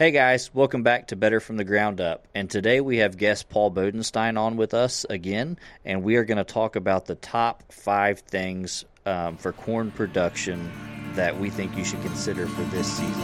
Hey 0.00 0.12
guys, 0.12 0.50
welcome 0.54 0.82
back 0.82 1.08
to 1.08 1.16
Better 1.16 1.40
from 1.40 1.58
the 1.58 1.64
Ground 1.64 2.00
Up. 2.00 2.26
And 2.34 2.48
today 2.48 2.80
we 2.80 2.96
have 2.96 3.18
guest 3.18 3.50
Paul 3.50 3.70
Bodenstine 3.70 4.38
on 4.38 4.56
with 4.56 4.72
us 4.72 5.04
again, 5.10 5.58
and 5.84 6.02
we 6.02 6.16
are 6.16 6.24
going 6.24 6.38
to 6.38 6.44
talk 6.44 6.74
about 6.74 7.04
the 7.04 7.16
top 7.16 7.70
five 7.70 8.20
things 8.20 8.86
um, 9.04 9.36
for 9.36 9.52
corn 9.52 9.90
production 9.90 10.72
that 11.16 11.38
we 11.38 11.50
think 11.50 11.76
you 11.76 11.84
should 11.84 12.00
consider 12.00 12.46
for 12.46 12.62
this 12.74 12.90
season. 12.90 13.22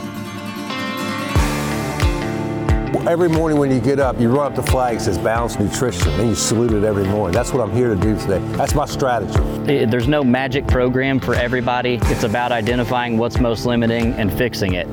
Every 3.08 3.30
morning 3.30 3.58
when 3.58 3.70
you 3.70 3.80
get 3.80 3.98
up, 3.98 4.20
you 4.20 4.28
run 4.28 4.52
up 4.52 4.54
the 4.54 4.62
flag 4.62 4.98
that 4.98 5.04
says 5.04 5.16
balanced 5.16 5.58
nutrition, 5.58 6.10
and 6.20 6.28
you 6.28 6.34
salute 6.34 6.74
it 6.74 6.84
every 6.84 7.04
morning. 7.04 7.34
That's 7.34 7.54
what 7.54 7.66
I'm 7.66 7.74
here 7.74 7.94
to 7.94 7.98
do 7.98 8.18
today. 8.18 8.40
That's 8.54 8.74
my 8.74 8.84
strategy. 8.84 9.86
There's 9.86 10.08
no 10.08 10.22
magic 10.22 10.66
program 10.66 11.20
for 11.20 11.34
everybody. 11.34 12.00
It's 12.02 12.24
about 12.24 12.52
identifying 12.52 13.16
what's 13.16 13.40
most 13.40 13.64
limiting 13.64 14.12
and 14.12 14.30
fixing 14.30 14.74
it. 14.74 14.86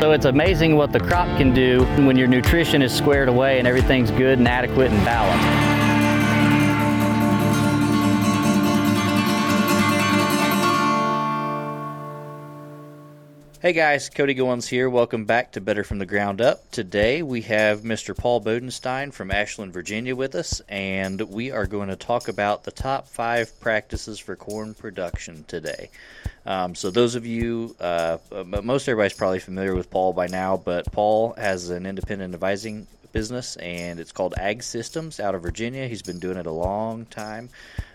So 0.00 0.12
it's 0.12 0.24
amazing 0.24 0.76
what 0.76 0.92
the 0.92 0.98
crop 0.98 1.28
can 1.36 1.52
do 1.52 1.84
when 2.06 2.16
your 2.16 2.26
nutrition 2.26 2.80
is 2.80 2.90
squared 2.90 3.28
away 3.28 3.58
and 3.58 3.68
everything's 3.68 4.10
good 4.10 4.38
and 4.38 4.48
adequate 4.48 4.90
and 4.90 5.04
balanced. 5.04 5.69
Hey 13.62 13.74
guys, 13.74 14.08
Cody 14.08 14.34
Goins 14.34 14.66
here. 14.66 14.88
Welcome 14.88 15.26
back 15.26 15.52
to 15.52 15.60
Better 15.60 15.84
from 15.84 15.98
the 15.98 16.06
Ground 16.06 16.40
Up. 16.40 16.70
Today 16.70 17.22
we 17.22 17.42
have 17.42 17.82
Mr. 17.82 18.16
Paul 18.16 18.40
Bodenstine 18.40 19.12
from 19.12 19.30
Ashland, 19.30 19.74
Virginia 19.74 20.16
with 20.16 20.34
us, 20.34 20.62
and 20.66 21.20
we 21.20 21.50
are 21.50 21.66
going 21.66 21.90
to 21.90 21.96
talk 21.96 22.28
about 22.28 22.64
the 22.64 22.70
top 22.70 23.06
five 23.06 23.60
practices 23.60 24.18
for 24.18 24.34
corn 24.34 24.72
production 24.72 25.44
today. 25.46 25.90
Um, 26.46 26.74
so, 26.74 26.90
those 26.90 27.16
of 27.16 27.26
you, 27.26 27.76
uh, 27.80 28.16
most 28.62 28.88
everybody's 28.88 29.12
probably 29.12 29.40
familiar 29.40 29.74
with 29.74 29.90
Paul 29.90 30.14
by 30.14 30.28
now, 30.28 30.56
but 30.56 30.90
Paul 30.90 31.34
has 31.34 31.68
an 31.68 31.84
independent 31.84 32.32
advising 32.32 32.86
business 33.12 33.56
and 33.56 34.00
it's 34.00 34.12
called 34.12 34.32
Ag 34.38 34.62
Systems 34.62 35.20
out 35.20 35.34
of 35.34 35.42
Virginia. 35.42 35.86
He's 35.86 36.00
been 36.00 36.18
doing 36.18 36.38
it 36.38 36.46
a 36.46 36.50
long 36.50 37.04
time. 37.06 37.50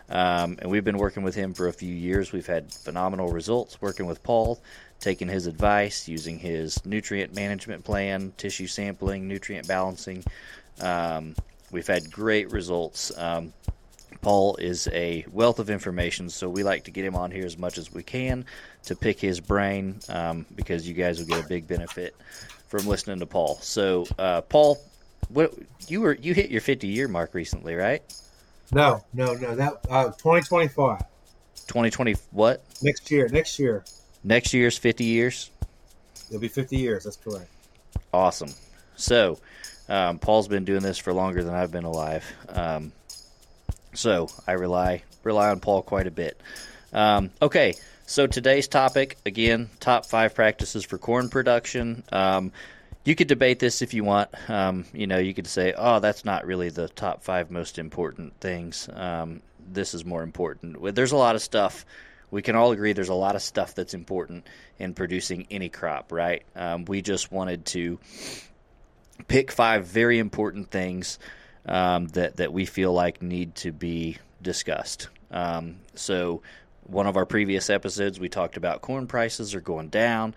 Um, 0.10 0.58
and 0.62 0.70
we've 0.70 0.84
been 0.84 1.00
working 1.00 1.24
with 1.24 1.34
him 1.34 1.56
for 1.56 1.68
a 1.68 1.74
few 1.74 1.94
years. 1.94 2.32
We've 2.32 2.46
had 2.46 2.72
phenomenal 2.72 3.30
results 3.30 3.82
working 3.82 4.06
with 4.06 4.22
Paul 4.22 4.62
taking 5.06 5.28
his 5.28 5.46
advice, 5.46 6.08
using 6.08 6.40
his 6.40 6.84
nutrient 6.84 7.36
management 7.36 7.84
plan, 7.84 8.34
tissue 8.38 8.66
sampling, 8.66 9.28
nutrient 9.28 9.68
balancing. 9.68 10.24
Um, 10.82 11.36
we've 11.70 11.86
had 11.86 12.12
great 12.12 12.52
results. 12.52 13.16
Um, 13.16 13.54
Paul 14.24 14.56
is 14.56 14.88
a 14.92 15.24
wealth 15.32 15.60
of 15.60 15.70
information, 15.70 16.28
so 16.28 16.50
we 16.50 16.64
like 16.64 16.86
to 16.86 16.92
get 16.92 17.06
him 17.06 17.16
on 17.16 17.30
here 17.30 17.46
as 17.46 17.56
much 17.56 17.78
as 17.78 17.94
we 17.94 18.02
can 18.02 18.46
to 18.86 18.96
pick 18.96 19.20
his 19.20 19.40
brain 19.40 20.00
um, 20.10 20.44
because 20.56 20.88
you 20.88 20.96
guys 20.96 21.20
will 21.20 21.28
get 21.28 21.46
a 21.46 21.48
big 21.48 21.68
benefit 21.68 22.16
from 22.68 22.88
listening 22.88 23.20
to 23.20 23.28
Paul. 23.28 23.60
So, 23.62 24.08
uh, 24.18 24.42
Paul, 24.42 24.80
what 25.30 25.54
you 25.88 26.02
were 26.02 26.16
you 26.16 26.34
hit 26.34 26.50
your 26.50 26.62
50 26.62 26.88
year 26.88 27.08
mark 27.08 27.36
recently, 27.36 27.76
right? 27.76 28.02
No, 28.72 29.06
no, 29.14 29.36
no. 29.36 29.54
That 29.54 29.86
uh, 29.88 30.06
2025. 30.06 30.98
2020 31.68 32.16
what? 32.32 32.64
Next 32.82 33.12
year. 33.12 33.28
Next 33.28 33.60
year. 33.60 33.84
Next 34.26 34.54
year's 34.54 34.76
50 34.76 35.04
years? 35.04 35.52
It'll 36.30 36.42
be 36.42 36.48
50 36.48 36.76
years. 36.78 37.04
That's 37.04 37.18
correct. 37.18 37.50
Awesome. 38.12 38.50
So, 38.96 39.38
um, 39.88 40.18
Paul's 40.18 40.48
been 40.48 40.66
doing 40.66 40.82
this 40.82 40.98
for 40.98 41.14
longer 41.14 41.44
than 41.44 41.54
I've 41.54 41.72
been 41.72 41.84
alive. 41.84 42.26
Um, 42.50 42.92
so 43.94 44.28
I 44.48 44.54
rely 44.54 45.04
rely 45.24 45.50
on 45.50 45.60
Paul 45.60 45.84
quite 45.84 46.08
a 46.08 46.12
bit. 46.12 46.40
Um, 46.92 47.30
okay, 47.42 47.76
so 48.08 48.26
today's 48.28 48.68
topic 48.68 49.18
again: 49.26 49.70
top 49.80 50.06
five 50.06 50.34
practices 50.34 50.84
for 50.84 50.98
corn 50.98 51.30
production. 51.30 52.04
Um, 52.12 52.52
you 53.04 53.16
could 53.16 53.28
debate 53.28 53.60
this 53.60 53.82
if 53.84 53.94
you 53.94 54.04
want. 54.04 54.30
Um, 54.50 54.86
you 54.92 55.06
know, 55.06 55.20
you 55.20 55.34
could 55.34 55.48
say, 55.48 55.74
"Oh, 55.78 56.00
that's 56.00 56.26
not 56.26 56.46
really 56.46 56.70
the 56.70 56.90
top 56.90 57.24
five 57.24 57.52
most 57.52 57.78
important 57.78 58.34
things." 58.40 58.90
Um, 58.92 59.42
this 59.72 59.94
is 59.94 60.04
more 60.04 60.24
important. 60.24 60.96
There's 60.96 61.12
a 61.12 61.18
lot 61.18 61.36
of 61.36 61.42
stuff 61.42 61.86
we 62.32 62.42
can 62.42 62.56
all 62.56 62.72
agree 62.72 62.94
there's 62.94 63.10
a 63.10 63.14
lot 63.14 63.36
of 63.36 63.42
stuff 63.42 63.76
that's 63.76 63.94
important 63.94 64.46
in 64.80 64.94
producing 64.94 65.48
any 65.52 65.70
crop, 65.70 66.12
right? 66.12 66.44
Um, 66.56 66.86
we 66.86 67.02
just 67.02 67.32
wanted 67.32 67.66
to 67.68 68.00
pick 69.28 69.52
five 69.52 69.86
very 69.86 70.20
important 70.20 70.70
things 70.72 71.20
um, 71.66 72.08
that 72.10 72.38
that 72.38 72.54
we 72.54 72.66
feel 72.66 72.94
like 72.94 73.22
need 73.22 73.56
to 73.56 73.72
be 73.72 74.18
discussed. 74.42 75.10
Um, 75.32 75.78
so, 75.96 76.42
one 76.84 77.08
of 77.08 77.18
our 77.18 77.26
previous 77.26 77.70
episodes, 77.70 78.20
we 78.20 78.30
talked 78.30 78.58
about 78.58 78.82
corn 78.82 79.08
prices 79.08 79.56
are 79.56 79.62
going 79.62 79.90
down, 79.90 80.36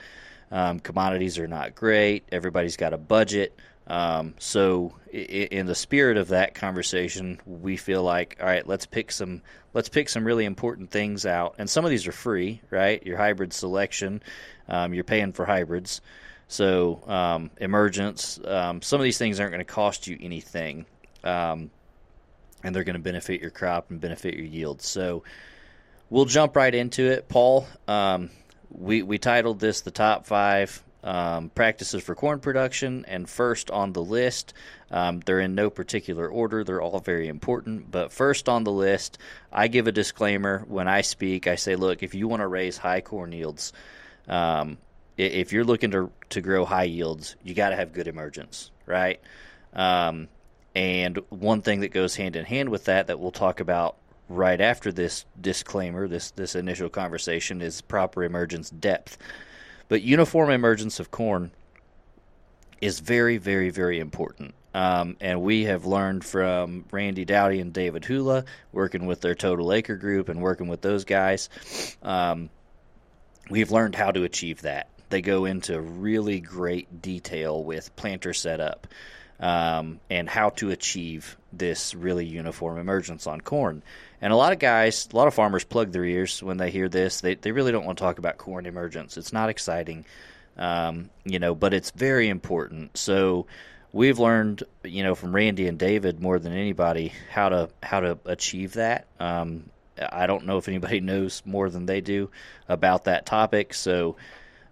um, 0.51 0.81
commodities 0.81 1.39
are 1.39 1.47
not 1.47 1.75
great, 1.75 2.25
everybody's 2.33 2.77
got 2.77 2.93
a 2.93 2.99
budget. 2.99 3.55
Um, 3.89 4.35
so, 4.39 4.95
in 5.11 5.67
the 5.67 5.75
spirit 5.75 6.19
of 6.19 6.29
that 6.29 6.55
conversation, 6.55 7.41
we 7.47 7.79
feel 7.79 8.03
like, 8.03 8.37
all 8.39 8.47
right, 8.47 8.67
let's 8.67 8.85
pick 8.85 9.11
some 9.11 9.41
let's 9.73 9.89
pick 9.89 10.11
some 10.11 10.25
really 10.25 10.45
important 10.45 10.91
things 10.91 11.25
out. 11.25 11.55
And 11.59 11.69
some 11.69 11.85
of 11.85 11.91
these 11.91 12.07
are 12.07 12.13
free, 12.13 12.61
right? 12.71 13.05
Your 13.07 13.17
hybrid 13.17 13.53
selection, 13.53 14.23
um, 14.69 14.93
you're 14.93 15.05
paying 15.05 15.33
for 15.33 15.47
hybrids. 15.47 16.03
So, 16.49 17.03
um, 17.07 17.51
emergence, 17.59 18.39
um, 18.45 18.83
some 18.83 19.01
of 19.01 19.05
these 19.05 19.19
things 19.19 19.41
aren't 19.41 19.53
going 19.53 19.65
to 19.65 19.73
cost 19.73 20.07
you 20.07 20.19
anything, 20.21 20.85
um, 21.25 21.71
and 22.63 22.75
they're 22.75 22.85
going 22.85 22.95
to 22.95 23.03
benefit 23.03 23.41
your 23.41 23.51
crop 23.51 23.91
and 23.91 24.01
benefit 24.01 24.35
your 24.35 24.47
yield. 24.47 24.83
So, 24.83 25.25
we'll 26.11 26.27
jump 26.27 26.57
right 26.57 26.75
into 26.75 27.11
it. 27.11 27.29
Paul, 27.29 27.67
um, 27.87 28.31
we 28.71 29.03
we 29.03 29.17
titled 29.17 29.61
this 29.61 29.81
the 29.81 29.91
top 29.91 30.27
five 30.27 30.83
um, 31.05 31.51
practices 31.51 32.03
for 32.03 32.15
corn 32.15 32.41
production, 32.41 33.05
and 33.07 33.29
first 33.29 33.71
on 33.71 33.93
the 33.93 34.03
list, 34.03 34.53
um, 34.91 35.21
they're 35.21 35.41
in 35.41 35.55
no 35.55 35.71
particular 35.71 36.29
order. 36.29 36.65
They're 36.65 36.83
all 36.83 37.01
very 37.01 37.29
important. 37.29 37.91
But 37.91 38.13
first 38.13 38.49
on 38.49 38.65
the 38.65 38.73
list, 38.73 39.19
I 39.53 39.69
give 39.69 39.87
a 39.87 39.93
disclaimer 39.93 40.65
when 40.67 40.89
I 40.89 41.03
speak. 41.03 41.47
I 41.47 41.55
say, 41.55 41.77
look, 41.77 42.03
if 42.03 42.15
you 42.15 42.27
want 42.27 42.41
to 42.41 42.49
raise 42.49 42.79
high 42.79 43.01
corn 43.01 43.33
yields, 43.33 43.73
um, 44.27 44.79
if 45.17 45.53
you're 45.53 45.65
looking 45.65 45.91
to 45.93 46.11
to 46.31 46.41
grow 46.41 46.65
high 46.65 46.85
yields, 46.85 47.37
you 47.43 47.55
got 47.55 47.71
to 47.71 47.77
have 47.77 47.93
good 47.93 48.09
emergence, 48.09 48.71
right? 48.87 49.21
Um, 49.73 50.29
and 50.75 51.19
one 51.29 51.63
thing 51.63 51.81
that 51.81 51.89
goes 51.89 52.17
hand 52.17 52.37
in 52.37 52.45
hand 52.45 52.69
with 52.69 52.85
that 52.85 53.09
that 53.09 53.19
we'll 53.19 53.33
talk 53.33 53.61
about 53.61 53.97
right 54.29 54.61
after 54.61 54.93
this 54.93 55.25
disclaimer, 55.41 56.07
this 56.07 56.31
this 56.33 56.55
initial 56.55 56.89
conversation, 56.89 57.63
is 57.63 57.81
proper 57.81 58.25
emergence 58.25 58.71
depth. 58.71 59.19
But 59.89 60.03
uniform 60.03 60.51
emergence 60.51 61.01
of 61.01 61.11
corn 61.11 61.51
is 62.81 63.01
very, 63.01 63.39
very, 63.39 63.71
very 63.71 63.99
important. 63.99 64.55
Um, 64.75 65.17
and 65.21 65.43
we 65.43 65.65
have 65.65 65.87
learned 65.87 66.25
from 66.25 66.85
Randy 66.93 67.25
Dowdy 67.25 67.61
and 67.61 67.73
David 67.73 68.05
Hula, 68.05 68.45
working 68.71 69.07
with 69.07 69.21
their 69.21 69.35
Total 69.35 69.73
Acre 69.73 69.97
group 69.97 70.29
and 70.29 70.41
working 70.41 70.69
with 70.69 70.83
those 70.83 71.05
guys. 71.05 71.49
Um, 72.03 72.51
we've 73.51 73.71
learned 73.71 73.95
how 73.95 74.11
to 74.11 74.25
achieve 74.25 74.63
that. 74.63 74.89
They 75.09 75.23
go 75.23 75.47
into 75.47 75.81
really 75.81 76.41
great 76.41 77.01
detail 77.01 77.65
with 77.65 77.97
planter 77.97 78.35
setup 78.35 78.87
um, 79.41 80.01
and 80.11 80.29
how 80.29 80.51
to 80.51 80.71
achieve 80.71 81.37
this 81.53 81.95
really 81.95 82.27
uniform 82.27 82.79
emergence 82.79 83.27
on 83.27 83.41
corn. 83.41 83.83
And 84.21 84.33
a 84.33 84.37
lot 84.37 84.53
of 84.53 84.59
guys, 84.59 85.09
a 85.13 85.17
lot 85.17 85.29
of 85.29 85.35
farmers 85.35 85.65
plug 85.65 85.93
their 85.93 86.05
ears 86.05 86.43
when 86.43 86.57
they 86.57 86.71
hear 86.71 86.89
this. 86.89 87.21
They, 87.21 87.35
they 87.35 87.53
really 87.53 87.73
don't 87.73 87.85
want 87.85 87.99
to 87.99 88.03
talk 88.03 88.19
about 88.19 88.37
corn 88.39 88.67
emergence. 88.67 89.17
It's 89.17 89.33
not 89.33 89.49
exciting, 89.49 90.05
um, 90.57 91.11
you 91.25 91.39
know, 91.39 91.55
but 91.55 91.73
it's 91.73 91.93
very 91.93 92.29
important. 92.29 92.97
So 92.97 93.47
we've 93.93 94.19
learned, 94.19 94.65
you 94.85 95.03
know, 95.03 95.15
from 95.15 95.35
Randy 95.35 95.69
and 95.69 95.79
David 95.79 96.21
more 96.21 96.39
than 96.39 96.53
anybody 96.53 97.13
how 97.31 97.49
to 97.49 97.69
how 97.83 98.01
to 98.01 98.19
achieve 98.25 98.75
that. 98.75 99.07
Um, 99.21 99.71
I 100.11 100.27
don't 100.27 100.47
know 100.47 100.59
if 100.59 100.69
anybody 100.69 101.01
knows 101.01 101.43
more 101.45 101.71
than 101.71 101.87
they 101.87 102.01
do 102.01 102.31
about 102.69 103.05
that 103.05 103.27
topic. 103.27 103.75
So 103.75 104.17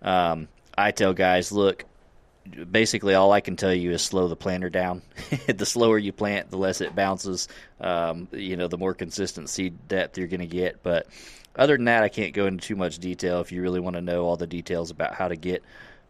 um, 0.03 0.49
I 0.77 0.91
tell 0.91 1.15
guys, 1.15 1.53
look, 1.53 1.85
basically 2.71 3.15
all 3.15 3.33
I 3.33 3.41
can 3.41 3.57
tell 3.57 3.73
you 3.73 3.93
is 3.93 4.03
slow 4.03 4.29
the 4.29 4.37
planter 4.37 4.71
down. 4.71 5.03
the 5.47 5.67
slower 5.67 5.99
you 5.99 6.13
plant, 6.13 6.51
the 6.51 6.59
less 6.59 6.81
it 6.81 6.95
bounces. 6.95 7.49
Um, 7.81 8.29
you 8.33 8.57
know, 8.57 8.69
the 8.69 8.79
more 8.79 8.95
consistent 8.95 9.49
seed 9.49 9.89
depth 9.89 10.19
you're 10.19 10.27
going 10.27 10.41
to 10.41 10.47
get. 10.47 10.83
But 10.83 11.07
other 11.55 11.77
than 11.77 11.87
that, 11.87 12.03
I 12.03 12.09
can't 12.09 12.35
go 12.35 12.47
into 12.47 12.67
too 12.67 12.77
much 12.77 12.99
detail. 12.99 13.41
If 13.41 13.53
you 13.53 13.63
really 13.63 13.81
want 13.81 13.97
to 13.97 14.03
know 14.03 14.25
all 14.25 14.37
the 14.37 14.47
details 14.47 14.91
about 14.91 15.15
how 15.15 15.29
to 15.29 15.37
get 15.37 15.63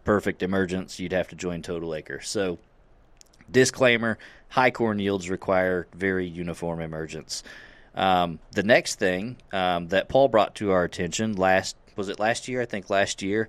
perfect 0.04 0.42
emergence, 0.42 0.98
you'd 0.98 1.12
have 1.12 1.28
to 1.28 1.36
join 1.36 1.62
Total 1.62 1.94
Acre. 1.94 2.20
So, 2.20 2.58
disclaimer: 3.50 4.18
high 4.48 4.70
corn 4.70 4.98
yields 4.98 5.30
require 5.30 5.86
very 5.94 6.26
uniform 6.26 6.80
emergence. 6.80 7.42
Um, 7.94 8.38
the 8.52 8.62
next 8.62 8.98
thing 8.98 9.36
um, 9.52 9.88
that 9.88 10.08
Paul 10.08 10.28
brought 10.28 10.54
to 10.56 10.72
our 10.72 10.84
attention 10.84 11.34
last 11.36 11.76
was 11.96 12.08
it 12.08 12.20
last 12.20 12.46
year? 12.46 12.60
I 12.60 12.66
think 12.66 12.90
last 12.90 13.22
year 13.22 13.48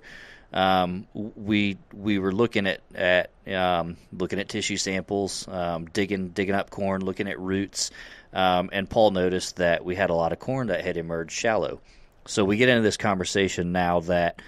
um, 0.52 1.06
we 1.14 1.78
we 1.92 2.18
were 2.18 2.32
looking 2.32 2.66
at 2.66 2.80
at 2.94 3.30
um, 3.52 3.96
looking 4.12 4.38
at 4.38 4.48
tissue 4.48 4.76
samples, 4.76 5.46
um, 5.48 5.86
digging 5.86 6.28
digging 6.28 6.54
up 6.54 6.70
corn, 6.70 7.04
looking 7.04 7.28
at 7.28 7.38
roots, 7.38 7.90
um, 8.32 8.70
and 8.72 8.88
Paul 8.88 9.10
noticed 9.10 9.56
that 9.56 9.84
we 9.84 9.94
had 9.94 10.10
a 10.10 10.14
lot 10.14 10.32
of 10.32 10.38
corn 10.38 10.68
that 10.68 10.84
had 10.84 10.96
emerged 10.96 11.32
shallow. 11.32 11.80
So 12.26 12.44
we 12.44 12.56
get 12.56 12.68
into 12.68 12.82
this 12.82 12.98
conversation 12.98 13.72
now 13.72 14.00
that 14.00 14.42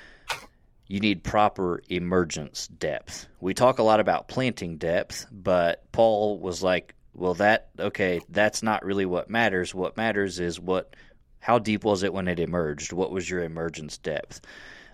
you 0.90 0.98
need 0.98 1.22
proper 1.22 1.80
emergence 1.88 2.66
depth. 2.66 3.28
We 3.40 3.54
talk 3.54 3.78
a 3.78 3.84
lot 3.84 4.00
about 4.00 4.26
planting 4.26 4.76
depth, 4.76 5.24
but 5.30 5.90
Paul 5.92 6.38
was 6.40 6.64
like, 6.64 6.96
well, 7.14 7.34
that, 7.34 7.68
okay, 7.78 8.20
that's 8.28 8.62
not 8.62 8.84
really 8.84 9.06
what 9.06 9.30
matters. 9.30 9.72
What 9.72 9.96
matters 9.96 10.40
is 10.40 10.58
what, 10.58 10.96
how 11.38 11.60
deep 11.60 11.84
was 11.84 12.02
it 12.02 12.12
when 12.12 12.26
it 12.26 12.40
emerged? 12.40 12.92
What 12.92 13.12
was 13.12 13.30
your 13.30 13.44
emergence 13.44 13.98
depth? 13.98 14.40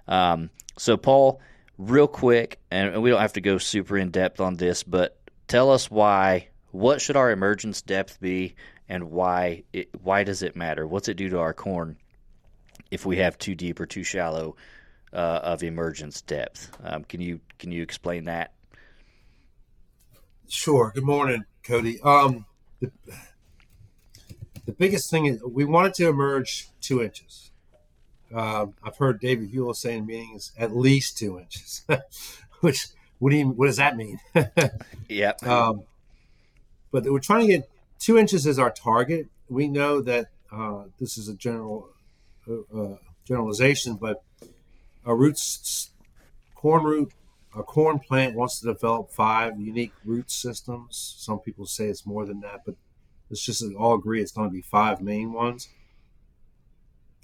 Um, 0.07 0.51
so, 0.77 0.97
Paul, 0.97 1.41
real 1.79 2.09
quick, 2.09 2.59
and 2.71 3.03
we 3.03 3.11
don't 3.11 3.21
have 3.21 3.35
to 3.35 3.41
go 3.41 3.59
super 3.59 3.97
in 3.97 4.11
depth 4.11 4.41
on 4.41 4.57
this, 4.57 4.83
but 4.83 5.19
tell 5.49 5.71
us 5.71 5.91
why, 5.91 6.49
what 6.71 7.01
should 7.01 7.17
our 7.17 7.31
emergence 7.31 7.83
depth 7.83 8.21
be 8.21 8.55
and 8.89 9.11
why 9.11 9.65
it, 9.73 9.89
why 10.03 10.25
does 10.25 10.43
it 10.43 10.57
matter? 10.57 10.87
What's 10.87 11.09
it 11.09 11.15
do 11.15 11.29
to 11.31 11.39
our 11.39 11.55
corn 11.55 11.97
if 12.91 13.05
we 13.07 13.17
have 13.17 13.39
too 13.39 13.55
deep 13.55 13.81
or 13.81 13.87
too 13.87 14.05
shallow 14.05 14.57
uh, 15.13 15.41
of 15.43 15.63
emergence 15.63 16.23
depth? 16.23 16.71
Um, 16.85 17.05
can 17.05 17.21
you 17.21 17.41
can 17.59 17.73
you 17.73 17.83
explain 17.83 18.25
that? 18.25 18.53
Sure. 20.49 20.93
Good 20.95 21.05
morning, 21.05 21.45
Cody. 21.65 22.01
Um, 22.03 22.47
the, 22.81 22.93
the 24.65 24.73
biggest 24.73 25.11
thing 25.11 25.27
is 25.27 25.43
we 25.43 25.65
want 25.65 25.89
it 25.89 25.95
to 25.95 26.09
emerge 26.09 26.69
two 26.81 27.03
inches. 27.03 27.51
Uh, 28.35 28.67
I've 28.83 28.97
heard 28.97 29.21
David 29.21 29.53
Buell 29.53 29.75
say 29.75 29.97
in 29.97 30.07
meetings 30.07 30.53
at 30.59 30.77
least 30.77 31.19
two 31.19 31.39
inches, 31.39 31.83
which 32.61 32.89
what 33.19 33.31
do 33.31 33.37
you 33.37 33.49
what 33.49 33.67
does 33.67 33.77
that 33.77 33.97
mean? 33.97 34.19
yep. 35.09 35.43
Um, 35.45 35.83
but 36.91 37.05
we're 37.05 37.19
trying 37.21 37.43
to 37.43 37.47
get 37.47 37.71
two 37.99 38.19
inches 38.19 38.47
as 38.47 38.59
our 38.59 38.71
target. 38.71 39.29
We 39.49 39.69
know 39.69 40.01
that 40.01 40.27
uh, 40.53 40.85
this 40.99 41.17
is 41.19 41.29
a 41.29 41.35
general 41.35 41.89
uh, 42.49 42.77
uh 42.77 42.97
generalization, 43.25 43.97
but 43.97 44.23
a 45.05 45.15
roots 45.15 45.91
corn 46.55 46.85
root 46.85 47.13
a 47.57 47.63
corn 47.63 47.99
plant 47.99 48.35
wants 48.35 48.61
to 48.61 48.67
develop 48.67 49.11
five 49.11 49.59
unique 49.59 49.93
root 50.05 50.31
systems. 50.31 51.17
Some 51.19 51.39
people 51.39 51.65
say 51.67 51.87
it's 51.87 52.05
more 52.05 52.27
than 52.27 52.41
that, 52.41 52.63
but 52.67 52.75
let's 53.31 53.45
just 53.45 53.65
all 53.75 53.95
agree 53.95 54.21
it's 54.21 54.33
going 54.33 54.49
to 54.49 54.53
be 54.53 54.61
five 54.61 55.01
main 55.01 55.33
ones. 55.33 55.69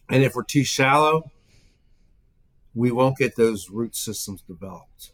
And 0.09 0.23
if 0.23 0.35
we're 0.35 0.45
too 0.45 0.65
shallow, 0.65 1.31
we 2.75 2.91
won't 2.91 3.19
get 3.19 3.37
those 3.37 3.71
root 3.71 3.97
systems 3.97 4.43
developed. 4.43 5.13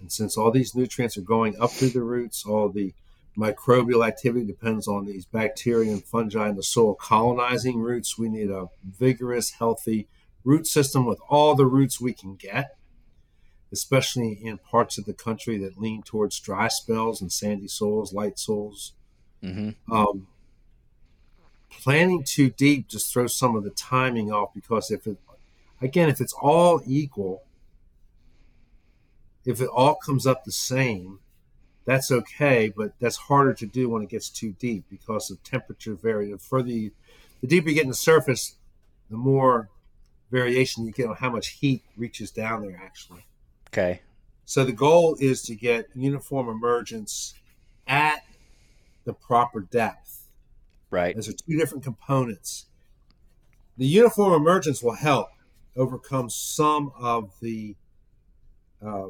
And 0.00 0.12
since 0.12 0.36
all 0.36 0.50
these 0.50 0.74
nutrients 0.74 1.16
are 1.16 1.22
going 1.22 1.58
up 1.60 1.70
through 1.70 1.90
the 1.90 2.02
roots, 2.02 2.44
all 2.44 2.68
the 2.68 2.94
microbial 3.36 4.06
activity 4.06 4.44
depends 4.44 4.88
on 4.88 5.04
these 5.04 5.26
bacteria 5.26 5.92
and 5.92 6.04
fungi 6.04 6.48
in 6.48 6.56
the 6.56 6.62
soil 6.62 6.94
colonizing 6.94 7.80
roots. 7.80 8.18
We 8.18 8.28
need 8.28 8.50
a 8.50 8.68
vigorous, 8.84 9.50
healthy 9.52 10.08
root 10.44 10.66
system 10.66 11.06
with 11.06 11.18
all 11.28 11.54
the 11.54 11.66
roots 11.66 12.00
we 12.00 12.12
can 12.12 12.36
get, 12.36 12.76
especially 13.72 14.38
in 14.42 14.58
parts 14.58 14.96
of 14.96 15.04
the 15.04 15.12
country 15.12 15.58
that 15.58 15.78
lean 15.78 16.02
towards 16.02 16.40
dry 16.40 16.68
spells 16.68 17.20
and 17.20 17.32
sandy 17.32 17.68
soils, 17.68 18.12
light 18.12 18.38
soils. 18.38 18.92
Mm-hmm. 19.42 19.92
Um, 19.92 20.28
planting 21.70 22.24
too 22.24 22.50
deep 22.50 22.88
just 22.88 23.12
throws 23.12 23.34
some 23.34 23.56
of 23.56 23.64
the 23.64 23.70
timing 23.70 24.32
off 24.32 24.54
because 24.54 24.90
if 24.90 25.06
it, 25.06 25.18
again, 25.80 26.08
if 26.08 26.20
it's 26.20 26.34
all 26.34 26.80
equal, 26.86 27.42
if 29.44 29.60
it 29.60 29.68
all 29.68 29.94
comes 29.94 30.26
up 30.26 30.44
the 30.44 30.52
same, 30.52 31.20
that's 31.84 32.10
okay, 32.10 32.72
but 32.76 32.92
that's 32.98 33.16
harder 33.16 33.54
to 33.54 33.66
do 33.66 33.88
when 33.88 34.02
it 34.02 34.08
gets 34.08 34.28
too 34.28 34.54
deep 34.58 34.84
because 34.90 35.30
of 35.30 35.42
temperature 35.44 35.94
vary. 35.94 36.32
The 36.32 36.38
further 36.38 36.70
you, 36.70 36.90
the 37.40 37.46
deeper 37.46 37.68
you 37.68 37.76
get 37.76 37.84
in 37.84 37.90
the 37.90 37.94
surface, 37.94 38.56
the 39.08 39.16
more 39.16 39.70
variation 40.30 40.84
you 40.84 40.92
get 40.92 41.08
on 41.08 41.14
how 41.14 41.30
much 41.30 41.48
heat 41.48 41.82
reaches 41.96 42.32
down 42.32 42.62
there 42.62 42.80
actually. 42.82 43.24
Okay. 43.68 44.00
So 44.44 44.64
the 44.64 44.72
goal 44.72 45.16
is 45.20 45.42
to 45.42 45.54
get 45.54 45.88
uniform 45.94 46.48
emergence 46.48 47.34
at 47.86 48.24
the 49.04 49.12
proper 49.12 49.60
depth. 49.60 50.15
Right. 50.96 51.14
Those 51.14 51.28
are 51.28 51.34
two 51.34 51.58
different 51.58 51.84
components. 51.84 52.66
The 53.76 53.86
uniform 53.86 54.32
emergence 54.32 54.82
will 54.82 54.94
help 54.94 55.28
overcome 55.76 56.30
some 56.30 56.90
of 56.98 57.34
the 57.42 57.76
uh, 58.84 59.08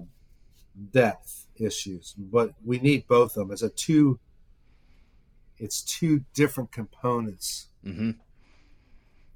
depth 0.92 1.46
issues, 1.54 2.12
but 2.18 2.54
we 2.64 2.80
need 2.80 3.06
both 3.06 3.36
of 3.36 3.46
them. 3.46 3.52
It's 3.52 3.62
a 3.62 3.68
two. 3.68 4.18
It's 5.58 5.80
two 5.80 6.24
different 6.34 6.72
components. 6.72 7.68
Mm-hmm. 7.84 8.10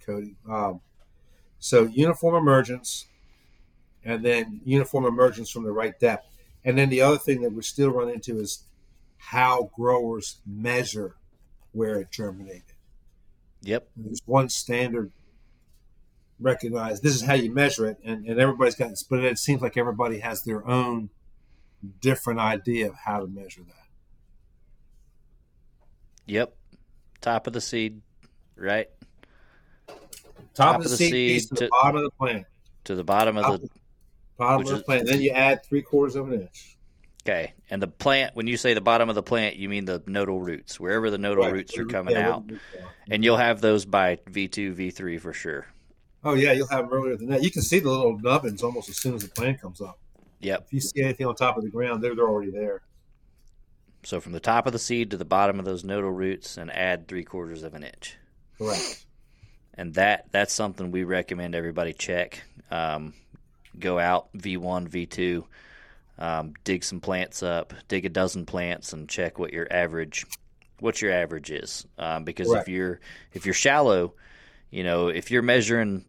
Cody. 0.05 0.35
Um, 0.51 0.81
so 1.61 1.85
uniform 1.85 2.35
emergence, 2.35 3.07
and 4.05 4.25
then 4.25 4.61
uniform 4.65 5.05
emergence 5.05 5.51
from 5.51 5.63
the 5.63 5.73
right 5.73 5.97
depth, 6.01 6.27
and 6.65 6.77
then 6.77 6.91
the 6.91 7.01
other 7.01 7.19
thing 7.19 7.43
that 7.43 7.53
we 7.53 7.63
still 7.63 7.91
run 7.91 8.09
into 8.09 8.41
is 8.41 8.65
how 9.19 9.71
growers 9.77 10.41
measure 10.45 11.15
where 11.73 12.01
it 12.01 12.11
germinated. 12.11 12.63
Yep. 13.63 13.89
There's 13.97 14.23
one 14.25 14.49
standard 14.49 15.13
recognized. 16.41 17.03
This 17.03 17.15
is 17.15 17.23
how 17.23 17.35
you 17.35 17.53
measure 17.53 17.87
it, 17.87 17.99
and, 18.05 18.27
and 18.27 18.41
everybody's 18.41 18.75
got 18.75 18.91
this, 18.91 19.03
but 19.03 19.23
it 19.23 19.39
seems 19.39 19.61
like 19.61 19.77
everybody 19.77 20.19
has 20.21 20.43
their 20.43 20.67
own 20.67 21.11
different 22.01 22.41
idea 22.41 22.89
of 22.89 22.95
how 22.95 23.21
to 23.21 23.27
measure 23.27 23.63
that. 23.63 23.75
Yep. 26.27 26.55
Top 27.21 27.47
of 27.47 27.53
the 27.53 27.61
seed, 27.61 28.01
right? 28.57 28.89
Top, 29.87 29.99
Top 30.55 30.77
of 30.77 30.85
the, 30.85 30.97
seed, 30.97 31.43
seed 31.43 31.49
to, 31.51 31.55
to, 31.55 31.65
the 31.65 31.71
bottom 31.71 31.97
of 31.97 32.03
the 32.05 32.11
plant. 32.11 32.47
To 32.85 32.95
the 32.95 33.05
bottom 33.05 33.37
of 33.37 33.45
Top, 33.45 33.61
the 33.61 33.69
bottom 34.39 34.67
of 34.67 34.79
the 34.79 34.83
plant. 34.83 35.07
Then 35.07 35.21
you 35.21 35.31
add 35.33 35.65
three 35.65 35.83
quarters 35.83 36.17
of 36.17 36.33
an 36.33 36.43
inch. 36.43 36.79
Okay. 37.25 37.53
And 37.69 37.83
the 37.83 37.89
plant, 37.89 38.35
when 38.35 38.47
you 38.47 38.57
say 38.57 38.75
the 38.75 38.81
bottom 38.81 39.09
of 39.09 39.15
the 39.15 39.23
plant, 39.23 39.57
you 39.57 39.69
mean 39.69 39.85
the 39.85 40.03
nodal 40.07 40.41
roots, 40.41 40.81
wherever 40.81 41.11
the 41.11 41.19
nodal 41.19 41.45
right. 41.45 41.53
roots 41.53 41.77
are 41.77 41.85
coming 41.85 42.15
yeah, 42.15 42.31
out. 42.31 42.45
And 43.11 43.25
you'll 43.25 43.37
have 43.37 43.61
those 43.61 43.85
by 43.85 44.17
V2, 44.17 44.75
V3 44.75 45.21
for 45.21 45.33
sure. 45.33 45.67
Oh, 46.25 46.35
yeah. 46.35 46.53
You'll 46.53 46.69
have 46.69 46.89
them 46.89 46.93
earlier 46.93 47.17
than 47.17 47.29
that. 47.31 47.43
You 47.43 47.51
can 47.51 47.63
see 47.63 47.79
the 47.79 47.91
little 47.91 48.19
nubbins 48.19 48.63
almost 48.63 48.89
as 48.89 48.97
soon 48.97 49.15
as 49.15 49.23
the 49.23 49.31
plant 49.31 49.61
comes 49.61 49.81
up. 49.81 49.99
Yep. 50.41 50.65
If 50.67 50.73
you 50.73 50.81
see 50.81 51.03
anything 51.03 51.27
on 51.27 51.35
top 51.35 51.57
of 51.57 51.65
the 51.65 51.71
ground, 51.71 52.03
they're, 52.03 52.15
they're 52.15 52.29
already 52.29 52.51
there. 52.51 52.83
So 54.03 54.21
from 54.21 54.33
the 54.33 54.41
top 54.41 54.67
of 54.67 54.73
the 54.73 54.79
seed 54.79 55.11
to 55.11 55.17
the 55.17 55.25
bottom 55.25 55.59
of 55.59 55.65
those 55.65 55.85
nodal 55.85 56.11
roots 56.11 56.57
and 56.57 56.71
add 56.71 57.07
three 57.07 57.25
quarters 57.25 57.63
of 57.63 57.75
an 57.75 57.85
inch. 57.85 58.17
Correct. 58.57 59.05
And 59.75 59.95
that 59.95 60.27
that's 60.33 60.53
something 60.53 60.91
we 60.91 61.05
recommend 61.05 61.55
everybody 61.55 61.93
check. 61.93 62.43
Um, 62.71 63.15
go 63.79 63.99
out 63.99 64.33
V1, 64.35 64.89
V2, 64.89 65.45
um, 66.21 66.53
dig 66.65 66.85
some 66.85 67.01
plants 67.01 67.43
up, 67.43 67.73
dig 67.89 68.05
a 68.05 68.09
dozen 68.09 68.47
plants, 68.47 68.93
and 68.93 69.09
check 69.09 69.39
what 69.39 69.53
your 69.53 69.67
average 69.71 70.27
what 70.79 71.03
your 71.03 71.13
average 71.13 71.51
is. 71.51 71.87
Um, 71.99 72.25
because 72.25 72.49
Correct. 72.49 72.69
if 72.69 72.73
you're 72.73 73.01
if 73.33 73.47
you're 73.47 73.55
shallow, 73.55 74.15
you 74.71 74.85
know 74.85 75.09
if 75.09 75.31
you're 75.31 75.43
measuring 75.43 76.05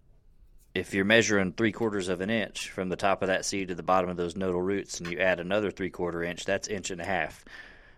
if 0.74 0.94
you're 0.94 1.06
measuring 1.06 1.54
three 1.54 1.72
quarters 1.72 2.08
of 2.08 2.22
an 2.22 2.30
inch 2.30 2.70
from 2.70 2.90
the 2.90 2.96
top 2.96 3.22
of 3.22 3.28
that 3.28 3.46
seed 3.46 3.70
to 3.70 3.76
the 3.76 3.84
bottom 3.84 4.10
of 4.10 4.18
those 4.18 4.36
nodal 4.36 4.62
roots, 4.62 5.00
and 5.00 5.12
you 5.12 5.20
add 5.20 5.40
another 5.40 5.72
three 5.72 5.90
quarter 5.90 6.24
inch, 6.24 6.46
that's 6.46 6.68
inch 6.68 6.92
and 6.92 7.02
a 7.02 7.06
half. 7.06 7.44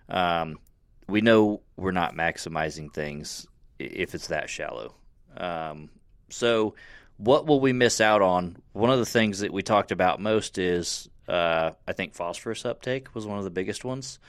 Um, 0.09 0.59
we 1.07 1.21
know 1.21 1.61
we're 1.75 1.91
not 1.91 2.15
maximizing 2.15 2.93
things 2.93 3.47
if 3.79 4.15
it's 4.15 4.27
that 4.27 4.49
shallow. 4.49 4.95
Um, 5.35 5.89
so, 6.29 6.75
what 7.17 7.45
will 7.45 7.59
we 7.59 7.73
miss 7.73 8.01
out 8.01 8.21
on? 8.21 8.57
One 8.73 8.89
of 8.89 8.99
the 8.99 9.05
things 9.05 9.39
that 9.39 9.53
we 9.53 9.61
talked 9.61 9.91
about 9.91 10.19
most 10.19 10.57
is 10.57 11.09
uh, 11.33 11.71
I 11.87 11.93
think 11.93 12.13
phosphorus 12.13 12.63
uptake 12.63 13.15
was 13.15 13.25
one 13.25 13.39
of 13.39 13.43
the 13.43 13.49
biggest 13.49 13.83
ones. 13.83 14.19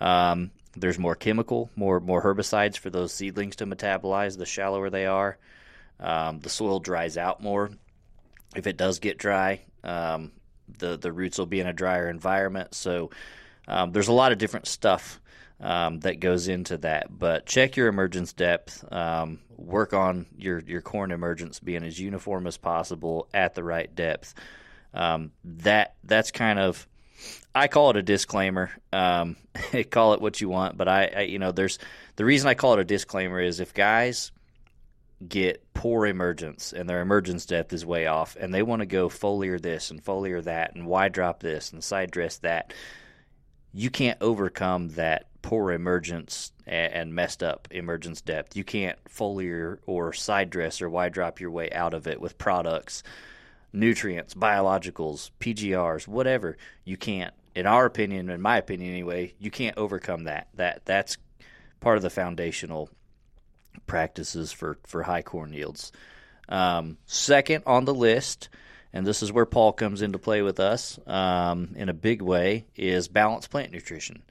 Um, 0.00 0.50
there's 0.76 0.98
more 0.98 1.14
chemical, 1.14 1.70
more 1.76 2.00
more 2.00 2.22
herbicides 2.22 2.76
for 2.76 2.90
those 2.90 3.12
seedlings 3.12 3.56
to 3.56 3.66
metabolize 3.66 4.36
the 4.36 4.46
shallower 4.46 4.90
they 4.90 5.06
are. 5.06 5.38
Um, 6.00 6.40
the 6.40 6.48
soil 6.48 6.80
dries 6.80 7.16
out 7.16 7.40
more. 7.40 7.70
If 8.56 8.66
it 8.66 8.76
does 8.76 8.98
get 8.98 9.16
dry, 9.18 9.60
um, 9.84 10.32
the 10.78 10.96
the 10.96 11.12
roots 11.12 11.38
will 11.38 11.46
be 11.46 11.60
in 11.60 11.68
a 11.68 11.72
drier 11.72 12.08
environment. 12.08 12.74
So 12.74 13.10
um, 13.68 13.92
there's 13.92 14.08
a 14.08 14.12
lot 14.12 14.32
of 14.32 14.38
different 14.38 14.66
stuff 14.66 15.20
um, 15.60 16.00
that 16.00 16.18
goes 16.18 16.48
into 16.48 16.78
that. 16.78 17.16
But 17.16 17.46
check 17.46 17.76
your 17.76 17.86
emergence 17.86 18.32
depth. 18.32 18.84
Um, 18.92 19.38
work 19.56 19.92
on 19.92 20.26
your 20.36 20.58
your 20.60 20.82
corn 20.82 21.12
emergence 21.12 21.60
being 21.60 21.84
as 21.84 22.00
uniform 22.00 22.46
as 22.48 22.56
possible 22.56 23.28
at 23.32 23.54
the 23.54 23.62
right 23.62 23.94
depth. 23.94 24.34
Um, 24.92 25.32
that 25.44 25.94
that's 26.04 26.30
kind 26.30 26.58
of 26.58 26.86
I 27.54 27.68
call 27.68 27.90
it 27.90 27.96
a 27.96 28.02
disclaimer. 28.02 28.70
Um, 28.92 29.36
call 29.90 30.14
it 30.14 30.20
what 30.20 30.40
you 30.40 30.48
want, 30.48 30.76
but 30.76 30.88
I, 30.88 31.10
I, 31.16 31.20
you 31.22 31.38
know, 31.38 31.52
there's 31.52 31.78
the 32.16 32.24
reason 32.24 32.48
I 32.48 32.54
call 32.54 32.74
it 32.74 32.80
a 32.80 32.84
disclaimer 32.84 33.40
is 33.40 33.60
if 33.60 33.74
guys 33.74 34.32
get 35.26 35.62
poor 35.74 36.06
emergence 36.06 36.72
and 36.72 36.88
their 36.88 37.02
emergence 37.02 37.44
depth 37.44 37.72
is 37.72 37.84
way 37.84 38.06
off 38.06 38.36
and 38.40 38.54
they 38.54 38.62
want 38.62 38.80
to 38.80 38.86
go 38.86 39.08
foliar 39.08 39.60
this 39.60 39.90
and 39.90 40.02
foliar 40.02 40.42
that 40.42 40.74
and 40.74 40.86
wide 40.86 41.12
drop 41.12 41.40
this 41.40 41.72
and 41.72 41.84
side 41.84 42.10
dress 42.10 42.38
that 42.38 42.72
you 43.74 43.90
can't 43.90 44.16
overcome 44.22 44.88
that 44.90 45.26
poor 45.42 45.72
emergence 45.72 46.52
and 46.66 47.14
messed 47.14 47.42
up 47.42 47.68
emergence 47.70 48.22
depth 48.22 48.56
you 48.56 48.64
can't 48.64 48.98
foliar 49.04 49.78
or 49.86 50.12
side 50.14 50.48
dress 50.48 50.80
or 50.80 50.88
wide 50.88 51.12
drop 51.12 51.38
your 51.38 51.50
way 51.50 51.70
out 51.72 51.92
of 51.92 52.06
it 52.06 52.18
with 52.18 52.38
products 52.38 53.02
nutrients, 53.72 54.34
biologicals, 54.34 55.30
PGRs, 55.40 56.08
whatever. 56.08 56.56
You 56.84 56.96
can't, 56.96 57.34
in 57.54 57.66
our 57.66 57.86
opinion, 57.86 58.30
in 58.30 58.40
my 58.40 58.56
opinion 58.58 58.90
anyway, 58.92 59.34
you 59.38 59.50
can't 59.50 59.76
overcome 59.78 60.24
that. 60.24 60.48
That 60.54 60.84
that's 60.84 61.16
part 61.80 61.96
of 61.96 62.02
the 62.02 62.10
foundational 62.10 62.90
practices 63.86 64.52
for 64.52 64.78
for 64.86 65.02
high 65.02 65.22
corn 65.22 65.52
yields. 65.52 65.92
Um, 66.48 66.98
second 67.06 67.64
on 67.66 67.84
the 67.84 67.94
list, 67.94 68.48
and 68.92 69.06
this 69.06 69.22
is 69.22 69.32
where 69.32 69.46
Paul 69.46 69.72
comes 69.72 70.02
into 70.02 70.18
play 70.18 70.42
with 70.42 70.58
us 70.58 70.98
um, 71.06 71.74
in 71.76 71.88
a 71.88 71.94
big 71.94 72.22
way, 72.22 72.66
is 72.74 73.08
balanced 73.08 73.50
plant 73.50 73.72
nutrition. 73.72 74.22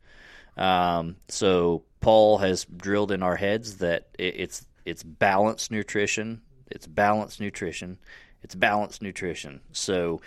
Um, 0.57 1.15
so 1.29 1.83
Paul 2.01 2.39
has 2.39 2.65
drilled 2.65 3.11
in 3.13 3.23
our 3.23 3.37
heads 3.37 3.77
that 3.77 4.07
it, 4.17 4.35
it's 4.37 4.65
it's 4.85 5.03
balanced 5.03 5.71
nutrition, 5.71 6.41
it's 6.69 6.87
balanced 6.87 7.39
nutrition, 7.39 7.97
it's 8.43 8.55
balanced 8.55 9.01
nutrition. 9.01 9.61
So 9.71 10.21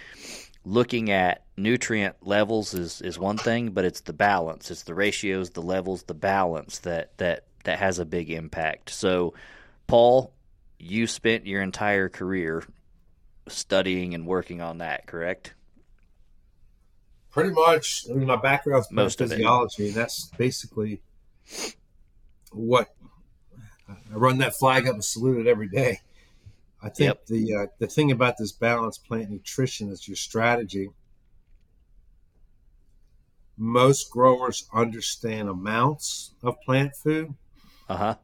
looking 0.64 1.10
at 1.10 1.44
nutrient 1.56 2.16
levels 2.22 2.74
is, 2.74 3.00
is 3.00 3.18
one 3.18 3.38
thing, 3.38 3.70
but 3.70 3.84
it's 3.84 4.00
the 4.00 4.12
balance, 4.12 4.70
it's 4.70 4.82
the 4.82 4.94
ratios, 4.94 5.50
the 5.50 5.62
levels, 5.62 6.04
the 6.04 6.14
balance 6.14 6.78
that 6.80 7.16
that 7.18 7.44
that 7.64 7.78
has 7.78 7.98
a 7.98 8.04
big 8.04 8.30
impact. 8.30 8.90
So 8.90 9.34
Paul, 9.86 10.32
you 10.78 11.06
spent 11.06 11.46
your 11.46 11.62
entire 11.62 12.08
career 12.08 12.64
studying 13.48 14.14
and 14.14 14.26
working 14.26 14.60
on 14.60 14.78
that, 14.78 15.06
correct? 15.06 15.54
Pretty 17.30 17.50
much. 17.50 18.04
I 18.10 18.14
mean, 18.14 18.26
my 18.26 18.36
background's 18.36 18.90
Most 18.90 19.18
physiology, 19.18 19.86
and 19.88 19.94
that's 19.94 20.30
basically 20.36 21.02
what 22.50 22.88
I 23.88 23.94
run 24.10 24.38
that 24.38 24.54
flag 24.54 24.86
up 24.86 24.94
and 24.94 25.04
salute 25.04 25.46
it 25.46 25.50
every 25.50 25.68
day. 25.68 26.00
I 26.82 26.88
think 26.88 27.08
Yep. 27.08 27.26
the 27.26 27.54
uh, 27.54 27.66
the 27.78 27.86
thing 27.86 28.10
about 28.10 28.38
this 28.38 28.52
balanced 28.52 29.04
plant 29.06 29.30
nutrition 29.30 29.90
is 29.90 30.08
your 30.08 30.16
strategy. 30.16 30.90
Most 33.56 34.10
growers 34.10 34.68
understand 34.72 35.48
amounts 35.48 36.32
of 36.42 36.60
plant 36.62 36.96
food. 36.96 37.34
Uh 37.88 37.96
huh. 37.96 38.14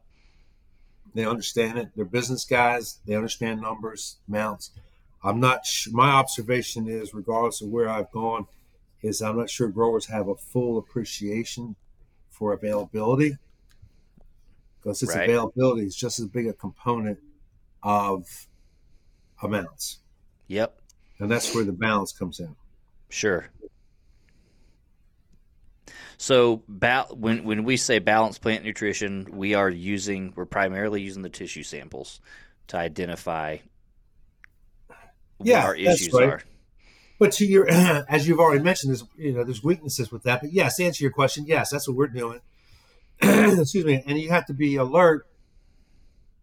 They 1.13 1.25
understand 1.25 1.77
it. 1.77 1.91
They're 1.95 2.05
business 2.05 2.45
guys. 2.45 2.99
They 3.05 3.15
understand 3.15 3.61
numbers, 3.61 4.17
amounts. 4.27 4.71
I'm 5.23 5.39
not. 5.39 5.65
Sh- 5.65 5.87
my 5.91 6.09
observation 6.11 6.87
is, 6.87 7.13
regardless 7.13 7.61
of 7.61 7.69
where 7.69 7.89
I've 7.89 8.11
gone, 8.11 8.47
is 9.01 9.21
I'm 9.21 9.37
not 9.37 9.49
sure 9.49 9.69
growers 9.69 10.07
have 10.07 10.27
a 10.27 10.35
full 10.35 10.77
appreciation 10.77 11.75
for 12.29 12.53
availability 12.53 13.37
because 14.79 15.01
its 15.03 15.15
Right. 15.15 15.29
availability 15.29 15.85
is 15.85 15.95
just 15.95 16.19
as 16.19 16.27
big 16.27 16.47
a 16.47 16.53
component 16.53 17.19
of 17.83 18.47
amounts, 19.41 19.99
Yep. 20.47 20.79
and 21.19 21.29
that's 21.31 21.53
where 21.53 21.63
the 21.63 21.71
balance 21.71 22.11
comes 22.11 22.39
in. 22.39 22.55
Sure. 23.09 23.47
So, 26.17 26.63
ba- 26.67 27.07
when 27.11 27.45
when 27.45 27.63
we 27.63 27.77
say 27.77 27.99
balanced 27.99 28.41
plant 28.41 28.65
nutrition, 28.65 29.27
we 29.31 29.53
are 29.53 29.69
using 29.69 30.33
we're 30.35 30.45
primarily 30.45 31.01
using 31.01 31.21
the 31.21 31.29
tissue 31.29 31.63
samples 31.63 32.19
to 32.67 32.77
identify 32.77 33.57
Yeah, 35.41 35.59
what 35.59 35.65
our 35.65 35.75
issues 35.75 36.13
right. 36.13 36.29
are. 36.29 36.41
But 37.19 37.31
to 37.33 37.45
your, 37.45 37.69
as 37.69 38.27
you've 38.27 38.39
already 38.39 38.63
mentioned, 38.63 38.91
there's 38.91 39.05
you 39.17 39.31
know 39.31 39.45
there's 39.45 39.63
weaknesses 39.63 40.11
with 40.11 40.23
that. 40.23 40.41
But 40.41 40.51
yes, 40.51 40.75
to 40.75 40.83
answer 40.83 41.03
your 41.03 41.11
question, 41.11 41.45
yes, 41.47 41.69
that's 41.69 41.87
what 41.87 41.95
we're 41.95 42.07
doing. 42.07 42.41
Excuse 43.21 43.85
me, 43.85 44.03
and 44.05 44.19
you 44.19 44.29
have 44.29 44.45
to 44.47 44.53
be 44.53 44.75
alert 44.75 45.25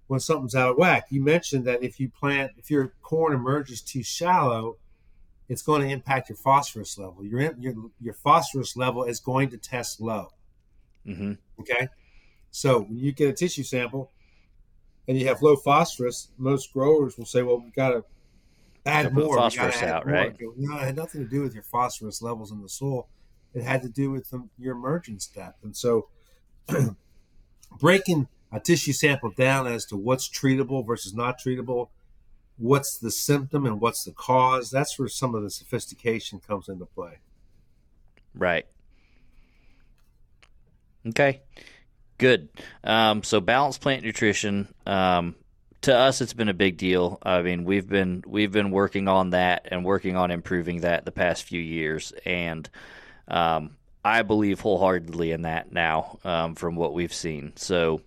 when 0.06 0.20
something's 0.20 0.54
out 0.54 0.70
of 0.72 0.78
whack. 0.78 1.06
You 1.10 1.22
mentioned 1.22 1.64
that 1.64 1.82
if 1.82 1.98
you 1.98 2.08
plant, 2.08 2.52
if 2.56 2.70
your 2.70 2.92
corn 3.02 3.32
emerges 3.32 3.80
too 3.80 4.02
shallow, 4.02 4.76
it's 5.48 5.62
going 5.62 5.82
to 5.82 5.88
impact 5.88 6.28
your 6.28 6.36
phosphorus 6.36 6.98
level. 6.98 7.24
Your 7.24 7.54
your 7.58 7.74
your 8.00 8.14
phosphorus 8.14 8.76
level 8.76 9.04
is 9.04 9.20
going 9.20 9.50
to 9.50 9.58
test 9.58 10.00
low. 10.00 10.32
hmm 11.04 11.32
Okay, 11.60 11.88
so 12.50 12.80
when 12.82 12.98
you 12.98 13.12
get 13.12 13.30
a 13.30 13.32
tissue 13.32 13.62
sample 13.62 14.12
and 15.08 15.18
you 15.18 15.26
have 15.28 15.42
low 15.42 15.56
phosphorus, 15.56 16.28
most 16.36 16.72
growers 16.72 17.16
will 17.16 17.26
say, 17.26 17.42
"Well, 17.42 17.60
we've 17.60 17.74
got 17.74 17.90
to 17.90 18.04
add 18.84 19.12
more. 19.12 19.36
Phosphorus 19.36 19.82
add 19.82 19.88
out, 19.88 20.06
more." 20.06 20.14
right? 20.14 20.38
Go, 20.38 20.52
No, 20.56 20.76
it 20.76 20.80
had 20.84 20.96
nothing 20.96 21.22
to 21.22 21.28
do 21.28 21.42
with 21.42 21.54
your 21.54 21.62
phosphorus 21.62 22.22
levels 22.22 22.50
in 22.52 22.62
the 22.62 22.68
soil. 22.68 23.08
It 23.54 23.62
had 23.62 23.82
to 23.82 23.88
do 23.88 24.10
with 24.10 24.28
the, 24.30 24.46
your 24.58 24.74
emergence 24.74 25.26
depth. 25.26 25.64
And 25.64 25.74
so, 25.76 26.08
breaking 27.78 28.28
a 28.52 28.60
tissue 28.60 28.92
sample 28.92 29.30
down 29.30 29.66
as 29.66 29.84
to 29.86 29.96
what's 29.96 30.28
treatable 30.28 30.86
versus 30.86 31.14
not 31.14 31.40
treatable, 31.40 31.88
what's 32.58 32.98
the 32.98 33.10
symptom 33.10 33.66
and 33.66 33.80
what's 33.80 34.04
the 34.04 34.12
cause, 34.12 34.70
that's 34.70 34.98
where 34.98 35.08
some 35.08 35.34
of 35.34 35.42
the 35.42 35.50
sophistication 35.50 36.40
comes 36.40 36.68
into 36.68 36.86
play. 36.86 37.18
Right. 38.34 38.66
Okay. 41.08 41.40
Good. 42.18 42.48
Um, 42.82 43.22
so 43.22 43.40
balanced 43.40 43.80
plant 43.80 44.04
nutrition. 44.04 44.68
Um, 44.86 45.34
to 45.82 45.96
us, 45.96 46.20
it's 46.20 46.32
been 46.32 46.48
a 46.48 46.54
big 46.54 46.78
deal. 46.78 47.18
I 47.22 47.42
mean, 47.42 47.64
we've 47.64 47.88
been 47.88 48.24
we've 48.26 48.50
been 48.50 48.70
working 48.70 49.06
on 49.06 49.30
that 49.30 49.68
and 49.70 49.84
working 49.84 50.16
on 50.16 50.30
improving 50.30 50.80
that 50.80 51.04
the 51.04 51.12
past 51.12 51.44
few 51.44 51.60
years, 51.60 52.12
and 52.24 52.68
um, 53.28 53.76
I 54.04 54.22
believe 54.22 54.60
wholeheartedly 54.60 55.30
in 55.32 55.42
that 55.42 55.72
now 55.72 56.18
um, 56.24 56.54
from 56.54 56.74
what 56.74 56.94
we've 56.94 57.14
seen. 57.14 57.52
So 57.56 58.00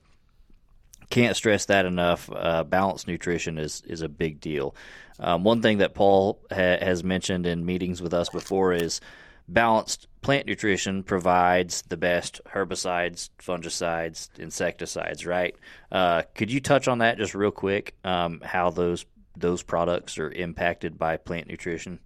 can't 1.09 1.35
stress 1.35 1.65
that 1.65 1.85
enough. 1.85 2.29
Uh, 2.31 2.63
balanced 2.63 3.07
nutrition 3.07 3.57
is 3.57 3.81
is 3.87 4.01
a 4.01 4.09
big 4.09 4.39
deal. 4.39 4.75
Um, 5.19 5.43
one 5.43 5.61
thing 5.61 5.79
that 5.79 5.93
Paul 5.93 6.39
ha- 6.49 6.77
has 6.81 7.03
mentioned 7.03 7.45
in 7.45 7.65
meetings 7.65 8.01
with 8.01 8.13
us 8.13 8.29
before 8.29 8.73
is 8.73 9.01
balanced 9.47 10.07
plant 10.21 10.45
nutrition 10.45 11.03
provides 11.03 11.81
the 11.83 11.97
best 11.97 12.41
herbicides, 12.53 13.29
fungicides, 13.39 14.29
insecticides. 14.37 15.25
Right? 15.25 15.55
Uh, 15.91 16.23
could 16.35 16.51
you 16.51 16.59
touch 16.59 16.87
on 16.87 16.99
that 16.99 17.17
just 17.17 17.35
real 17.35 17.51
quick? 17.51 17.95
Um, 18.03 18.41
how 18.43 18.69
those 18.69 19.05
those 19.35 19.63
products 19.63 20.17
are 20.19 20.31
impacted 20.31 20.97
by 20.97 21.17
plant 21.17 21.47
nutrition? 21.47 21.99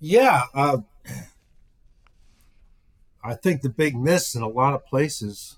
Yeah, 0.00 0.44
uh, 0.54 0.78
I 3.22 3.34
think 3.34 3.62
the 3.62 3.70
big 3.70 3.96
miss 3.96 4.34
in 4.34 4.42
a 4.42 4.48
lot 4.48 4.74
of 4.74 4.84
places 4.86 5.56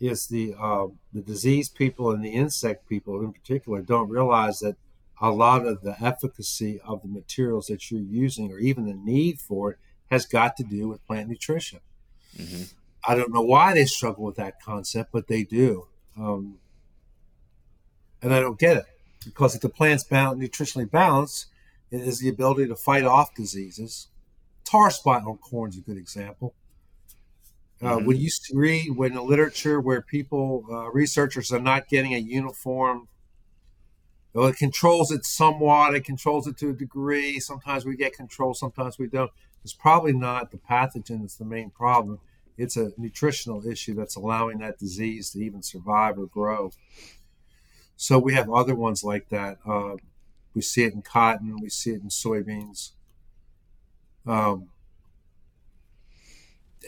is 0.00 0.26
the 0.28 0.54
uh, 0.58 0.86
the 1.12 1.20
disease 1.20 1.68
people 1.68 2.10
and 2.10 2.24
the 2.24 2.30
insect 2.30 2.88
people 2.88 3.20
in 3.20 3.32
particular 3.32 3.82
don't 3.82 4.08
realize 4.08 4.60
that 4.60 4.76
a 5.20 5.30
lot 5.30 5.66
of 5.66 5.82
the 5.82 6.02
efficacy 6.02 6.80
of 6.80 7.02
the 7.02 7.08
materials 7.08 7.66
that 7.66 7.90
you're 7.90 8.00
using, 8.00 8.50
or 8.50 8.58
even 8.58 8.86
the 8.86 8.94
need 8.94 9.38
for 9.38 9.72
it, 9.72 9.78
has 10.10 10.24
got 10.24 10.56
to 10.56 10.64
do 10.64 10.88
with 10.88 11.06
plant 11.06 11.28
nutrition. 11.28 11.80
Mhm. 12.36 12.72
I 13.06 13.14
don't 13.14 13.32
know 13.32 13.42
why 13.42 13.74
they 13.74 13.84
struggle 13.84 14.24
with 14.24 14.36
that 14.36 14.60
concept, 14.62 15.12
but 15.12 15.28
they 15.28 15.44
do, 15.44 15.88
um, 16.16 16.58
and 18.22 18.32
I 18.32 18.40
don't 18.40 18.58
get 18.58 18.78
it 18.78 18.86
because 19.24 19.54
if 19.54 19.60
the 19.60 19.68
plant's 19.68 20.04
balanced, 20.04 20.40
nutritionally 20.40 20.90
balanced, 20.90 21.46
it 21.90 22.00
is 22.00 22.20
the 22.20 22.28
ability 22.28 22.66
to 22.68 22.76
fight 22.76 23.04
off 23.04 23.34
diseases. 23.34 24.08
Tar 24.64 24.90
spot 24.90 25.24
on 25.26 25.36
corn 25.38 25.70
is 25.70 25.78
a 25.78 25.80
good 25.80 25.96
example. 25.96 26.54
Uh. 27.82 27.96
When 27.98 28.16
you 28.18 28.26
s- 28.26 28.50
read 28.52 28.96
when 28.96 29.14
the 29.14 29.22
literature 29.22 29.80
where 29.80 30.02
people 30.02 30.66
uh, 30.70 30.90
researchers 30.90 31.50
are 31.52 31.60
not 31.60 31.88
getting 31.88 32.14
a 32.14 32.18
uniform, 32.18 33.08
well, 34.32 34.46
it 34.46 34.56
controls 34.56 35.10
it 35.10 35.24
somewhat. 35.24 35.94
It 35.94 36.04
controls 36.04 36.46
it 36.46 36.56
to 36.58 36.70
a 36.70 36.72
degree. 36.72 37.40
Sometimes 37.40 37.84
we 37.84 37.96
get 37.96 38.12
control, 38.12 38.54
sometimes 38.54 38.98
we 38.98 39.06
don't. 39.06 39.30
It's 39.64 39.72
probably 39.72 40.12
not 40.12 40.50
the 40.50 40.58
pathogen 40.58 41.20
that's 41.20 41.36
the 41.36 41.44
main 41.44 41.70
problem. 41.70 42.20
It's 42.56 42.76
a 42.76 42.92
nutritional 42.96 43.66
issue 43.66 43.94
that's 43.94 44.16
allowing 44.16 44.58
that 44.58 44.78
disease 44.78 45.30
to 45.30 45.40
even 45.40 45.62
survive 45.62 46.18
or 46.18 46.26
grow. 46.26 46.72
So 47.96 48.18
we 48.18 48.34
have 48.34 48.50
other 48.50 48.74
ones 48.74 49.02
like 49.04 49.28
that. 49.30 49.58
Uh, 49.66 49.96
we 50.54 50.62
see 50.62 50.84
it 50.84 50.94
in 50.94 51.02
cotton. 51.02 51.56
We 51.60 51.68
see 51.68 51.90
it 51.90 52.02
in 52.02 52.08
soybeans. 52.08 52.92
Um, 54.26 54.68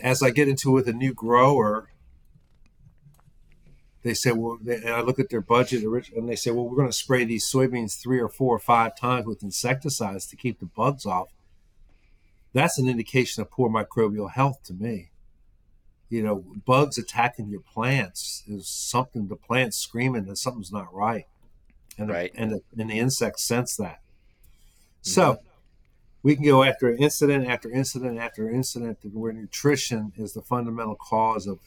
as 0.00 0.22
I 0.22 0.30
get 0.30 0.48
into 0.48 0.70
it 0.70 0.72
with 0.72 0.88
a 0.88 0.92
new 0.92 1.12
grower, 1.12 1.88
they 4.02 4.14
say, 4.14 4.32
well, 4.32 4.58
they, 4.60 4.76
and 4.76 4.90
I 4.90 5.00
look 5.00 5.18
at 5.18 5.30
their 5.30 5.40
budget, 5.40 5.84
and 6.16 6.28
they 6.28 6.36
say, 6.36 6.50
well, 6.50 6.68
we're 6.68 6.76
going 6.76 6.88
to 6.88 6.92
spray 6.92 7.24
these 7.24 7.50
soybeans 7.50 8.00
three 8.00 8.20
or 8.20 8.28
four 8.28 8.54
or 8.54 8.58
five 8.58 8.96
times 8.96 9.26
with 9.26 9.42
insecticides 9.42 10.26
to 10.26 10.36
keep 10.36 10.58
the 10.58 10.66
bugs 10.66 11.06
off. 11.06 11.28
That's 12.52 12.78
an 12.78 12.88
indication 12.88 13.42
of 13.42 13.50
poor 13.50 13.70
microbial 13.70 14.32
health 14.32 14.62
to 14.64 14.74
me. 14.74 15.10
You 16.08 16.22
know, 16.22 16.44
bugs 16.66 16.98
attacking 16.98 17.48
your 17.48 17.60
plants 17.60 18.42
is 18.46 18.68
something. 18.68 19.28
The 19.28 19.36
plant's 19.36 19.78
screaming 19.78 20.24
that 20.24 20.36
something's 20.36 20.72
not 20.72 20.92
right, 20.92 21.26
and 21.96 22.10
the, 22.10 22.30
and 22.34 22.50
the, 22.50 22.60
and 22.76 22.90
the 22.90 22.98
insects 22.98 23.44
sense 23.44 23.76
that. 23.76 24.00
Mm-hmm. 24.00 25.10
So 25.10 25.38
we 26.22 26.36
can 26.36 26.44
go 26.44 26.62
after 26.62 26.90
incident 26.90 27.48
after 27.48 27.70
incident 27.70 28.18
after 28.18 28.48
incident 28.48 28.98
where 29.12 29.32
nutrition 29.32 30.12
is 30.16 30.32
the 30.32 30.42
fundamental 30.42 30.94
cause 30.94 31.46
of 31.46 31.58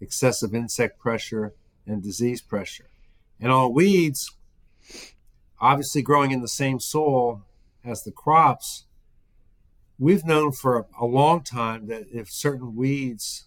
excessive 0.00 0.54
insect 0.54 0.98
pressure 0.98 1.54
and 1.86 2.02
disease 2.02 2.40
pressure. 2.40 2.88
And 3.40 3.52
on 3.52 3.72
weeds, 3.72 4.34
obviously 5.60 6.02
growing 6.02 6.32
in 6.32 6.42
the 6.42 6.48
same 6.48 6.80
soil 6.80 7.44
as 7.84 8.02
the 8.02 8.10
crops, 8.10 8.86
we've 9.98 10.24
known 10.24 10.52
for 10.52 10.86
a 11.00 11.06
long 11.06 11.42
time 11.42 11.86
that 11.86 12.06
if 12.12 12.30
certain 12.30 12.74
weeds 12.74 13.46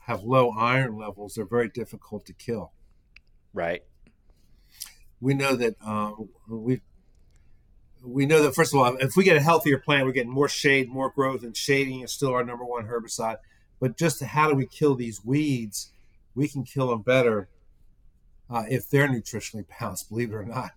have 0.00 0.22
low 0.22 0.50
iron 0.50 0.96
levels, 0.96 1.34
they're 1.34 1.44
very 1.44 1.68
difficult 1.68 2.26
to 2.26 2.32
kill. 2.32 2.72
Right. 3.54 3.82
We 5.20 5.34
know 5.34 5.56
that 5.56 5.76
um, 5.84 6.28
we 6.48 6.80
we 8.02 8.26
know 8.26 8.42
that 8.42 8.54
first 8.54 8.72
of 8.74 8.80
all, 8.80 8.96
if 8.96 9.16
we 9.16 9.24
get 9.24 9.36
a 9.36 9.40
healthier 9.40 9.78
plant, 9.78 10.06
we're 10.06 10.12
getting 10.12 10.32
more 10.32 10.48
shade, 10.48 10.88
more 10.88 11.10
growth, 11.10 11.42
and 11.42 11.56
shading 11.56 12.00
is 12.00 12.12
still 12.12 12.32
our 12.32 12.44
number 12.44 12.64
one 12.64 12.86
herbicide. 12.86 13.36
But 13.80 13.96
just 13.96 14.22
how 14.22 14.48
do 14.48 14.54
we 14.54 14.66
kill 14.66 14.94
these 14.94 15.24
weeds? 15.24 15.92
We 16.34 16.48
can 16.48 16.64
kill 16.64 16.88
them 16.88 17.02
better 17.02 17.48
uh, 18.50 18.64
if 18.68 18.88
they're 18.88 19.08
nutritionally 19.08 19.66
balanced. 19.78 20.08
Believe 20.08 20.30
it 20.30 20.36
or 20.36 20.44
not. 20.44 20.72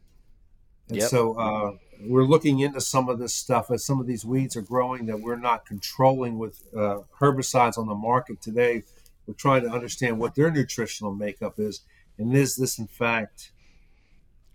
And 0.90 0.98
Yep. 0.98 1.10
so 1.10 1.34
uh, 1.40 1.72
we're 2.02 2.26
looking 2.26 2.60
into 2.60 2.82
some 2.82 3.08
of 3.10 3.20
this 3.20 3.34
stuff 3.34 3.72
as 3.72 3.86
some 3.86 4.00
of 4.00 4.08
these 4.08 4.26
weeds 4.26 4.56
are 4.56 4.62
growing 4.62 5.06
that 5.06 5.22
we're 5.22 5.38
not 5.38 5.66
controlling 5.66 6.38
with 6.38 6.62
uh, 6.76 7.00
herbicides 7.20 7.78
on 7.78 7.88
the 7.88 7.96
market 7.96 8.42
today. 8.42 8.84
We're 9.26 9.36
trying 9.36 9.64
to 9.64 9.70
understand 9.70 10.20
what 10.20 10.36
their 10.36 10.52
nutritional 10.52 11.14
makeup 11.14 11.60
is, 11.60 11.82
and 12.18 12.36
is 12.36 12.56
this 12.56 12.78
in 12.78 12.88
fact 12.88 13.52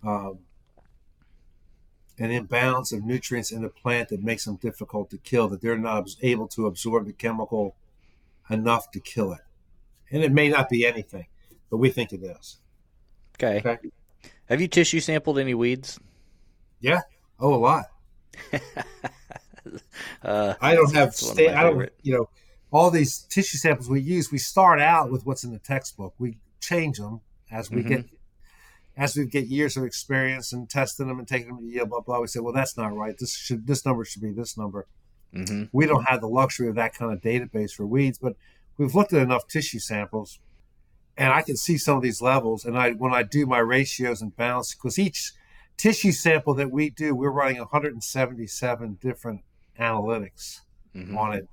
um, 0.03 0.41
an 2.19 2.31
imbalance 2.31 2.93
of 2.93 3.05
nutrients 3.05 3.53
in 3.53 3.63
the 3.63 3.69
plant 3.69 4.09
that 4.09 4.23
makes 4.23 4.45
them 4.45 4.57
difficult 4.57 5.11
to 5.11 5.19
kill? 5.19 5.49
That 5.49 5.61
they're 5.61 5.77
not 5.79 6.09
able 6.23 6.49
to 6.49 6.67
absorb 6.67 7.07
the 7.07 7.13
chemical 7.13 7.77
enough 8.51 8.91
to 8.93 9.01
kill 9.01 9.33
it, 9.33 9.41
and 10.11 10.23
it 10.23 10.33
may 10.33 10.49
not 10.49 10.69
be 10.69 10.87
anything, 10.87 11.27
but 11.71 11.79
we 11.79 11.91
think 11.91 12.13
it 12.13 12.23
is. 12.23 12.59
Okay. 13.37 13.59
Okay. 13.59 13.79
Have 14.49 14.61
you 14.61 14.69
tissue 14.69 15.01
sampled 15.01 15.39
any 15.39 15.55
weeds? 15.55 15.99
Yeah. 16.81 17.01
Oh, 17.41 17.55
a 17.55 17.57
lot. 17.57 17.85
Uh, 20.23 20.55
I 20.61 20.75
don't 20.75 20.95
have 20.95 21.09
That's 21.09 21.23
one 21.23 21.31
of 21.33 21.37
sta- 21.37 21.55
I 21.55 21.63
don't 21.65 21.91
you 22.03 22.15
know 22.15 22.29
all 22.71 22.91
these 22.91 23.19
tissue 23.19 23.59
samples 23.59 23.89
we 23.89 24.01
use. 24.01 24.31
We 24.31 24.39
start 24.39 24.81
out 24.81 25.11
with 25.11 25.27
what's 25.27 25.43
in 25.45 25.53
the 25.53 25.59
textbook. 25.59 26.15
We 26.19 26.39
change 26.61 26.99
them 26.99 27.21
as 27.51 27.71
we 27.71 27.83
Mhm. 27.83 27.89
get 27.89 28.05
as 28.97 29.17
we 29.17 29.27
get 29.27 29.47
years 29.47 29.77
of 29.77 29.85
experience 29.85 30.53
and 30.53 30.71
testing 30.71 31.09
them 31.09 31.19
and 31.19 31.29
taking 31.29 31.49
them 31.49 31.59
to 31.59 31.65
yield. 31.65 31.91
Blah 31.91 32.01
blah. 32.01 32.21
We 32.21 32.27
say, 32.27 32.41
well, 32.41 32.55
that's 32.55 32.77
not 32.77 32.95
right. 32.95 33.17
This 33.19 33.37
should 33.37 33.67
this 33.67 33.85
number 33.85 34.05
should 34.05 34.23
be 34.23 34.33
this 34.33 34.57
number. 34.57 34.87
hmm 35.33 35.65
We 35.73 35.87
don't 35.87 36.05
have 36.05 36.21
the 36.21 36.29
luxury 36.29 36.69
of 36.69 36.75
that 36.77 36.95
kind 36.95 37.13
of 37.13 37.21
database 37.21 37.73
for 37.73 37.87
weeds, 37.87 38.19
but 38.19 38.37
we've 38.79 38.95
looked 38.95 39.13
at 39.13 39.23
enough 39.23 39.47
tissue 39.47 39.79
samples, 39.79 40.39
and 41.17 41.33
I 41.33 41.43
can 41.43 41.57
see 41.57 41.77
some 41.77 41.97
of 41.97 42.03
these 42.03 42.23
levels. 42.23 42.65
And 42.65 42.79
I 42.79 42.93
when 42.93 43.13
I 43.13 43.23
do 43.23 43.47
my 43.47 43.59
ratios 43.59 44.23
and 44.23 44.35
balance, 44.35 44.75
because 44.75 44.99
each 44.99 45.33
tissue 45.77 46.13
sample 46.13 46.55
that 46.55 46.71
we 46.71 46.89
do, 46.89 47.15
we're 47.15 47.31
running 47.31 47.59
177 47.59 48.99
different 49.01 49.43
analytics 49.79 50.61
hmm 50.95 51.17
on 51.17 51.35
it, 51.35 51.49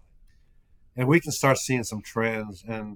and 0.96 1.10
we 1.10 1.20
can 1.20 1.34
start 1.34 1.58
seeing 1.58 1.84
some 1.84 2.02
trends. 2.02 2.64
And 2.66 2.96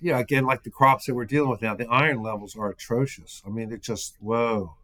yeah, 0.00 0.18
again, 0.18 0.46
like 0.46 0.62
the 0.62 0.70
crops 0.70 1.06
that 1.06 1.14
we're 1.14 1.24
dealing 1.24 1.50
with 1.50 1.62
now, 1.62 1.74
the 1.74 1.88
iron 1.88 2.22
levels 2.22 2.56
are 2.56 2.70
atrocious. 2.70 3.42
I 3.46 3.50
mean, 3.50 3.68
they're 3.68 3.78
just 3.78 4.16
whoa. 4.20 4.76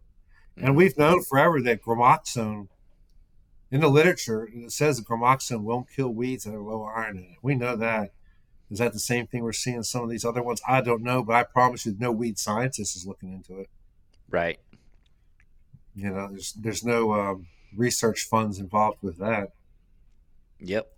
And 0.56 0.76
we've 0.76 0.96
known 0.96 1.22
forever 1.22 1.60
that 1.62 1.82
gramoxone 1.82 2.68
in 3.70 3.80
the 3.80 3.88
literature 3.88 4.48
it 4.52 4.72
says 4.72 4.96
that 4.96 5.06
gramoxone 5.06 5.62
won't 5.62 5.90
kill 5.90 6.08
weeds 6.08 6.44
that 6.44 6.54
are 6.54 6.62
low 6.62 6.84
iron 6.84 7.18
in 7.18 7.24
it. 7.24 7.38
We 7.42 7.54
know 7.54 7.76
that. 7.76 8.12
Is 8.70 8.78
that 8.78 8.92
the 8.92 8.98
same 8.98 9.26
thing 9.26 9.42
we're 9.42 9.52
seeing 9.52 9.76
in 9.76 9.84
some 9.84 10.02
of 10.02 10.10
these 10.10 10.24
other 10.24 10.42
ones? 10.42 10.60
I 10.66 10.80
don't 10.80 11.02
know, 11.02 11.22
but 11.22 11.36
I 11.36 11.44
promise 11.44 11.86
you, 11.86 11.94
no 11.98 12.10
weed 12.10 12.38
scientist 12.38 12.96
is 12.96 13.06
looking 13.06 13.32
into 13.32 13.60
it. 13.60 13.70
Right. 14.28 14.58
You 15.94 16.10
know, 16.10 16.28
there's 16.30 16.52
there's 16.54 16.84
no 16.84 17.12
um, 17.12 17.46
research 17.76 18.22
funds 18.28 18.58
involved 18.58 18.98
with 19.02 19.18
that. 19.18 19.52
Yep. 20.58 20.92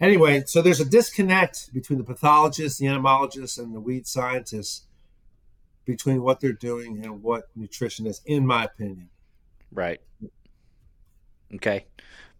Anyway, 0.00 0.42
so 0.46 0.60
there's 0.60 0.80
a 0.80 0.84
disconnect 0.84 1.72
between 1.72 1.98
the 1.98 2.04
pathologists, 2.04 2.78
the 2.78 2.86
entomologists, 2.86 3.56
and 3.56 3.74
the 3.74 3.80
weed 3.80 4.06
scientists 4.06 4.86
between 5.86 6.22
what 6.22 6.40
they're 6.40 6.52
doing 6.52 7.02
and 7.04 7.22
what 7.22 7.44
nutrition 7.54 8.06
is, 8.06 8.20
in 8.26 8.46
my 8.46 8.64
opinion. 8.64 9.08
Right. 9.72 10.00
Okay. 11.54 11.86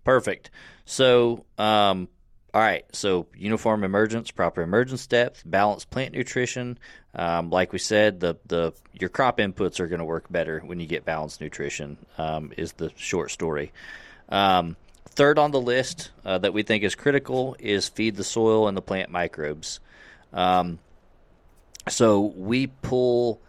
Perfect. 0.05 0.51
So, 0.85 1.45
um, 1.57 2.09
all 2.53 2.61
right. 2.61 2.85
So, 2.93 3.27
uniform 3.35 3.85
emergence, 3.85 4.31
proper 4.31 4.63
emergence 4.63 5.07
depth, 5.07 5.43
balanced 5.47 5.91
plant 5.91 6.15
nutrition. 6.15 6.79
Um, 7.15 7.51
like 7.51 7.73
we 7.73 7.79
said, 7.79 8.21
the 8.21 8.37
the 8.47 8.73
your 8.93 9.09
crop 9.11 9.39
inputs 9.39 9.81
are 9.81 9.89
going 9.89 9.99
to 9.99 10.05
work 10.05 10.31
better 10.31 10.61
when 10.61 10.79
you 10.81 10.87
get 10.87 11.05
balanced 11.05 11.41
nutrition. 11.41 11.99
Um, 12.19 12.53
is 12.57 12.73
the 12.75 12.93
short 12.97 13.31
story. 13.31 13.73
Um, 14.29 14.77
third 15.17 15.39
on 15.39 15.51
the 15.51 15.61
list 15.61 16.11
uh, 16.25 16.39
that 16.39 16.53
we 16.53 16.63
think 16.63 16.85
is 16.85 16.95
critical 16.95 17.57
is 17.59 17.89
feed 17.89 18.17
the 18.17 18.25
soil 18.25 18.69
and 18.69 18.77
the 18.77 18.83
plant 18.83 19.11
microbes. 19.11 19.81
Um, 20.33 20.79
so 21.89 22.21
we 22.21 22.67
pull 22.67 23.41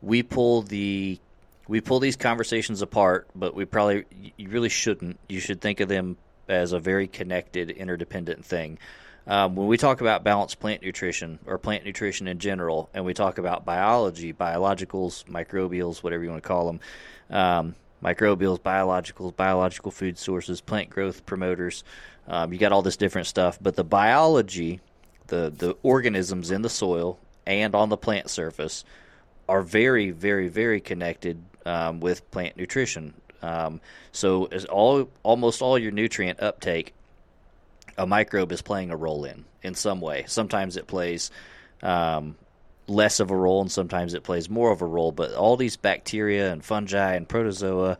we 0.00 0.22
pull 0.22 0.62
the 0.62 1.20
we 1.68 1.80
pull 1.80 2.00
these 2.00 2.16
conversations 2.16 2.80
apart, 2.82 3.28
but 3.34 3.54
we 3.54 3.64
probably 3.64 4.04
you 4.36 4.48
really 4.48 4.68
shouldn't. 4.68 5.18
You 5.28 5.40
should 5.40 5.60
think 5.60 5.80
of 5.80 5.88
them 5.88 6.16
as 6.48 6.72
a 6.72 6.78
very 6.78 7.08
connected, 7.08 7.70
interdependent 7.70 8.44
thing. 8.44 8.78
Um, 9.26 9.56
when 9.56 9.66
we 9.66 9.76
talk 9.76 10.00
about 10.00 10.22
balanced 10.22 10.60
plant 10.60 10.82
nutrition 10.82 11.40
or 11.46 11.58
plant 11.58 11.84
nutrition 11.84 12.28
in 12.28 12.38
general, 12.38 12.88
and 12.94 13.04
we 13.04 13.12
talk 13.12 13.38
about 13.38 13.64
biology, 13.64 14.32
biologicals, 14.32 15.24
microbials, 15.24 16.02
whatever 16.02 16.22
you 16.22 16.30
want 16.30 16.42
to 16.42 16.48
call 16.48 16.66
them, 16.66 16.80
um, 17.30 17.74
microbials, 18.06 18.60
biologicals, 18.60 19.34
biological 19.34 19.90
food 19.90 20.16
sources, 20.16 20.60
plant 20.60 20.88
growth 20.88 21.26
promoters, 21.26 21.82
um, 22.28 22.52
you 22.52 22.58
got 22.58 22.72
all 22.72 22.82
this 22.82 22.96
different 22.96 23.26
stuff. 23.26 23.58
But 23.60 23.76
the 23.76 23.84
biology, 23.84 24.80
the 25.26 25.52
the 25.56 25.76
organisms 25.82 26.50
in 26.50 26.62
the 26.62 26.68
soil 26.68 27.18
and 27.46 27.74
on 27.74 27.88
the 27.88 27.96
plant 27.96 28.30
surface 28.30 28.84
are 29.48 29.62
very, 29.62 30.10
very, 30.10 30.48
very 30.48 30.80
connected 30.80 31.40
um, 31.64 32.00
with 32.00 32.28
plant 32.30 32.56
nutrition. 32.56 33.14
Um, 33.42 33.80
so, 34.12 34.46
as 34.46 34.64
all 34.64 35.08
almost 35.22 35.62
all 35.62 35.78
your 35.78 35.92
nutrient 35.92 36.42
uptake, 36.42 36.94
a 37.98 38.06
microbe 38.06 38.52
is 38.52 38.62
playing 38.62 38.90
a 38.90 38.96
role 38.96 39.24
in 39.24 39.44
in 39.62 39.74
some 39.74 40.00
way. 40.00 40.24
Sometimes 40.26 40.76
it 40.76 40.86
plays 40.86 41.30
um, 41.82 42.36
less 42.88 43.20
of 43.20 43.30
a 43.30 43.36
role, 43.36 43.60
and 43.60 43.70
sometimes 43.70 44.14
it 44.14 44.22
plays 44.22 44.48
more 44.48 44.70
of 44.70 44.82
a 44.82 44.86
role. 44.86 45.12
But 45.12 45.34
all 45.34 45.56
these 45.56 45.76
bacteria 45.76 46.52
and 46.52 46.64
fungi 46.64 47.14
and 47.14 47.28
protozoa, 47.28 47.98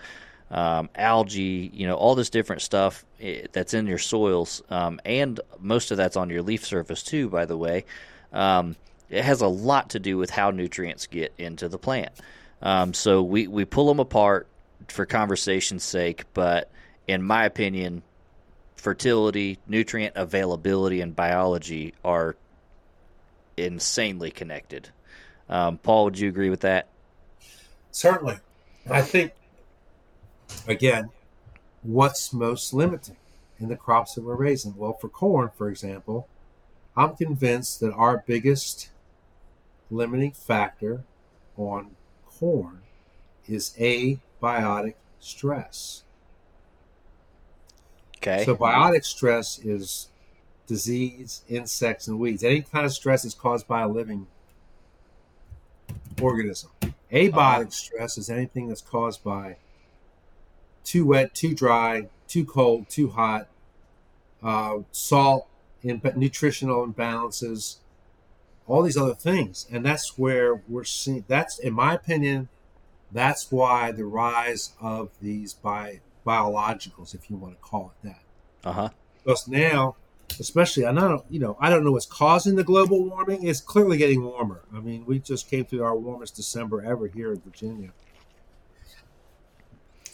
um, 0.50 0.88
algae, 0.94 1.70
you 1.72 1.86
know, 1.86 1.96
all 1.96 2.14
this 2.14 2.30
different 2.30 2.62
stuff 2.62 3.04
eh, 3.20 3.46
that's 3.52 3.74
in 3.74 3.86
your 3.86 3.98
soils, 3.98 4.62
um, 4.70 5.00
and 5.04 5.40
most 5.58 5.90
of 5.90 5.96
that's 5.96 6.16
on 6.16 6.30
your 6.30 6.42
leaf 6.42 6.64
surface 6.64 7.02
too. 7.02 7.28
By 7.28 7.46
the 7.46 7.56
way, 7.56 7.84
um, 8.32 8.76
it 9.10 9.24
has 9.24 9.40
a 9.40 9.48
lot 9.48 9.90
to 9.90 9.98
do 9.98 10.18
with 10.18 10.30
how 10.30 10.50
nutrients 10.50 11.06
get 11.06 11.32
into 11.38 11.68
the 11.68 11.78
plant. 11.78 12.12
Um, 12.62 12.94
so 12.94 13.22
we, 13.22 13.46
we 13.46 13.64
pull 13.64 13.86
them 13.86 14.00
apart 14.00 14.48
for 14.88 15.06
conversation's 15.06 15.84
sake, 15.84 16.24
but 16.32 16.70
in 17.06 17.22
my 17.22 17.44
opinion, 17.44 18.02
fertility, 18.76 19.58
nutrient 19.66 20.16
availability, 20.16 21.00
and 21.00 21.14
biology 21.14 21.94
are 22.04 22.36
insanely 23.56 24.30
connected. 24.30 24.90
Um, 25.48 25.78
Paul, 25.78 26.04
would 26.04 26.18
you 26.18 26.28
agree 26.28 26.50
with 26.50 26.60
that? 26.60 26.88
Certainly. 27.90 28.38
I 28.90 29.02
think, 29.02 29.32
again, 30.68 31.10
what's 31.82 32.32
most 32.32 32.72
limiting 32.72 33.16
in 33.58 33.68
the 33.68 33.76
crops 33.76 34.14
that 34.14 34.24
we're 34.24 34.36
raising? 34.36 34.76
Well, 34.76 34.92
for 34.94 35.08
corn, 35.08 35.50
for 35.56 35.68
example, 35.68 36.28
I'm 36.96 37.16
convinced 37.16 37.80
that 37.80 37.92
our 37.92 38.24
biggest 38.26 38.90
limiting 39.90 40.32
factor 40.32 41.04
on 41.56 41.96
corn 42.26 42.82
is 43.46 43.74
abiotic 43.78 44.94
stress. 45.20 46.04
Okay. 48.18 48.44
So, 48.44 48.56
biotic 48.56 49.04
stress 49.04 49.58
is 49.58 50.08
disease, 50.66 51.42
insects, 51.48 52.08
and 52.08 52.18
weeds. 52.18 52.42
Any 52.42 52.62
kind 52.62 52.84
of 52.84 52.92
stress 52.92 53.24
is 53.24 53.34
caused 53.34 53.66
by 53.66 53.82
a 53.82 53.88
living 53.88 54.26
organism. 56.20 56.70
Abiotic 57.12 57.72
stress 57.72 58.18
is 58.18 58.28
anything 58.28 58.68
that's 58.68 58.80
caused 58.80 59.22
by 59.22 59.56
too 60.84 61.06
wet, 61.06 61.34
too 61.34 61.54
dry, 61.54 62.08
too 62.28 62.44
cold, 62.44 62.88
too 62.88 63.08
hot, 63.08 63.48
uh, 64.42 64.78
salt, 64.92 65.48
in, 65.82 66.00
nutritional 66.16 66.86
imbalances, 66.86 67.76
all 68.66 68.82
these 68.82 68.96
other 68.96 69.14
things. 69.14 69.66
And 69.70 69.84
that's 69.84 70.18
where 70.18 70.62
we're 70.68 70.84
seeing, 70.84 71.24
that's, 71.28 71.58
in 71.58 71.72
my 71.72 71.94
opinion, 71.94 72.48
that's 73.12 73.52
why 73.52 73.92
the 73.92 74.04
rise 74.04 74.72
of 74.80 75.10
these 75.22 75.54
bi- 75.54 76.00
biologicals, 76.26 77.14
if 77.14 77.30
you 77.30 77.36
want 77.36 77.54
to 77.54 77.60
call 77.60 77.92
it 78.02 78.08
that 78.08 78.22
uh 78.66 78.72
huh. 78.72 78.88
because 79.22 79.46
now, 79.46 79.94
especially, 80.38 80.84
I 80.84 80.92
don't, 80.92 81.24
you 81.30 81.38
know, 81.38 81.56
I 81.60 81.70
don't 81.70 81.84
know 81.84 81.92
what's 81.92 82.06
causing 82.06 82.56
the 82.56 82.64
global 82.64 83.04
warming. 83.04 83.46
It's 83.46 83.60
clearly 83.60 83.96
getting 83.96 84.24
warmer. 84.24 84.62
I 84.74 84.80
mean, 84.80 85.04
we 85.06 85.18
just 85.18 85.48
came 85.50 85.64
through 85.64 85.82
our 85.82 85.96
warmest 85.96 86.36
December 86.36 86.82
ever 86.82 87.06
here 87.06 87.32
in 87.32 87.40
Virginia, 87.40 87.90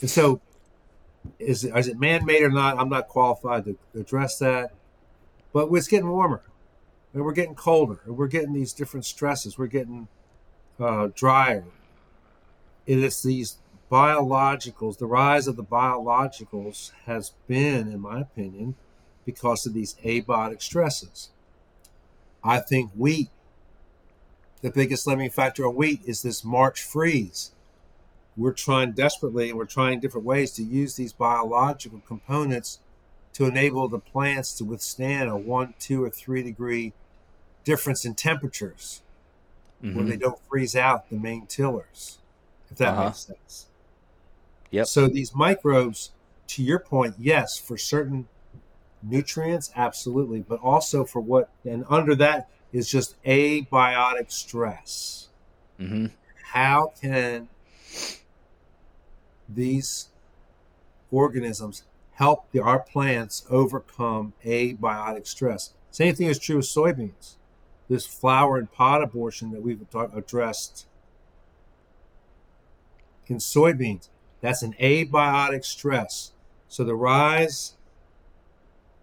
And 0.00 0.10
so, 0.10 0.40
is 1.38 1.64
it, 1.64 1.76
is 1.76 1.88
it 1.88 1.98
man 1.98 2.24
made 2.24 2.42
or 2.42 2.50
not? 2.50 2.78
I'm 2.78 2.88
not 2.88 3.08
qualified 3.08 3.64
to 3.64 3.78
address 3.94 4.38
that. 4.38 4.72
But 5.52 5.68
it's 5.72 5.88
getting 5.88 6.08
warmer, 6.08 6.42
and 7.12 7.24
we're 7.24 7.32
getting 7.32 7.54
colder, 7.54 8.00
and 8.04 8.16
we're 8.16 8.28
getting 8.28 8.54
these 8.54 8.72
different 8.72 9.04
stresses. 9.04 9.58
We're 9.58 9.66
getting 9.66 10.08
uh, 10.80 11.08
drier. 11.14 11.64
It 12.86 12.98
is 12.98 13.22
these 13.22 13.58
biologicals, 13.90 14.96
the 14.96 15.06
rise 15.06 15.46
of 15.46 15.56
the 15.56 15.64
biologicals 15.64 16.92
has 17.04 17.34
been, 17.46 17.92
in 17.92 18.00
my 18.00 18.22
opinion, 18.22 18.74
because 19.24 19.66
of 19.66 19.74
these 19.74 19.94
abiotic 20.04 20.62
stresses. 20.62 21.30
I 22.44 22.58
think 22.58 22.90
wheat, 22.96 23.30
the 24.62 24.70
biggest 24.70 25.06
limiting 25.06 25.30
factor 25.30 25.66
on 25.66 25.74
wheat 25.74 26.00
is 26.04 26.22
this 26.22 26.44
March 26.44 26.82
freeze. 26.82 27.52
We're 28.36 28.52
trying 28.52 28.92
desperately 28.92 29.50
and 29.50 29.58
we're 29.58 29.66
trying 29.66 30.00
different 30.00 30.26
ways 30.26 30.52
to 30.52 30.62
use 30.62 30.96
these 30.96 31.12
biological 31.12 32.00
components 32.06 32.78
to 33.34 33.46
enable 33.46 33.88
the 33.88 33.98
plants 33.98 34.52
to 34.54 34.64
withstand 34.64 35.28
a 35.30 35.36
one, 35.36 35.74
two, 35.78 36.02
or 36.02 36.10
three 36.10 36.42
degree 36.42 36.92
difference 37.64 38.04
in 38.04 38.14
temperatures 38.14 39.02
mm-hmm. 39.82 39.96
where 39.96 40.06
they 40.06 40.16
don't 40.16 40.38
freeze 40.48 40.76
out 40.76 41.08
the 41.10 41.16
main 41.16 41.46
tillers, 41.46 42.18
if 42.70 42.78
that 42.78 42.94
uh-huh. 42.94 43.04
makes 43.04 43.20
sense. 43.20 43.66
Yep. 44.70 44.86
So 44.86 45.06
these 45.08 45.34
microbes, 45.34 46.12
to 46.48 46.62
your 46.62 46.78
point, 46.78 47.16
yes, 47.18 47.58
for 47.58 47.76
certain 47.76 48.28
nutrients, 49.02 49.70
absolutely, 49.76 50.40
but 50.40 50.60
also 50.60 51.04
for 51.04 51.20
what, 51.20 51.50
and 51.64 51.84
under 51.88 52.14
that 52.14 52.48
is 52.72 52.88
just 52.88 53.22
abiotic 53.24 54.30
stress. 54.30 55.28
Mm-hmm. 55.80 56.06
How 56.52 56.92
can 57.00 57.48
these 59.48 60.08
organisms 61.10 61.84
help 62.12 62.50
the, 62.52 62.60
our 62.60 62.78
plants 62.78 63.44
overcome 63.50 64.32
abiotic 64.44 65.26
stress? 65.26 65.72
Same 65.90 66.14
thing 66.14 66.28
is 66.28 66.38
true 66.38 66.56
with 66.56 66.66
soybeans. 66.66 67.36
This 67.88 68.06
flower 68.06 68.56
and 68.56 68.70
pod 68.72 69.02
abortion 69.02 69.50
that 69.50 69.62
we've 69.62 69.84
talk, 69.90 70.16
addressed 70.16 70.86
in 73.26 73.36
soybeans, 73.36 74.08
that's 74.40 74.62
an 74.62 74.74
abiotic 74.80 75.64
stress. 75.64 76.32
So 76.68 76.84
the 76.84 76.94
rise 76.94 77.74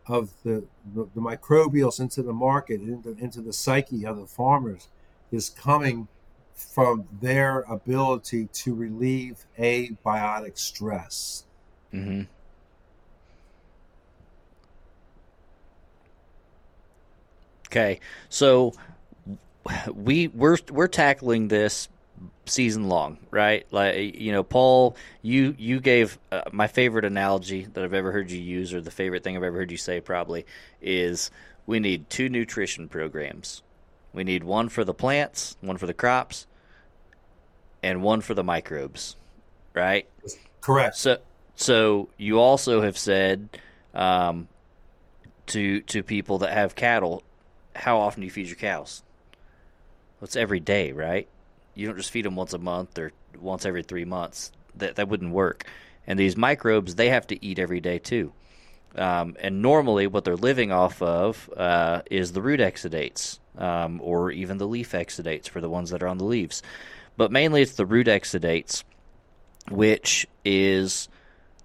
of 0.09 0.31
the, 0.43 0.63
the, 0.93 1.07
the 1.13 1.21
microbials 1.21 1.99
into 1.99 2.23
the 2.23 2.33
market, 2.33 2.81
into, 2.81 3.15
into 3.19 3.41
the 3.41 3.53
psyche 3.53 4.05
of 4.05 4.17
the 4.17 4.25
farmers, 4.25 4.87
is 5.31 5.49
coming 5.49 6.07
from 6.55 7.07
their 7.21 7.61
ability 7.61 8.49
to 8.51 8.73
relieve 8.73 9.45
abiotic 9.57 10.57
stress. 10.57 11.45
Mm-hmm. 11.93 12.23
Okay, 17.67 17.99
so 18.29 18.73
we 19.93 20.27
we're 20.29 20.57
we're 20.71 20.87
tackling 20.87 21.49
this 21.49 21.87
season 22.45 22.89
long, 22.89 23.17
right? 23.31 23.65
Like 23.71 24.19
you 24.19 24.31
know, 24.31 24.43
Paul, 24.43 24.95
you 25.21 25.55
you 25.57 25.79
gave 25.79 26.17
uh, 26.31 26.41
my 26.51 26.67
favorite 26.67 27.05
analogy 27.05 27.65
that 27.73 27.83
I've 27.83 27.93
ever 27.93 28.11
heard 28.11 28.31
you 28.31 28.39
use, 28.41 28.73
or 28.73 28.81
the 28.81 28.91
favorite 28.91 29.23
thing 29.23 29.35
I've 29.37 29.43
ever 29.43 29.57
heard 29.57 29.71
you 29.71 29.77
say, 29.77 30.01
probably 30.01 30.45
is 30.81 31.31
we 31.65 31.79
need 31.79 32.09
two 32.09 32.29
nutrition 32.29 32.87
programs. 32.87 33.61
We 34.13 34.23
need 34.23 34.43
one 34.43 34.69
for 34.69 34.83
the 34.83 34.93
plants, 34.93 35.55
one 35.61 35.77
for 35.77 35.85
the 35.85 35.93
crops, 35.93 36.47
and 37.83 38.01
one 38.01 38.21
for 38.21 38.33
the 38.33 38.43
microbes, 38.43 39.15
right? 39.73 40.07
Correct. 40.61 40.95
So, 40.95 41.17
so 41.55 42.09
you 42.17 42.39
also 42.39 42.81
have 42.81 42.97
said 42.97 43.49
um, 43.93 44.47
to 45.47 45.81
to 45.81 46.03
people 46.03 46.39
that 46.39 46.51
have 46.51 46.75
cattle, 46.75 47.23
how 47.75 47.99
often 47.99 48.21
do 48.21 48.25
you 48.25 48.31
feed 48.31 48.47
your 48.47 48.55
cows? 48.55 49.03
Well, 50.19 50.25
it's 50.25 50.35
every 50.35 50.59
day, 50.59 50.91
right? 50.91 51.27
You 51.79 51.87
don't 51.87 51.97
just 51.97 52.11
feed 52.11 52.25
them 52.25 52.35
once 52.35 52.53
a 52.53 52.57
month 52.57 52.97
or 52.99 53.11
once 53.39 53.65
every 53.65 53.83
three 53.83 54.05
months. 54.05 54.51
That 54.75 54.97
that 54.97 55.07
wouldn't 55.07 55.31
work. 55.31 55.65
And 56.05 56.19
these 56.19 56.35
microbes, 56.35 56.95
they 56.95 57.09
have 57.09 57.27
to 57.27 57.45
eat 57.45 57.59
every 57.59 57.79
day 57.79 57.99
too. 57.99 58.33
Um, 58.95 59.35
and 59.39 59.61
normally, 59.61 60.07
what 60.07 60.23
they're 60.23 60.35
living 60.35 60.71
off 60.71 61.01
of 61.01 61.49
uh, 61.55 62.01
is 62.09 62.31
the 62.31 62.41
root 62.41 62.59
exudates, 62.59 63.39
um, 63.57 64.01
or 64.03 64.31
even 64.31 64.57
the 64.57 64.67
leaf 64.67 64.91
exudates 64.93 65.47
for 65.47 65.61
the 65.61 65.69
ones 65.69 65.91
that 65.91 66.01
are 66.01 66.07
on 66.07 66.17
the 66.17 66.25
leaves. 66.25 66.63
But 67.15 67.31
mainly, 67.31 67.61
it's 67.61 67.73
the 67.73 67.85
root 67.85 68.07
exudates, 68.07 68.83
which 69.69 70.27
is 70.43 71.07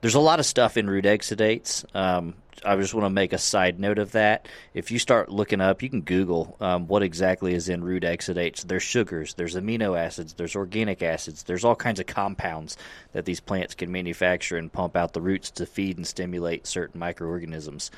there's 0.04 0.14
a 0.14 0.20
lot 0.20 0.38
of 0.38 0.44
stuff 0.44 0.76
in 0.76 0.86
root 0.90 1.06
exudates. 1.06 1.82
Um, 1.96 2.34
I 2.62 2.76
just 2.76 2.92
want 2.92 3.06
to 3.06 3.10
make 3.10 3.32
a 3.32 3.38
side 3.38 3.80
note 3.80 3.98
of 3.98 4.12
that. 4.12 4.46
If 4.74 4.90
you 4.90 4.98
start 4.98 5.30
looking 5.30 5.62
up, 5.62 5.82
you 5.82 5.88
can 5.88 6.02
Google 6.02 6.58
um, 6.60 6.88
what 6.88 7.02
exactly 7.02 7.54
is 7.54 7.70
in 7.70 7.82
root 7.82 8.02
exudates. 8.02 8.66
There's 8.66 8.82
sugars, 8.82 9.32
there's 9.32 9.56
amino 9.56 9.98
acids, 9.98 10.34
there's 10.34 10.56
organic 10.56 11.02
acids, 11.02 11.44
there's 11.44 11.64
all 11.64 11.74
kinds 11.74 12.00
of 12.00 12.06
compounds 12.06 12.76
that 13.12 13.24
these 13.24 13.40
plants 13.40 13.74
can 13.74 13.90
manufacture 13.90 14.58
and 14.58 14.70
pump 14.70 14.94
out 14.94 15.14
the 15.14 15.22
roots 15.22 15.50
to 15.52 15.64
feed 15.64 15.96
and 15.96 16.06
stimulate 16.06 16.66
certain 16.66 17.00
microorganisms. 17.00 17.90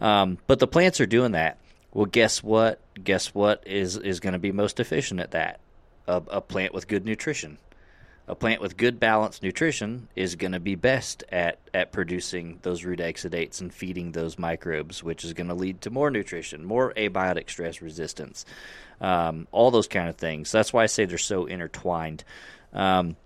Um, 0.00 0.36
but 0.48 0.58
the 0.58 0.66
plants 0.68 1.00
are 1.00 1.06
doing 1.06 1.32
that. 1.32 1.56
Well, 1.94 2.04
guess 2.04 2.42
what? 2.42 2.78
Guess 3.02 3.34
what 3.34 3.66
is 3.66 3.96
is 3.96 4.20
going 4.20 4.34
to 4.34 4.38
be 4.38 4.52
most 4.52 4.80
efficient 4.80 5.18
at 5.18 5.30
that? 5.30 5.60
A, 6.06 6.22
a 6.28 6.40
plant 6.42 6.74
with 6.74 6.88
good 6.88 7.06
nutrition 7.06 7.56
a 8.28 8.34
plant 8.34 8.60
with 8.60 8.76
good 8.76 9.00
balanced 9.00 9.42
nutrition 9.42 10.08
is 10.14 10.36
going 10.36 10.52
to 10.52 10.60
be 10.60 10.74
best 10.74 11.24
at, 11.32 11.58
at 11.72 11.92
producing 11.92 12.58
those 12.62 12.84
root 12.84 12.98
exudates 12.98 13.60
and 13.60 13.72
feeding 13.72 14.12
those 14.12 14.38
microbes, 14.38 15.02
which 15.02 15.24
is 15.24 15.32
going 15.32 15.48
to 15.48 15.54
lead 15.54 15.80
to 15.80 15.90
more 15.90 16.10
nutrition, 16.10 16.62
more 16.62 16.92
abiotic 16.94 17.48
stress 17.48 17.80
resistance, 17.80 18.44
um, 19.00 19.48
all 19.50 19.70
those 19.70 19.88
kind 19.88 20.10
of 20.10 20.16
things. 20.16 20.52
That's 20.52 20.74
why 20.74 20.82
I 20.82 20.86
say 20.86 21.06
they're 21.06 21.16
so 21.16 21.46
intertwined. 21.46 22.22
Um, 22.74 23.16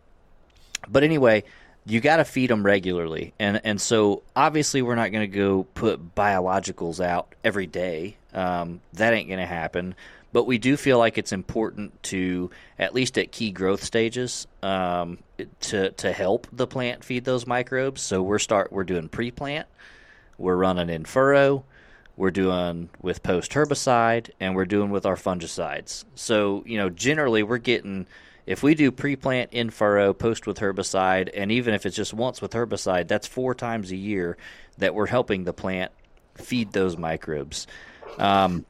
but 0.89 1.03
anyway, 1.03 1.43
you 1.85 2.01
got 2.01 2.19
to 2.19 2.25
feed 2.25 2.51
them 2.51 2.65
regularly, 2.65 3.35
and 3.41 3.61
and 3.65 3.81
so 3.81 4.23
obviously 4.37 4.83
we're 4.83 4.95
not 4.95 5.11
going 5.11 5.29
to 5.29 5.37
go 5.37 5.65
put 5.75 6.15
biologicals 6.15 7.05
out 7.05 7.35
every 7.43 7.67
day. 7.67 8.17
Um, 8.33 8.81
that 8.93 9.13
ain't 9.13 9.29
going 9.29 9.41
to 9.41 9.47
happen 9.47 9.97
but 10.33 10.45
we 10.45 10.59
do 10.59 10.77
feel 10.77 10.99
like 10.99 11.19
it's 11.19 11.33
important 11.33 12.03
to 12.05 12.51
at 12.79 12.95
least 12.95 13.19
at 13.19 13.33
key 13.33 13.51
growth 13.51 13.83
stages 13.83 14.47
um, 14.63 15.19
to 15.61 15.91
to 15.93 16.13
help 16.13 16.47
the 16.53 16.67
plant 16.67 17.05
feed 17.05 17.25
those 17.25 17.47
microbes. 17.47 18.01
So 18.03 18.23
we're 18.23 18.39
start 18.39 18.73
we're 18.73 18.85
doing 18.85 19.09
pre 19.09 19.31
plant, 19.31 19.67
we're 20.39 20.57
running 20.57 20.89
in 20.89 21.05
furrow, 21.05 21.65
we're 22.17 22.31
doing 22.31 22.89
with 23.01 23.23
post 23.23 23.53
herbicide, 23.53 24.31
and 24.41 24.55
we're 24.55 24.65
doing 24.65 24.91
with 24.91 25.07
our 25.07 25.17
fungicides. 25.17 26.05
So 26.15 26.63
you 26.67 26.79
know 26.79 26.89
generally 26.89 27.43
we're 27.43 27.59
getting 27.59 28.07
if 28.47 28.63
we 28.63 28.75
do 28.75 28.91
pre 28.91 29.17
plant 29.17 29.51
in 29.53 29.71
furrow, 29.71 30.13
post 30.13 30.47
with 30.47 30.59
herbicide, 30.59 31.31
and 31.35 31.53
even 31.53 31.75
if 31.75 31.87
it's 31.87 31.97
just 31.97 32.15
once 32.15 32.41
with 32.41 32.53
herbicide, 32.53 33.07
that's 33.07 33.27
four 33.27 33.55
times 33.55 33.93
a 33.93 33.97
year 33.97 34.37
that 34.79 34.95
we're 34.95 35.07
helping 35.07 35.45
the 35.45 35.53
plant 35.53 35.93
feed 36.35 36.73
those 36.73 36.97
microbes. 36.97 37.67
Um, 38.19 38.65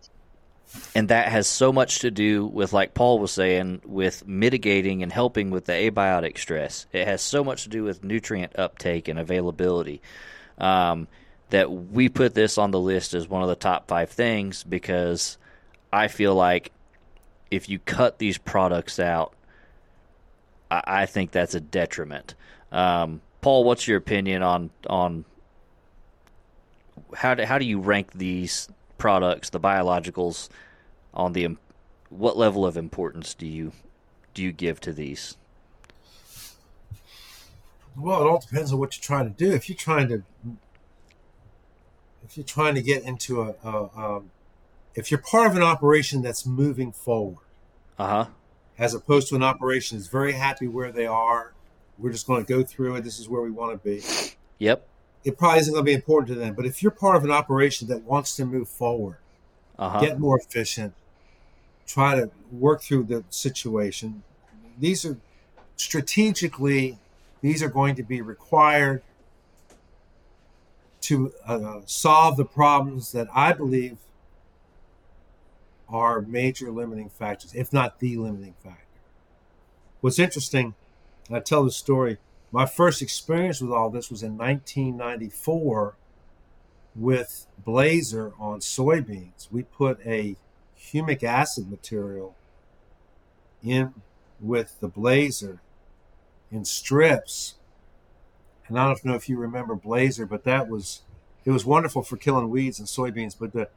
and 0.94 1.08
that 1.08 1.28
has 1.28 1.46
so 1.46 1.72
much 1.72 2.00
to 2.00 2.10
do 2.10 2.46
with 2.46 2.72
like 2.72 2.94
paul 2.94 3.18
was 3.18 3.32
saying 3.32 3.80
with 3.84 4.26
mitigating 4.26 5.02
and 5.02 5.12
helping 5.12 5.50
with 5.50 5.66
the 5.66 5.72
abiotic 5.72 6.38
stress. 6.38 6.86
It 6.92 7.06
has 7.06 7.22
so 7.22 7.44
much 7.44 7.64
to 7.64 7.68
do 7.68 7.84
with 7.84 8.04
nutrient 8.04 8.58
uptake 8.58 9.08
and 9.08 9.18
availability 9.18 10.00
um, 10.58 11.08
that 11.50 11.70
we 11.70 12.08
put 12.08 12.34
this 12.34 12.58
on 12.58 12.70
the 12.70 12.80
list 12.80 13.14
as 13.14 13.28
one 13.28 13.42
of 13.42 13.48
the 13.48 13.56
top 13.56 13.88
five 13.88 14.10
things 14.10 14.64
because 14.64 15.38
i 15.92 16.08
feel 16.08 16.34
like 16.34 16.72
if 17.50 17.68
you 17.68 17.78
cut 17.78 18.18
these 18.18 18.38
products 18.38 18.98
out 18.98 19.34
i, 20.70 20.82
I 20.86 21.06
think 21.06 21.30
that's 21.30 21.54
a 21.54 21.60
detriment. 21.60 22.34
Um, 22.70 23.20
paul 23.40 23.64
what's 23.64 23.86
your 23.86 23.98
opinion 23.98 24.42
on 24.42 24.70
on 24.86 25.24
how 27.14 27.34
do, 27.34 27.44
how 27.44 27.58
do 27.58 27.64
you 27.64 27.80
rank 27.80 28.12
these 28.12 28.68
products, 29.02 29.50
the 29.50 29.58
biologicals, 29.58 30.48
on 31.12 31.32
the 31.32 31.56
what 32.08 32.36
level 32.36 32.64
of 32.64 32.76
importance 32.76 33.34
do 33.34 33.48
you 33.48 33.72
do 34.32 34.44
you 34.44 34.52
give 34.52 34.80
to 34.80 34.92
these? 34.92 35.36
Well, 37.96 38.22
it 38.22 38.26
all 38.28 38.38
depends 38.38 38.72
on 38.72 38.78
what 38.78 38.96
you're 38.96 39.02
trying 39.02 39.34
to 39.34 39.36
do. 39.36 39.52
If 39.52 39.68
you're 39.68 39.76
trying 39.76 40.08
to 40.08 40.22
if 42.24 42.36
you're 42.36 42.46
trying 42.46 42.76
to 42.76 42.82
get 42.82 43.02
into 43.02 43.42
a, 43.42 43.54
a, 43.64 44.22
if 44.94 45.10
you're 45.10 45.20
part 45.20 45.50
of 45.50 45.56
an 45.56 45.64
operation 45.64 46.22
that's 46.22 46.46
moving 46.46 46.92
forward, 46.92 47.44
uh 47.98 48.06
huh, 48.06 48.26
as 48.78 48.94
opposed 48.94 49.28
to 49.30 49.34
an 49.34 49.42
operation 49.42 49.98
that's 49.98 50.08
very 50.08 50.34
happy 50.34 50.68
where 50.68 50.92
they 50.92 51.06
are, 51.06 51.54
we're 51.98 52.12
just 52.12 52.28
going 52.28 52.44
to 52.44 52.48
go 52.48 52.62
through 52.62 52.94
it. 52.94 53.00
This 53.02 53.18
is 53.18 53.28
where 53.28 53.42
we 53.42 53.50
want 53.50 53.72
to 53.72 53.78
be. 53.84 54.00
Yep 54.58 54.86
it 55.24 55.38
probably 55.38 55.60
isn't 55.60 55.72
going 55.72 55.84
to 55.84 55.88
be 55.88 55.94
important 55.94 56.28
to 56.28 56.34
them. 56.34 56.54
But 56.54 56.66
if 56.66 56.82
you're 56.82 56.92
part 56.92 57.16
of 57.16 57.24
an 57.24 57.30
operation 57.30 57.88
that 57.88 58.02
wants 58.02 58.36
to 58.36 58.44
move 58.44 58.68
forward, 58.68 59.18
uh-huh. 59.78 60.00
get 60.00 60.18
more 60.18 60.38
efficient, 60.38 60.94
try 61.86 62.14
to 62.14 62.30
work 62.50 62.82
through 62.82 63.04
the 63.04 63.24
situation, 63.30 64.22
these 64.78 65.04
are 65.04 65.16
strategically 65.76 66.98
these 67.40 67.62
are 67.62 67.68
going 67.68 67.96
to 67.96 68.02
be 68.02 68.20
required 68.20 69.02
to 71.02 71.32
uh, 71.44 71.80
solve 71.84 72.36
the 72.36 72.44
problems 72.44 73.10
that 73.12 73.26
I 73.34 73.52
believe 73.52 73.98
are 75.88 76.22
major 76.22 76.70
limiting 76.70 77.10
factors, 77.10 77.52
if 77.54 77.72
not 77.72 77.98
the 77.98 78.16
limiting 78.16 78.54
factor. 78.62 78.78
What's 80.00 80.20
interesting, 80.20 80.74
I 81.30 81.40
tell 81.40 81.64
the 81.64 81.72
story, 81.72 82.18
my 82.52 82.66
first 82.66 83.00
experience 83.00 83.60
with 83.62 83.72
all 83.72 83.88
this 83.88 84.10
was 84.10 84.22
in 84.22 84.36
1994 84.36 85.96
with 86.94 87.46
Blazer 87.64 88.32
on 88.38 88.60
soybeans. 88.60 89.50
We 89.50 89.62
put 89.62 89.98
a 90.06 90.36
humic 90.78 91.22
acid 91.22 91.70
material 91.70 92.36
in 93.64 93.94
with 94.38 94.78
the 94.80 94.88
Blazer 94.88 95.60
in 96.50 96.66
strips. 96.66 97.54
And 98.68 98.78
I 98.78 98.86
don't 98.86 99.04
know 99.04 99.14
if 99.14 99.30
you 99.30 99.38
remember 99.38 99.74
Blazer, 99.74 100.26
but 100.26 100.44
that 100.44 100.68
was 100.68 101.02
it 101.44 101.50
was 101.50 101.64
wonderful 101.64 102.02
for 102.02 102.16
killing 102.16 102.50
weeds 102.50 102.78
and 102.78 102.86
soybeans. 102.86 103.34
But 103.38 103.52
the, 103.52 103.68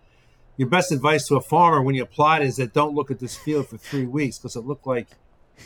your 0.57 0.67
best 0.67 0.91
advice 0.91 1.27
to 1.27 1.35
a 1.35 1.41
farmer 1.41 1.81
when 1.81 1.95
you 1.95 2.03
apply 2.03 2.41
it 2.41 2.45
is 2.45 2.57
that 2.57 2.73
don't 2.73 2.93
look 2.93 3.09
at 3.09 3.19
this 3.19 3.37
field 3.37 3.69
for 3.69 3.77
three 3.77 4.05
weeks 4.05 4.37
because 4.37 4.55
it 4.55 4.65
looked 4.65 4.85
like 4.85 5.07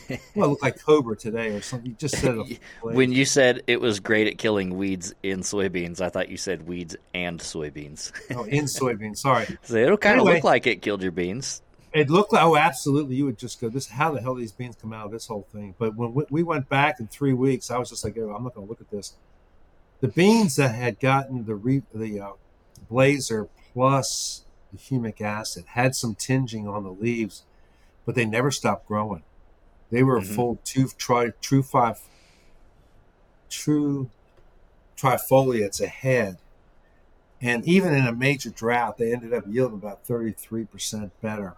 well, 0.08 0.18
it 0.46 0.48
looked 0.48 0.62
like 0.62 0.82
Cobra 0.82 1.16
today 1.16 1.48
or 1.48 1.60
something. 1.60 1.90
You 1.90 1.96
just 1.96 2.16
said 2.16 2.36
when 2.82 3.12
you 3.12 3.24
said 3.24 3.62
it 3.66 3.80
was 3.80 4.00
great 4.00 4.26
at 4.26 4.38
killing 4.38 4.76
weeds 4.76 5.14
in 5.22 5.40
soybeans, 5.40 6.00
I 6.00 6.08
thought 6.08 6.28
you 6.28 6.36
said 6.36 6.66
weeds 6.66 6.96
and 7.14 7.40
soybeans. 7.40 8.12
oh, 8.34 8.44
in 8.44 8.64
soybeans. 8.64 9.18
Sorry. 9.18 9.46
so 9.62 9.76
it'll 9.76 9.96
kind 9.96 10.16
anyway, 10.20 10.32
of 10.32 10.34
look 10.36 10.44
like 10.44 10.66
it 10.66 10.82
killed 10.82 11.02
your 11.02 11.12
beans. 11.12 11.62
It 11.92 12.08
looked 12.08 12.32
like 12.32 12.44
oh, 12.44 12.56
absolutely. 12.56 13.16
You 13.16 13.24
would 13.26 13.38
just 13.38 13.60
go, 13.60 13.68
this. 13.68 13.88
How 13.88 14.12
the 14.12 14.20
hell 14.20 14.34
these 14.34 14.52
beans 14.52 14.76
come 14.80 14.92
out 14.92 15.06
of 15.06 15.12
this 15.12 15.26
whole 15.26 15.46
thing? 15.52 15.74
But 15.78 15.96
when 15.96 16.24
we 16.30 16.42
went 16.42 16.68
back 16.68 17.00
in 17.00 17.08
three 17.08 17.32
weeks, 17.32 17.70
I 17.70 17.78
was 17.78 17.90
just 17.90 18.04
like, 18.04 18.16
oh, 18.18 18.30
I'm 18.30 18.44
not 18.44 18.54
going 18.54 18.66
to 18.66 18.70
look 18.70 18.80
at 18.80 18.90
this. 18.90 19.14
The 20.00 20.08
beans 20.08 20.56
that 20.56 20.74
had 20.74 20.98
gotten 21.00 21.44
the 21.44 21.54
re, 21.54 21.82
the 21.92 22.20
uh, 22.20 22.32
blazer 22.88 23.48
plus 23.72 24.44
the 24.72 24.78
humic 24.78 25.20
acid 25.20 25.64
had 25.68 25.94
some 25.94 26.14
tinging 26.14 26.68
on 26.68 26.84
the 26.84 26.92
leaves, 26.92 27.42
but 28.06 28.14
they 28.14 28.24
never 28.24 28.50
stopped 28.50 28.86
growing. 28.86 29.22
They 29.90 30.02
were 30.02 30.20
mm-hmm. 30.20 30.34
full 30.34 30.60
two 30.64 30.88
tri, 30.96 31.32
true 31.40 31.62
five 31.62 32.00
true 33.48 34.10
trifoliates 34.96 35.80
ahead. 35.80 36.38
And 37.42 37.66
even 37.66 37.94
in 37.94 38.06
a 38.06 38.12
major 38.12 38.50
drought, 38.50 38.98
they 38.98 39.12
ended 39.12 39.32
up 39.32 39.44
yielding 39.48 39.78
about 39.78 40.06
33% 40.06 41.10
better. 41.22 41.56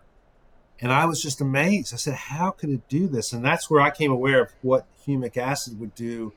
And 0.81 0.93
I 0.93 1.07
was 1.07 1.21
just 1.21 1.41
amazed. 1.41 1.93
I 1.93 1.97
said, 1.97 2.15
how 2.15 2.51
could 2.51 2.71
it 2.71 2.89
do 2.89 3.09
this? 3.09 3.33
And 3.33 3.45
that's 3.45 3.69
where 3.69 3.81
I 3.81 3.91
came 3.91 4.11
aware 4.11 4.43
of 4.43 4.53
what 4.63 4.87
humic 5.07 5.37
acid 5.37 5.79
would 5.81 5.95
do 5.95 6.33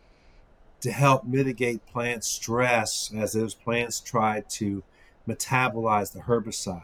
to 0.81 0.91
help 0.91 1.25
mitigate 1.25 1.86
plant 1.88 2.23
stress 2.23 3.12
as 3.15 3.34
those 3.34 3.53
plants 3.53 3.99
tried 3.99 4.49
to 4.51 4.84
metabolize 5.27 6.12
the 6.12 6.21
herbicide. 6.21 6.84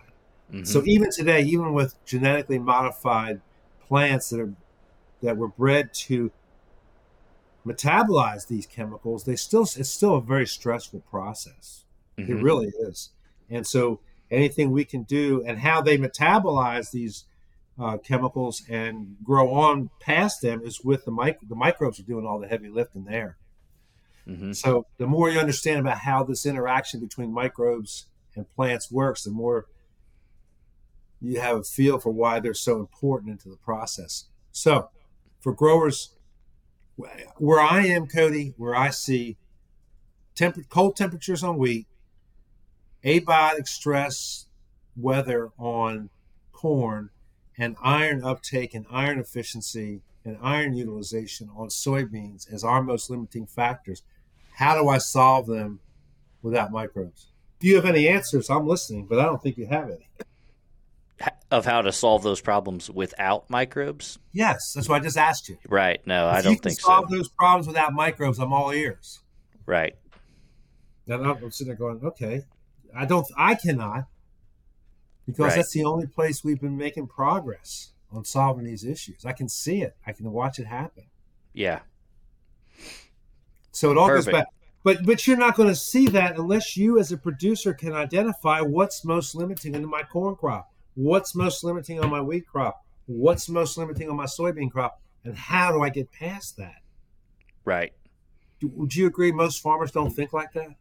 Mm-hmm. 0.51 0.63
So 0.63 0.83
even 0.85 1.09
today, 1.11 1.41
even 1.41 1.73
with 1.73 1.95
genetically 2.05 2.59
modified 2.59 3.41
plants 3.87 4.29
that 4.29 4.39
are 4.39 4.53
that 5.21 5.37
were 5.37 5.47
bred 5.47 5.93
to 5.93 6.31
metabolize 7.65 8.47
these 8.47 8.65
chemicals, 8.65 9.23
they 9.23 9.35
still 9.35 9.63
it's 9.63 9.89
still 9.89 10.15
a 10.15 10.21
very 10.21 10.47
stressful 10.47 11.01
process. 11.01 11.85
Mm-hmm. 12.17 12.31
It 12.31 12.41
really 12.41 12.71
is. 12.87 13.11
And 13.49 13.65
so 13.65 13.99
anything 14.29 14.71
we 14.71 14.85
can 14.85 15.03
do 15.03 15.43
and 15.45 15.59
how 15.59 15.81
they 15.81 15.97
metabolize 15.97 16.91
these 16.91 17.25
uh, 17.79 17.97
chemicals 17.97 18.63
and 18.69 19.15
grow 19.23 19.53
on 19.53 19.89
past 19.99 20.41
them 20.41 20.61
is 20.63 20.81
with 20.83 21.05
the 21.05 21.11
mic- 21.11 21.47
the 21.47 21.55
microbes 21.55 21.99
are 21.99 22.03
doing 22.03 22.25
all 22.25 22.39
the 22.39 22.47
heavy 22.47 22.69
lifting 22.69 23.05
there. 23.05 23.37
Mm-hmm. 24.27 24.53
So 24.53 24.85
the 24.97 25.07
more 25.07 25.29
you 25.29 25.39
understand 25.39 25.79
about 25.79 25.99
how 25.99 26.23
this 26.23 26.45
interaction 26.45 26.99
between 26.99 27.33
microbes 27.33 28.05
and 28.35 28.49
plants 28.55 28.91
works, 28.91 29.23
the 29.23 29.31
more 29.31 29.65
you 31.19 31.39
have 31.39 31.57
a 31.57 31.63
feel 31.63 31.99
for 31.99 32.11
why 32.11 32.39
they're 32.39 32.53
so 32.53 32.79
important 32.79 33.31
into 33.31 33.49
the 33.49 33.57
process. 33.57 34.25
So 34.51 34.89
for 35.41 35.51
growers 35.51 36.15
where 36.95 37.59
I 37.59 37.81
am, 37.87 38.07
Cody, 38.07 38.53
where 38.57 38.75
I 38.75 38.91
see 38.91 39.37
cold 40.69 40.95
temperatures 40.95 41.43
on 41.43 41.57
wheat, 41.57 41.87
abiotic 43.03 43.67
stress 43.67 44.45
weather 44.95 45.49
on 45.57 46.09
corn, 46.51 47.09
and 47.57 47.75
iron 47.81 48.23
uptake 48.23 48.73
and 48.73 48.85
iron 48.89 49.19
efficiency 49.19 50.01
and 50.23 50.37
iron 50.41 50.75
utilization 50.75 51.49
on 51.55 51.67
soybeans 51.69 52.51
as 52.51 52.63
our 52.63 52.83
most 52.83 53.09
limiting 53.09 53.47
factors. 53.47 54.03
How 54.55 54.79
do 54.79 54.87
I 54.87 54.99
solve 54.99 55.47
them 55.47 55.79
without 56.41 56.71
microbes? 56.71 57.27
If 57.59 57.65
you 57.65 57.75
have 57.75 57.85
any 57.85 58.07
answers, 58.07 58.49
I'm 58.49 58.67
listening, 58.67 59.07
but 59.07 59.19
I 59.19 59.25
don't 59.25 59.41
think 59.41 59.57
you 59.57 59.67
have 59.67 59.89
any 59.89 60.07
of 61.51 61.65
how 61.65 61.81
to 61.81 61.91
solve 61.91 62.23
those 62.23 62.41
problems 62.41 62.89
without 62.89 63.49
microbes? 63.49 64.17
Yes, 64.31 64.71
that's 64.73 64.87
what 64.87 65.01
I 65.01 65.03
just 65.03 65.17
asked 65.17 65.49
you. 65.49 65.57
Right. 65.67 66.01
No, 66.07 66.29
if 66.29 66.35
I 66.35 66.41
don't 66.41 66.55
think 66.55 66.79
solve 66.79 66.81
so. 66.81 66.87
Solve 67.01 67.09
those 67.11 67.29
problems 67.29 67.67
without 67.67 67.93
microbes. 67.93 68.39
I'm 68.39 68.53
all 68.53 68.71
ears. 68.71 69.19
Right. 69.65 69.95
And 71.07 71.27
I'm 71.27 71.51
sitting 71.51 71.67
there 71.67 71.75
going, 71.75 71.99
okay, 72.03 72.43
I 72.95 73.05
don't, 73.05 73.27
I 73.37 73.55
cannot, 73.55 74.07
because 75.25 75.47
right. 75.47 75.55
that's 75.55 75.73
the 75.73 75.83
only 75.83 76.07
place 76.07 76.43
we've 76.43 76.61
been 76.61 76.77
making 76.77 77.07
progress 77.07 77.91
on 78.11 78.23
solving 78.23 78.63
these 78.65 78.85
issues. 78.85 79.25
I 79.25 79.33
can 79.33 79.49
see 79.49 79.81
it. 79.81 79.95
I 80.07 80.13
can 80.13 80.31
watch 80.31 80.57
it 80.57 80.67
happen. 80.67 81.03
Yeah. 81.53 81.79
So 83.71 83.91
it 83.91 83.97
all 83.97 84.07
Perfect. 84.07 84.25
goes 84.25 84.33
back. 84.39 84.47
But 84.83 85.05
but 85.05 85.27
you're 85.27 85.37
not 85.37 85.55
going 85.55 85.69
to 85.69 85.75
see 85.75 86.07
that 86.07 86.37
unless 86.37 86.75
you, 86.75 86.97
as 86.97 87.11
a 87.11 87.17
producer, 87.17 87.73
can 87.73 87.93
identify 87.93 88.61
what's 88.61 89.05
most 89.05 89.35
limiting 89.35 89.75
in 89.75 89.87
my 89.87 90.01
corn 90.01 90.35
crop 90.35 90.70
what's 90.95 91.35
most 91.35 91.63
limiting 91.63 91.99
on 91.99 92.09
my 92.09 92.21
wheat 92.21 92.47
crop, 92.47 92.83
what's 93.05 93.49
most 93.49 93.77
limiting 93.77 94.09
on 94.09 94.15
my 94.15 94.25
soybean 94.25 94.71
crop, 94.71 95.01
and 95.23 95.35
how 95.35 95.71
do 95.71 95.81
I 95.81 95.89
get 95.89 96.11
past 96.11 96.57
that? 96.57 96.81
Right. 97.63 97.93
Do, 98.59 98.67
would 98.75 98.95
you 98.95 99.07
agree 99.07 99.31
most 99.31 99.61
farmers 99.61 99.91
don't 99.91 100.11
think 100.11 100.33
like 100.33 100.53
that? 100.53 100.75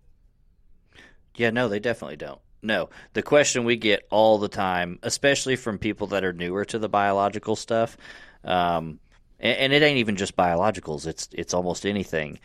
Yeah, 1.37 1.51
no, 1.51 1.68
they 1.68 1.81
definitely 1.81 2.16
don't. 2.16 2.40
No, 2.62 2.90
the 3.14 3.23
question 3.23 3.64
we 3.64 3.77
get 3.77 4.07
all 4.11 4.38
the 4.38 4.49
time, 4.49 4.99
especially 5.03 5.57
from 5.57 5.79
people 5.79 6.09
that 6.09 6.25
are 6.25 6.33
newer 6.33 6.64
to 6.66 6.79
the 6.79 6.90
biological 6.90 7.57
stuff, 7.57 7.96
um, 8.44 9.01
and, 9.38 9.57
and 9.57 9.73
it 9.73 9.83
ain't 9.83 9.99
even 9.99 10.16
just 10.16 10.37
biologicals; 10.37 11.07
it's 11.07 11.29
it's 11.33 11.55
almost 11.55 11.87
anything. 11.87 12.38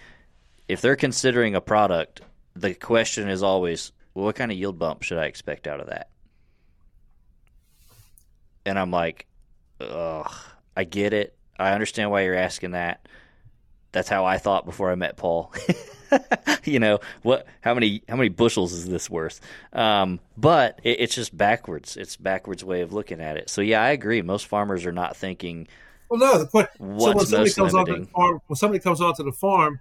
If 0.69 0.79
they're 0.79 0.95
considering 0.95 1.55
a 1.55 1.61
product, 1.61 2.21
the 2.55 2.73
question 2.73 3.27
is 3.27 3.43
always, 3.43 3.91
well, 4.13 4.25
what 4.25 4.35
kind 4.35 4.51
of 4.51 4.57
yield 4.57 4.79
bump 4.79 5.03
should 5.03 5.17
I 5.17 5.25
expect 5.25 5.67
out 5.67 5.81
of 5.81 5.87
that? 5.87 6.09
And 8.65 8.77
I'm 8.79 8.91
like, 8.91 9.25
ugh, 9.79 10.31
I 10.75 10.83
get 10.83 11.13
it. 11.13 11.35
I 11.57 11.71
understand 11.71 12.11
why 12.11 12.21
you're 12.21 12.35
asking 12.35 12.71
that. 12.71 13.07
That's 13.91 14.09
how 14.09 14.25
I 14.25 14.37
thought 14.37 14.65
before 14.65 14.91
I 14.91 14.95
met 14.95 15.15
Paul. 15.15 15.53
you 16.65 16.79
know 16.79 16.99
what? 17.21 17.47
How 17.61 17.73
many 17.73 18.03
how 18.09 18.17
many 18.17 18.29
bushels 18.29 18.73
is 18.73 18.85
this 18.85 19.09
worth? 19.09 19.39
Um, 19.71 20.19
but 20.35 20.79
it, 20.83 20.99
it's 20.99 21.15
just 21.15 21.35
backwards. 21.35 21.95
It's 21.95 22.17
backwards 22.17 22.63
way 22.63 22.81
of 22.81 22.91
looking 22.91 23.21
at 23.21 23.37
it. 23.37 23.49
So 23.49 23.61
yeah, 23.61 23.81
I 23.81 23.91
agree. 23.91 24.21
Most 24.21 24.47
farmers 24.47 24.85
are 24.85 24.91
not 24.91 25.15
thinking. 25.15 25.67
Well, 26.09 26.19
no. 26.19 26.39
The 26.39 26.47
point. 26.47 26.67
So 26.77 26.85
when 26.85 27.25
somebody 27.25 27.53
comes 27.53 27.73
limiting. 27.73 27.93
onto 27.93 28.05
the 28.05 28.11
farm, 28.11 28.41
when 28.47 28.55
somebody 28.57 28.79
comes 28.79 29.01
onto 29.01 29.23
the 29.23 29.31
farm 29.31 29.79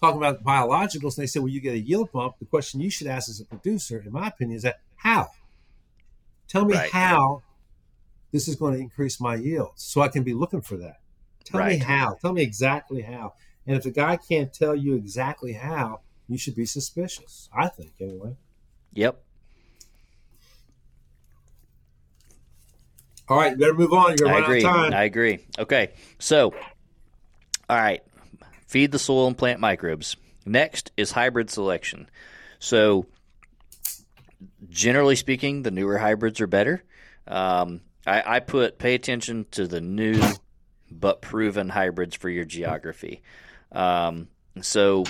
talking 0.00 0.18
about 0.18 0.42
biologicals, 0.42 1.16
and 1.16 1.22
they 1.22 1.26
say, 1.26 1.38
"Well, 1.38 1.48
you 1.48 1.60
get 1.60 1.74
a 1.74 1.78
yield 1.78 2.10
bump," 2.10 2.34
the 2.40 2.46
question 2.46 2.80
you 2.80 2.90
should 2.90 3.06
ask 3.06 3.28
as 3.28 3.40
a 3.40 3.44
producer, 3.44 4.02
in 4.04 4.12
my 4.12 4.28
opinion, 4.28 4.56
is 4.56 4.62
that 4.64 4.80
how? 4.96 5.28
Tell 6.48 6.64
me 6.64 6.74
right. 6.74 6.90
how 6.90 7.42
this 8.32 8.48
is 8.48 8.56
going 8.56 8.74
to 8.74 8.80
increase 8.80 9.20
my 9.20 9.34
yield. 9.34 9.72
So 9.76 10.00
I 10.00 10.08
can 10.08 10.22
be 10.22 10.34
looking 10.34 10.60
for 10.60 10.76
that. 10.78 11.00
Tell 11.44 11.60
right. 11.60 11.78
me 11.78 11.84
how. 11.84 12.16
Tell 12.20 12.32
me 12.32 12.42
exactly 12.42 13.02
how. 13.02 13.34
And 13.66 13.76
if 13.76 13.82
the 13.82 13.90
guy 13.90 14.16
can't 14.16 14.52
tell 14.52 14.74
you 14.74 14.94
exactly 14.94 15.52
how, 15.52 16.00
you 16.28 16.38
should 16.38 16.54
be 16.54 16.66
suspicious. 16.66 17.48
I 17.56 17.68
think, 17.68 17.92
anyway. 18.00 18.36
Yep. 18.92 19.20
All 23.28 23.36
right, 23.36 23.52
you 23.52 23.58
better 23.58 23.74
move 23.74 23.92
on. 23.92 24.16
You're 24.18 24.28
I 24.28 24.40
agree. 24.40 24.64
I 24.64 25.04
agree. 25.04 25.38
Okay, 25.56 25.90
so, 26.18 26.52
all 27.68 27.76
right, 27.76 28.02
feed 28.66 28.90
the 28.90 28.98
soil 28.98 29.28
and 29.28 29.38
plant 29.38 29.60
microbes. 29.60 30.16
Next 30.44 30.90
is 30.96 31.12
hybrid 31.12 31.48
selection. 31.48 32.08
So, 32.58 33.06
generally 34.68 35.14
speaking, 35.14 35.62
the 35.62 35.70
newer 35.70 35.96
hybrids 35.98 36.40
are 36.40 36.48
better. 36.48 36.82
Um, 37.28 37.82
I, 38.06 38.36
I 38.36 38.40
put 38.40 38.78
pay 38.78 38.94
attention 38.94 39.46
to 39.52 39.66
the 39.66 39.80
new 39.80 40.20
but 40.90 41.22
proven 41.22 41.68
hybrids 41.68 42.16
for 42.16 42.28
your 42.28 42.44
geography. 42.44 43.22
Um, 43.72 44.28
so 44.60 45.04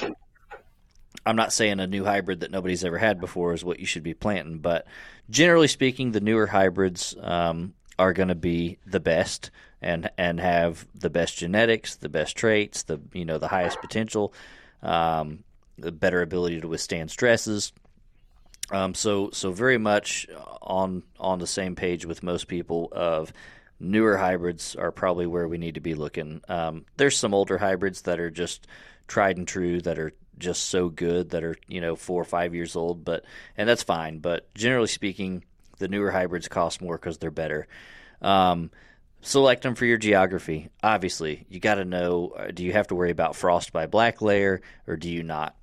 I'm 1.25 1.37
not 1.37 1.53
saying 1.53 1.81
a 1.81 1.87
new 1.87 2.05
hybrid 2.05 2.41
that 2.41 2.51
nobody's 2.51 2.85
ever 2.85 2.99
had 2.99 3.21
before 3.21 3.53
is 3.53 3.65
what 3.65 3.81
you 3.81 3.87
should 3.87 4.03
be 4.03 4.15
planting, 4.15 4.59
but 4.59 4.87
generally 5.29 5.69
speaking, 5.69 6.13
the 6.13 6.21
newer 6.21 6.47
hybrids 6.47 7.15
um, 7.21 7.75
are 7.99 8.13
going 8.13 8.29
to 8.29 8.35
be 8.35 8.79
the 8.87 9.01
best 9.01 9.51
and 9.83 10.11
and 10.19 10.41
have 10.41 10.87
the 10.95 11.11
best 11.11 11.39
genetics, 11.39 11.97
the 11.97 12.09
best 12.09 12.37
traits, 12.37 12.83
the 12.83 13.01
you 13.13 13.25
know 13.25 13.39
the 13.39 13.49
highest 13.49 13.81
potential, 13.81 14.35
um, 14.83 15.45
the 15.79 15.93
better 15.93 16.23
ability 16.23 16.61
to 16.61 16.69
withstand 16.69 17.11
stresses. 17.11 17.73
Um, 18.71 18.95
so 18.95 19.31
so 19.33 19.51
very 19.51 19.79
much 19.79 20.27
on 20.63 21.03
on 21.19 21.39
the 21.39 21.47
same 21.47 21.75
page 21.75 22.07
with 22.07 22.23
most 22.23 22.49
people 22.49 22.89
of 22.93 23.33
newer 23.81 24.17
hybrids 24.17 24.77
are 24.77 24.93
probably 24.93 25.27
where 25.27 25.49
we 25.49 25.59
need 25.59 25.75
to 25.75 25.81
be 25.81 25.95
looking. 25.95 26.43
Um, 26.49 26.85
there's 26.97 27.17
some 27.17 27.35
older 27.35 27.59
hybrids 27.59 28.03
that 28.03 28.21
are 28.21 28.31
just 28.31 28.67
tried 29.09 29.39
and 29.39 29.49
true 29.49 29.81
that 29.81 29.99
are 29.99 30.13
just 30.39 30.67
so 30.67 30.89
good 30.89 31.31
that 31.31 31.45
are 31.45 31.57
you 31.69 31.81
know 31.81 31.97
four 31.97 32.21
or 32.21 32.27
five 32.27 32.55
years 32.55 32.77
old, 32.77 33.05
but 33.05 33.25
and 33.57 33.69
that's 33.69 33.83
fine. 33.83 34.19
But 34.19 34.53
generally 34.55 34.89
speaking, 34.89 35.45
the 35.79 35.89
newer 35.89 36.11
hybrids 36.11 36.49
cost 36.49 36.81
more 36.81 36.97
because 36.97 37.19
they're 37.19 37.31
better. 37.31 37.67
Um, 38.23 38.71
select 39.23 39.63
them 39.63 39.75
for 39.75 39.85
your 39.85 39.99
geography. 39.99 40.69
Obviously, 40.83 41.47
you 41.49 41.61
got 41.61 41.77
to 41.77 41.85
know: 41.85 42.35
uh, 42.37 42.51
do 42.53 42.65
you 42.65 42.73
have 42.73 42.89
to 42.89 42.95
worry 42.95 43.11
about 43.11 43.37
frost 43.37 43.73
by 43.73 43.87
black 43.87 44.23
layer, 44.23 44.61
or 44.87 44.97
do 44.97 45.11
you 45.11 45.23
not? 45.23 45.57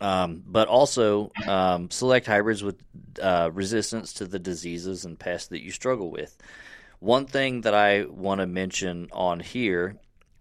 Um, 0.00 0.42
but 0.46 0.66
also 0.66 1.30
um, 1.46 1.90
select 1.90 2.26
hybrids 2.26 2.62
with 2.62 2.80
uh, 3.20 3.50
resistance 3.52 4.14
to 4.14 4.26
the 4.26 4.38
diseases 4.38 5.04
and 5.04 5.18
pests 5.18 5.48
that 5.48 5.62
you 5.62 5.70
struggle 5.72 6.10
with. 6.10 6.36
One 7.00 7.26
thing 7.26 7.62
that 7.62 7.74
I 7.74 8.04
want 8.04 8.40
to 8.40 8.46
mention 8.46 9.08
on 9.12 9.40
here 9.40 9.96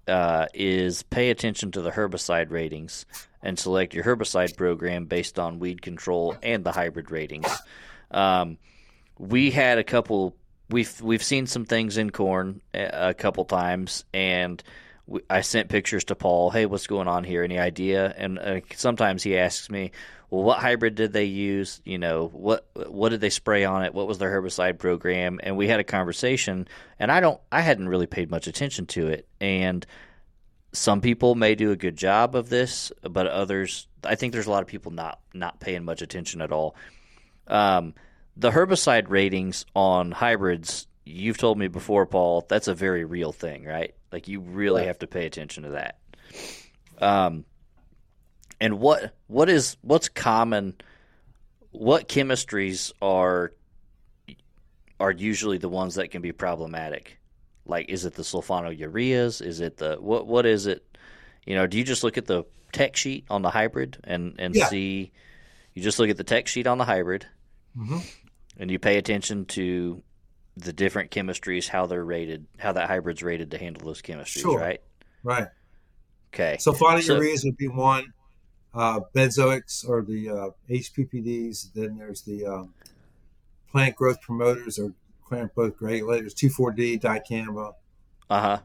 uh, 0.08 0.48
is 0.54 1.04
pay 1.04 1.30
attention 1.30 1.72
to 1.72 1.82
the 1.82 1.92
herbicide 1.92 2.52
ratings 2.52 3.06
and 3.42 3.58
select 3.58 3.94
your 3.94 4.04
herbicide 4.04 4.58
program 4.58 5.06
based 5.06 5.40
on 5.40 5.60
weed 5.60 5.82
control 5.82 6.36
and 6.44 6.64
the 6.64 6.72
hybrid 6.72 7.12
ratings. 7.12 7.48
Um, 8.12 8.58
we 9.18 9.52
had 9.52 9.78
a 9.78 9.84
couple. 9.84 10.36
We've 10.70 11.02
we've 11.02 11.24
seen 11.24 11.48
some 11.48 11.66
things 11.66 11.98
in 11.98 12.10
corn 12.10 12.62
a, 12.74 13.14
couple 13.14 13.46
times, 13.46 14.06
and 14.14 14.62
I 15.30 15.42
sent 15.42 15.70
pictures 15.70 16.04
to 16.06 16.16
Paul. 16.16 16.50
Hey, 16.50 16.66
what's 16.66 16.88
going 16.88 17.08
on 17.08 17.24
here? 17.24 17.44
Any 17.44 17.60
idea? 17.60 18.14
And 18.18 18.40
uh, 18.40 18.62
sometimes 18.76 19.24
he 19.24 19.38
asks 19.38 19.70
me, 19.70 19.92
"Well, 20.30 20.44
what 20.44 20.60
hybrid 20.60 20.96
did 20.96 21.14
they 21.14 21.26
use? 21.26 21.82
You 21.86 21.98
know, 21.98 22.28
what 22.28 22.68
what 22.74 23.10
did 23.10 23.22
they 23.22 23.30
spray 23.30 23.66
on 23.66 23.84
it? 23.84 23.94
What 23.94 24.08
was 24.08 24.18
their 24.18 24.30
herbicide 24.30 24.78
program?" 24.78 25.40
And 25.42 25.58
we 25.58 25.68
had 25.68 25.80
a 25.80 25.86
conversation, 25.86 26.68
and 27.00 27.12
I 27.12 27.20
don't, 27.20 27.40
I 27.52 27.62
hadn't 27.62 27.90
really 27.90 28.08
paid 28.08 28.30
much 28.30 28.48
attention 28.48 28.86
to 28.88 29.08
it, 29.08 29.28
and 29.40 29.86
some 30.72 31.02
people 31.02 31.36
may 31.36 31.56
do 31.56 31.72
a 31.72 31.76
good 31.76 31.96
job 31.96 32.36
of 32.36 32.50
this, 32.50 32.92
but 33.02 33.28
others, 33.28 33.88
I 34.04 34.16
think 34.16 34.34
there's 34.34 34.48
a 34.48 34.52
lot 34.52 34.62
of 34.62 34.68
people 34.68 34.92
not 34.92 35.20
not 35.34 35.60
paying 35.60 35.84
much 35.84 36.02
attention 36.02 36.42
at 36.42 36.52
all. 36.52 36.76
Um, 37.48 37.96
the 38.38 38.52
herbicide 38.52 39.10
ratings 39.10 39.66
on 39.76 40.12
hybrids, 40.12 40.88
you've 41.06 41.38
told 41.38 41.58
me 41.58 41.68
before, 41.68 42.06
Paul, 42.06 42.46
that's 42.48 42.68
a 42.68 42.76
very 42.76 43.04
real 43.04 43.32
thing, 43.32 43.66
right? 43.66 43.96
Like 44.12 44.28
you 44.28 44.40
really 44.40 44.86
have 44.86 45.00
to 45.00 45.08
pay 45.08 45.26
attention 45.26 45.64
to 45.64 45.70
that. 45.72 46.00
Um, 47.00 47.46
and 48.60 48.80
what 48.80 49.14
what 49.28 49.50
is 49.50 49.78
what's 49.82 50.10
common? 50.10 50.76
What 51.72 52.08
chemistries 52.08 52.92
are 53.02 53.54
are 55.00 55.12
usually 55.12 55.58
the 55.58 55.70
ones 55.70 55.96
that 55.96 56.12
can 56.12 56.22
be 56.22 56.32
problematic? 56.32 57.20
Like, 57.66 57.90
is 57.90 58.06
it 58.06 58.16
the 58.16 58.24
sulfonylureas? 58.24 59.42
Is 59.46 59.60
it 59.62 59.78
the 59.78 59.98
what? 60.00 60.28
What 60.28 60.46
is 60.46 60.66
it? 60.66 60.84
You 61.46 61.56
know, 61.56 61.68
do 61.68 61.78
you 61.78 61.84
just 61.84 62.04
look 62.04 62.18
at 62.18 62.26
the 62.26 62.44
tech 62.72 62.96
sheet 62.96 63.26
on 63.30 63.42
the 63.44 63.50
hybrid 63.50 63.98
and 64.04 64.36
and 64.40 64.56
Yeah. 64.56 64.68
see? 64.68 65.12
You 65.76 65.84
just 65.84 66.00
look 66.00 66.10
at 66.10 66.18
the 66.18 66.24
tech 66.24 66.48
sheet 66.48 66.68
on 66.68 66.78
the 66.80 66.84
hybrid, 66.86 67.28
Mhm. 67.78 68.02
and 68.58 68.72
you 68.72 68.80
pay 68.80 68.98
attention 68.98 69.46
to 69.46 70.02
the 70.62 70.74
different 70.74 71.12
chemistries, 71.12 71.68
how 71.68 71.86
they're 71.86 72.04
rated, 72.04 72.46
how 72.58 72.72
that 72.74 72.88
hybrid's 72.90 73.24
rated 73.24 73.52
to 73.52 73.58
handle 73.58 73.86
those 73.86 74.02
chemistries, 74.02 74.42
Sure. 74.42 74.60
right? 74.60 74.82
Right. 75.24 75.48
Okay. 76.34 76.58
Sulfonylureas 76.60 77.44
would 77.46 77.58
be 77.58 77.68
one. 77.68 78.14
Uh, 78.74 79.00
benzoics 79.16 79.88
or 79.88 80.04
the 80.04 80.30
uh, 80.30 80.50
HPPDs. 80.70 81.74
Then 81.74 81.98
there's 81.98 82.22
the 82.22 82.46
um, 82.46 82.74
plant 83.72 83.96
growth 83.96 84.22
promoters 84.22 84.78
or 84.78 84.94
plant 85.28 85.54
growth 85.56 85.74
regulators. 85.82 86.36
2,4-D, 86.36 87.00
dicamba. 87.00 87.74
Uh 88.30 88.42
huh. 88.42 88.58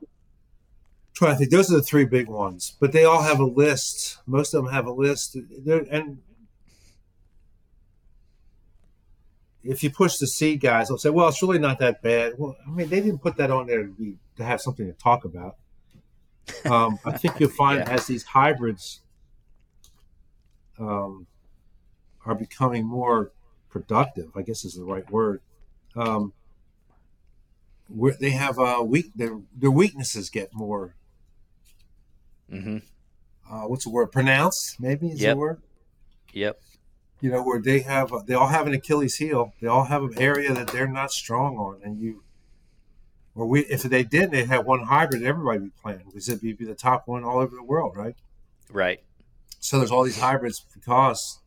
trying 1.14 1.32
to 1.32 1.38
think. 1.38 1.50
Those 1.50 1.72
are 1.72 1.76
the 1.76 1.82
three 1.82 2.04
big 2.04 2.28
ones, 2.28 2.76
but 2.80 2.92
they 2.92 3.04
all 3.06 3.22
have 3.22 3.40
a 3.40 3.46
list. 3.46 4.18
Most 4.26 4.52
of 4.52 4.62
them 4.64 4.72
have 4.74 4.86
a 4.86 4.92
list. 4.92 5.38
They're, 5.64 5.86
and 5.90 6.18
if 9.64 9.82
you 9.82 9.90
push 9.90 10.16
the 10.18 10.26
seed 10.26 10.60
guys, 10.60 10.88
they'll 10.88 10.98
say, 10.98 11.10
"Well, 11.10 11.28
it's 11.28 11.42
really 11.42 11.58
not 11.58 11.78
that 11.78 12.02
bad." 12.02 12.34
Well, 12.38 12.56
I 12.66 12.70
mean, 12.70 12.88
they 12.88 13.00
didn't 13.00 13.18
put 13.20 13.36
that 13.38 13.50
on 13.50 13.66
there 13.66 13.82
to, 13.84 13.88
be, 13.92 14.16
to 14.36 14.44
have 14.44 14.60
something 14.60 14.86
to 14.86 14.92
talk 14.92 15.24
about. 15.24 15.56
Um, 16.64 16.98
I 17.04 17.16
think 17.16 17.40
you'll 17.40 17.48
find 17.64 17.78
Yeah. 17.80 17.90
as 17.94 18.06
these 18.06 18.22
hybrids 18.24 19.00
um, 20.78 21.26
are 22.26 22.34
becoming 22.34 22.84
more 22.84 23.32
productive, 23.70 24.30
I 24.36 24.42
guess 24.42 24.64
is 24.64 24.74
the 24.74 24.84
right 24.84 25.08
word. 25.10 25.40
Um, 25.96 26.32
where 27.88 28.14
they 28.18 28.30
have 28.30 28.58
uh, 28.58 28.82
weak, 28.84 29.06
their 29.14 29.40
their 29.56 29.70
weaknesses 29.70 30.30
get 30.30 30.54
more 30.54 30.94
Mm-hmm. 32.52 32.78
uh, 33.50 33.66
what's 33.68 33.84
the 33.84 33.90
word? 33.90 34.12
Pronounced, 34.12 34.78
maybe 34.78 35.08
is 35.08 35.20
Yep. 35.20 35.34
the 35.34 35.38
word. 35.38 35.62
Yep. 36.34 36.60
You 37.20 37.30
know, 37.30 37.42
where 37.42 37.60
they 37.60 37.80
have, 37.80 38.12
they 38.26 38.34
all 38.34 38.48
have 38.48 38.66
an 38.66 38.74
Achilles 38.74 39.16
heel. 39.16 39.54
They 39.60 39.66
all 39.66 39.84
have 39.84 40.02
an 40.02 40.18
area 40.18 40.52
that 40.52 40.68
they're 40.68 40.86
not 40.86 41.10
strong 41.10 41.56
on, 41.56 41.80
and 41.82 41.98
you, 41.98 42.22
or 43.34 43.46
we, 43.46 43.60
if 43.60 43.82
they 43.82 44.02
didn't, 44.02 44.32
they 44.32 44.44
had 44.44 44.66
one 44.66 44.84
hybrid, 44.84 45.22
everybody 45.22 45.60
would 45.60 45.64
be 45.66 45.80
planting 45.80 46.06
because 46.06 46.28
it'd 46.28 46.42
be, 46.42 46.52
be 46.52 46.64
the 46.64 46.74
top 46.74 47.08
one 47.08 47.24
all 47.24 47.38
over 47.38 47.56
the 47.56 47.62
world, 47.62 47.96
right? 47.96 48.14
Right. 48.70 49.00
So 49.58 49.78
there's 49.78 49.90
all 49.90 50.04
these 50.04 50.20
hybrids 50.20 50.64
because 50.74 51.38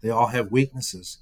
they 0.00 0.10
all 0.10 0.28
have 0.28 0.52
weaknesses. 0.52 1.18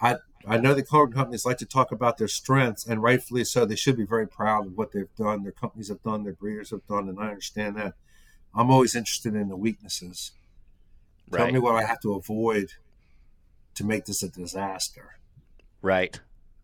I 0.00 0.16
I 0.46 0.58
know 0.58 0.74
the 0.74 0.82
corn 0.82 1.12
companies 1.12 1.46
like 1.46 1.58
to 1.58 1.66
talk 1.66 1.92
about 1.92 2.18
their 2.18 2.28
strengths, 2.28 2.84
and 2.84 3.02
rightfully 3.02 3.44
so. 3.44 3.64
They 3.64 3.76
should 3.76 3.96
be 3.96 4.04
very 4.04 4.26
proud 4.26 4.66
of 4.66 4.76
what 4.76 4.92
they've 4.92 5.14
done, 5.16 5.44
their 5.44 5.52
companies 5.52 5.88
have 5.88 6.02
done, 6.02 6.24
their 6.24 6.32
breeders 6.32 6.70
have 6.70 6.86
done, 6.88 7.08
and 7.08 7.20
I 7.20 7.28
understand 7.28 7.76
that. 7.76 7.94
I'm 8.54 8.70
always 8.70 8.96
interested 8.96 9.34
in 9.34 9.48
the 9.48 9.56
weaknesses. 9.56 10.32
Tell 11.32 11.50
me 11.50 11.58
what 11.58 11.76
I 11.76 11.84
have 11.84 12.00
to 12.00 12.14
avoid 12.14 12.72
to 13.74 13.84
make 13.84 14.04
this 14.06 14.22
a 14.22 14.28
disaster. 14.28 15.16
Right. 15.80 16.18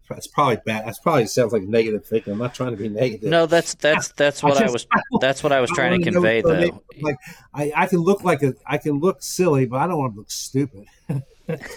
That's 0.09 0.27
probably 0.27 0.57
bad. 0.65 0.87
That's 0.87 0.99
probably 1.01 1.27
sounds 1.27 1.53
like 1.53 1.63
negative 1.65 2.07
thinking. 2.07 2.33
I'm 2.33 2.39
not 2.39 2.55
trying 2.55 2.71
to 2.71 2.77
be 2.79 2.89
negative. 2.89 3.29
No, 3.29 3.45
that's 3.45 3.75
that's 3.75 4.09
that's 4.13 4.43
what 4.43 4.57
I, 4.57 4.61
just- 4.61 4.73
was 4.73 4.87
that's 5.21 5.43
what 5.43 5.53
I 5.53 5.61
was 5.61 5.71
I 5.73 5.75
trying 5.75 6.01
to 6.03 6.11
convey 6.11 6.41
though. 6.41 6.59
make- 6.59 6.75
Like 7.03 7.17
I, 7.53 7.73
I 7.77 7.87
can 7.87 7.99
look 7.99 8.25
like 8.25 8.43
a, 8.43 8.55
I 8.67 8.79
can 8.79 9.01
look 9.01 9.23
silly, 9.23 9.67
but 9.67 9.77
I 9.81 9.87
don't 9.87 9.99
want 9.99 10.15
to 10.15 10.19
look 10.19 10.31
stupid. 10.31 10.87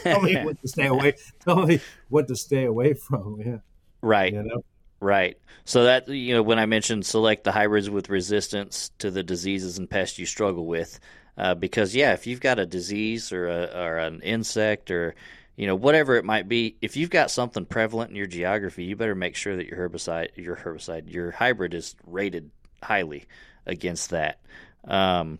Tell 0.03 0.21
me 0.21 0.37
what 0.45 0.61
to 0.61 0.67
stay 0.67 0.87
away. 0.87 1.13
Tell 1.43 1.65
me 1.65 1.81
what 2.09 2.27
to 2.29 2.35
stay 2.37 2.63
away 2.65 2.93
from. 2.93 3.41
Yeah, 3.45 3.57
Right. 4.01 4.31
you 4.33 4.43
know. 4.43 4.63
Right. 5.01 5.37
So 5.65 5.85
that 5.85 6.07
you 6.07 6.33
know 6.33 6.41
when 6.43 6.57
I 6.59 6.65
mentioned 6.67 7.05
select 7.05 7.43
the 7.43 7.51
hybrids 7.51 7.89
with 7.89 8.09
resistance 8.09 8.91
to 8.99 9.11
the 9.11 9.23
diseases 9.23 9.77
and 9.77 9.89
pests 9.89 10.17
you 10.19 10.25
struggle 10.25 10.65
with, 10.67 10.99
uh, 11.41 11.55
because 11.55 11.95
yeah, 11.95 12.13
if 12.13 12.27
you've 12.27 12.39
got 12.39 12.59
a 12.59 12.67
disease 12.67 13.31
or 13.31 13.47
a, 13.47 13.63
or 13.73 13.97
an 13.97 14.21
insect 14.21 14.91
or 14.91 15.15
you 15.55 15.65
know 15.65 15.75
whatever 15.75 16.15
it 16.17 16.23
might 16.23 16.47
be, 16.47 16.77
if 16.83 16.95
you've 16.95 17.09
got 17.09 17.31
something 17.31 17.65
prevalent 17.65 18.11
in 18.11 18.15
your 18.15 18.27
geography, 18.27 18.83
you 18.83 18.95
better 18.95 19.15
make 19.15 19.35
sure 19.35 19.55
that 19.55 19.65
your 19.65 19.89
herbicide, 19.89 20.37
your 20.37 20.55
herbicide, 20.55 21.11
your 21.11 21.31
hybrid 21.31 21.73
is 21.73 21.95
rated 22.05 22.51
highly 22.83 23.25
against 23.65 24.11
that. 24.11 24.39
Um, 24.85 25.39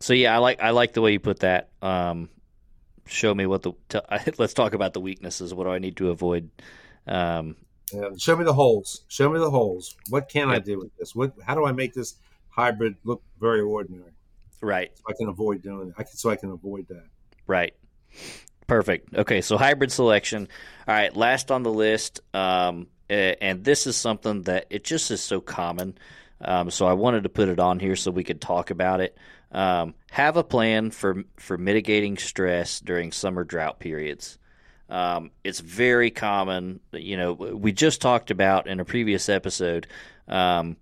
so 0.00 0.14
yeah, 0.14 0.34
I 0.34 0.38
like 0.38 0.62
I 0.62 0.70
like 0.70 0.94
the 0.94 1.02
way 1.02 1.12
you 1.12 1.20
put 1.20 1.40
that. 1.40 1.68
Um, 1.82 2.30
show 3.06 3.34
me 3.34 3.44
what 3.44 3.60
the 3.60 3.72
t- 3.90 4.00
let's 4.38 4.54
talk 4.54 4.72
about 4.72 4.94
the 4.94 5.00
weaknesses. 5.00 5.52
What 5.52 5.64
do 5.64 5.70
I 5.70 5.78
need 5.78 5.98
to 5.98 6.08
avoid? 6.08 6.48
Um, 7.06 7.56
And 7.92 8.18
show 8.18 8.34
me 8.34 8.44
the 8.44 8.54
holes. 8.54 9.04
Show 9.08 9.28
me 9.28 9.38
the 9.38 9.50
holes. 9.50 9.94
What 10.08 10.30
can 10.30 10.48
I 10.48 10.58
do 10.58 10.78
with 10.78 10.96
this? 10.96 11.14
What? 11.14 11.34
How 11.46 11.54
do 11.54 11.66
I 11.66 11.72
make 11.72 11.92
this 11.92 12.14
hybrid 12.48 12.96
look 13.04 13.22
very 13.38 13.60
ordinary? 13.60 14.13
Right. 14.60 14.90
So 14.96 15.04
I 15.08 15.12
can 15.18 15.28
avoid 15.28 15.62
doing 15.62 15.88
it. 15.88 15.94
I 15.98 16.02
can, 16.02 16.16
so 16.16 16.30
I 16.30 16.36
can 16.36 16.50
avoid 16.50 16.88
that. 16.88 17.04
Right. 17.46 17.74
Perfect. 18.66 19.14
Okay, 19.14 19.40
so 19.40 19.58
hybrid 19.58 19.92
selection. 19.92 20.48
All 20.88 20.94
right, 20.94 21.14
last 21.14 21.50
on 21.50 21.62
the 21.62 21.72
list, 21.72 22.20
um, 22.32 22.86
and 23.10 23.62
this 23.62 23.86
is 23.86 23.96
something 23.96 24.42
that 24.42 24.66
it 24.70 24.84
just 24.84 25.10
is 25.10 25.20
so 25.20 25.40
common. 25.40 25.98
Um, 26.40 26.70
so 26.70 26.86
I 26.86 26.94
wanted 26.94 27.24
to 27.24 27.28
put 27.28 27.48
it 27.48 27.60
on 27.60 27.78
here 27.78 27.96
so 27.96 28.10
we 28.10 28.24
could 28.24 28.40
talk 28.40 28.70
about 28.70 29.00
it. 29.00 29.16
Um, 29.52 29.94
have 30.10 30.36
a 30.36 30.44
plan 30.44 30.90
for 30.90 31.24
for 31.36 31.58
mitigating 31.58 32.16
stress 32.16 32.80
during 32.80 33.12
summer 33.12 33.44
drought 33.44 33.78
periods. 33.78 34.38
Um, 34.88 35.30
it's 35.44 35.60
very 35.60 36.10
common. 36.10 36.80
You 36.92 37.16
know, 37.16 37.32
we 37.32 37.72
just 37.72 38.00
talked 38.00 38.30
about 38.30 38.66
in 38.66 38.80
a 38.80 38.84
previous 38.84 39.28
episode 39.28 39.86
um, 40.26 40.76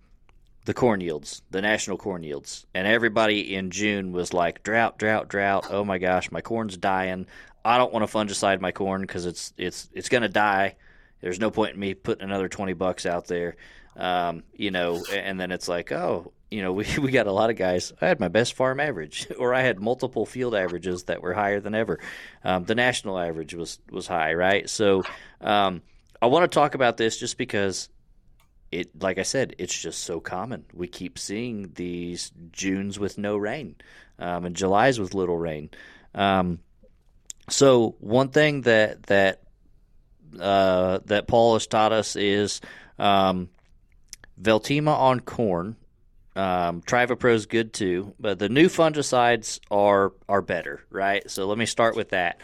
the 0.64 0.74
corn 0.74 1.00
yields, 1.00 1.42
the 1.50 1.60
national 1.60 1.96
corn 1.96 2.22
yields, 2.22 2.66
and 2.74 2.86
everybody 2.86 3.54
in 3.54 3.70
June 3.70 4.12
was 4.12 4.32
like 4.32 4.62
drought, 4.62 4.98
drought, 4.98 5.28
drought. 5.28 5.66
Oh 5.70 5.84
my 5.84 5.98
gosh, 5.98 6.30
my 6.30 6.40
corn's 6.40 6.76
dying. 6.76 7.26
I 7.64 7.78
don't 7.78 7.92
want 7.92 8.08
to 8.08 8.12
fungicide 8.16 8.60
my 8.60 8.72
corn 8.72 9.02
because 9.02 9.26
it's 9.26 9.52
it's 9.56 9.88
it's 9.92 10.08
going 10.08 10.22
to 10.22 10.28
die 10.28 10.76
There's 11.20 11.40
no 11.40 11.50
point 11.50 11.74
in 11.74 11.80
me 11.80 11.94
putting 11.94 12.24
another 12.24 12.48
twenty 12.48 12.74
bucks 12.74 13.06
out 13.06 13.26
there, 13.26 13.56
um, 13.96 14.44
you 14.54 14.70
know. 14.70 15.02
And 15.12 15.38
then 15.38 15.50
it's 15.50 15.68
like, 15.68 15.90
oh, 15.90 16.32
you 16.50 16.62
know, 16.62 16.72
we 16.78 16.86
we 17.00 17.10
got 17.10 17.26
a 17.26 17.32
lot 17.32 17.50
of 17.50 17.56
guys. 17.56 17.92
I 18.00 18.06
had 18.06 18.20
my 18.20 18.28
best 18.28 18.54
farm 18.54 18.78
average, 18.78 19.26
or 19.38 19.54
I 19.54 19.62
had 19.62 19.80
multiple 19.80 20.26
field 20.26 20.54
averages 20.54 21.04
that 21.04 21.22
were 21.22 21.34
higher 21.34 21.60
than 21.60 21.74
ever. 21.74 21.98
Um, 22.44 22.64
the 22.64 22.76
national 22.76 23.18
average 23.18 23.54
was 23.54 23.80
was 23.90 24.06
high, 24.06 24.34
right? 24.34 24.68
So 24.68 25.02
um, 25.40 25.82
I 26.20 26.26
want 26.26 26.50
to 26.50 26.54
talk 26.54 26.76
about 26.76 26.96
this 26.96 27.18
just 27.18 27.36
because 27.36 27.88
it 28.72 29.00
like 29.00 29.18
I 29.18 29.22
said, 29.22 29.54
it's 29.58 29.78
just 29.78 30.00
so 30.00 30.18
common. 30.18 30.64
We 30.72 30.88
keep 30.88 31.18
seeing 31.18 31.70
these 31.74 32.32
Junes 32.50 32.98
with 32.98 33.18
no 33.18 33.36
rain, 33.36 33.76
um, 34.18 34.46
and 34.46 34.56
Julys 34.56 34.98
with 34.98 35.14
little 35.14 35.36
rain. 35.36 35.70
Um, 36.14 36.58
so 37.48 37.96
one 38.00 38.30
thing 38.30 38.62
that 38.62 39.04
that 39.04 39.42
uh, 40.40 41.00
that 41.04 41.28
Paul 41.28 41.54
has 41.54 41.66
taught 41.66 41.92
us 41.92 42.16
is 42.16 42.60
um, 42.98 43.50
Veltyma 44.40 44.96
on 44.96 45.20
corn. 45.20 45.76
Um, 46.34 46.80
Trivapro 46.80 47.34
is 47.34 47.44
good 47.44 47.74
too, 47.74 48.14
but 48.18 48.38
the 48.38 48.48
new 48.48 48.68
fungicides 48.68 49.60
are 49.70 50.12
are 50.28 50.42
better, 50.42 50.80
right? 50.90 51.30
So 51.30 51.46
let 51.46 51.58
me 51.58 51.66
start 51.66 51.94
with 51.94 52.10
that. 52.10 52.40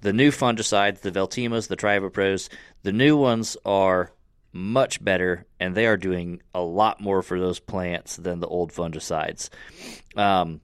The 0.00 0.12
new 0.12 0.30
fungicides, 0.30 1.00
the 1.00 1.12
Veltymas, 1.12 1.68
the 1.68 1.76
Trivapros, 1.76 2.48
the 2.82 2.92
new 2.92 3.16
ones 3.16 3.56
are 3.64 4.12
much 4.58 5.02
better, 5.02 5.46
and 5.60 5.74
they 5.74 5.86
are 5.86 5.96
doing 5.96 6.42
a 6.54 6.60
lot 6.60 7.00
more 7.00 7.22
for 7.22 7.38
those 7.38 7.60
plants 7.60 8.16
than 8.16 8.40
the 8.40 8.46
old 8.46 8.72
fungicides. 8.72 9.48
Um, 10.16 10.60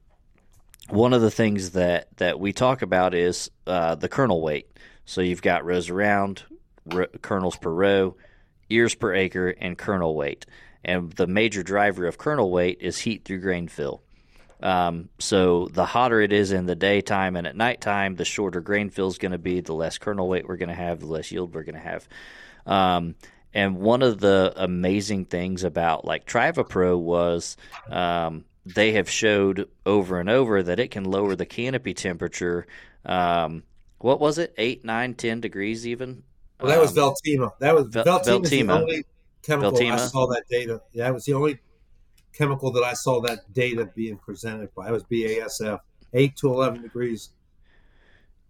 one 0.88 1.12
of 1.12 1.22
the 1.22 1.30
things 1.30 1.70
that, 1.70 2.08
that 2.18 2.38
we 2.38 2.52
talk 2.52 2.82
about 2.82 3.14
is 3.14 3.50
uh, 3.66 3.94
the 3.94 4.08
kernel 4.08 4.42
weight. 4.42 4.68
So 5.06 5.20
you've 5.20 5.42
got 5.42 5.64
rows 5.64 5.88
around, 5.90 6.42
r- 6.90 7.08
kernels 7.22 7.56
per 7.56 7.70
row, 7.70 8.16
ears 8.68 8.94
per 8.94 9.14
acre, 9.14 9.48
and 9.48 9.78
kernel 9.78 10.14
weight. 10.14 10.46
And 10.84 11.12
the 11.12 11.26
major 11.26 11.62
driver 11.62 12.06
of 12.06 12.18
kernel 12.18 12.50
weight 12.50 12.78
is 12.80 12.98
heat 12.98 13.24
through 13.24 13.40
grain 13.40 13.68
fill. 13.68 14.02
Um, 14.62 15.08
so 15.18 15.68
the 15.72 15.84
hotter 15.84 16.20
it 16.20 16.32
is 16.32 16.52
in 16.52 16.66
the 16.66 16.74
daytime 16.74 17.36
and 17.36 17.46
at 17.46 17.56
nighttime, 17.56 18.16
the 18.16 18.24
shorter 18.24 18.60
grain 18.60 18.90
fill 18.90 19.08
is 19.08 19.18
going 19.18 19.32
to 19.32 19.38
be, 19.38 19.60
the 19.60 19.74
less 19.74 19.98
kernel 19.98 20.28
weight 20.28 20.48
we're 20.48 20.56
going 20.56 20.68
to 20.68 20.74
have, 20.74 21.00
the 21.00 21.06
less 21.06 21.30
yield 21.30 21.54
we're 21.54 21.64
going 21.64 21.74
to 21.74 21.80
have. 21.80 22.08
Um, 22.66 23.14
and 23.54 23.78
one 23.78 24.02
of 24.02 24.18
the 24.20 24.52
amazing 24.56 25.24
things 25.26 25.64
about 25.64 26.04
like 26.04 26.26
Trivapro 26.26 26.98
was 26.98 27.56
um, 27.88 28.44
they 28.66 28.92
have 28.92 29.08
showed 29.08 29.68
over 29.86 30.18
and 30.20 30.28
over 30.28 30.62
that 30.62 30.80
it 30.80 30.90
can 30.90 31.04
lower 31.04 31.36
the 31.36 31.46
canopy 31.46 31.94
temperature. 31.94 32.66
Um, 33.06 33.62
what 33.98 34.20
was 34.20 34.38
it? 34.38 34.52
Eight, 34.58 34.84
nine, 34.84 35.14
ten 35.14 35.40
degrees 35.40 35.86
even. 35.86 36.24
Well, 36.60 36.70
that 36.70 36.80
was 36.80 36.96
Um, 36.98 37.14
Veltyma. 37.14 37.52
That 37.60 37.74
was 37.74 37.86
Vel- 37.88 38.04
Veltyma. 38.04 38.48
the 38.48 38.72
only 38.72 39.04
chemical 39.42 39.78
I 39.86 39.96
saw 39.96 40.26
that 40.26 40.44
data. 40.50 40.80
Yeah, 40.92 41.08
it 41.08 41.14
was 41.14 41.24
the 41.24 41.34
only 41.34 41.58
chemical 42.32 42.72
that 42.72 42.82
I 42.82 42.94
saw 42.94 43.20
that 43.22 43.52
data 43.52 43.90
being 43.94 44.18
presented 44.18 44.74
by. 44.74 44.88
It 44.88 44.92
was 44.92 45.04
BASF. 45.04 45.80
Eight 46.12 46.36
to 46.36 46.48
eleven 46.48 46.82
degrees. 46.82 47.30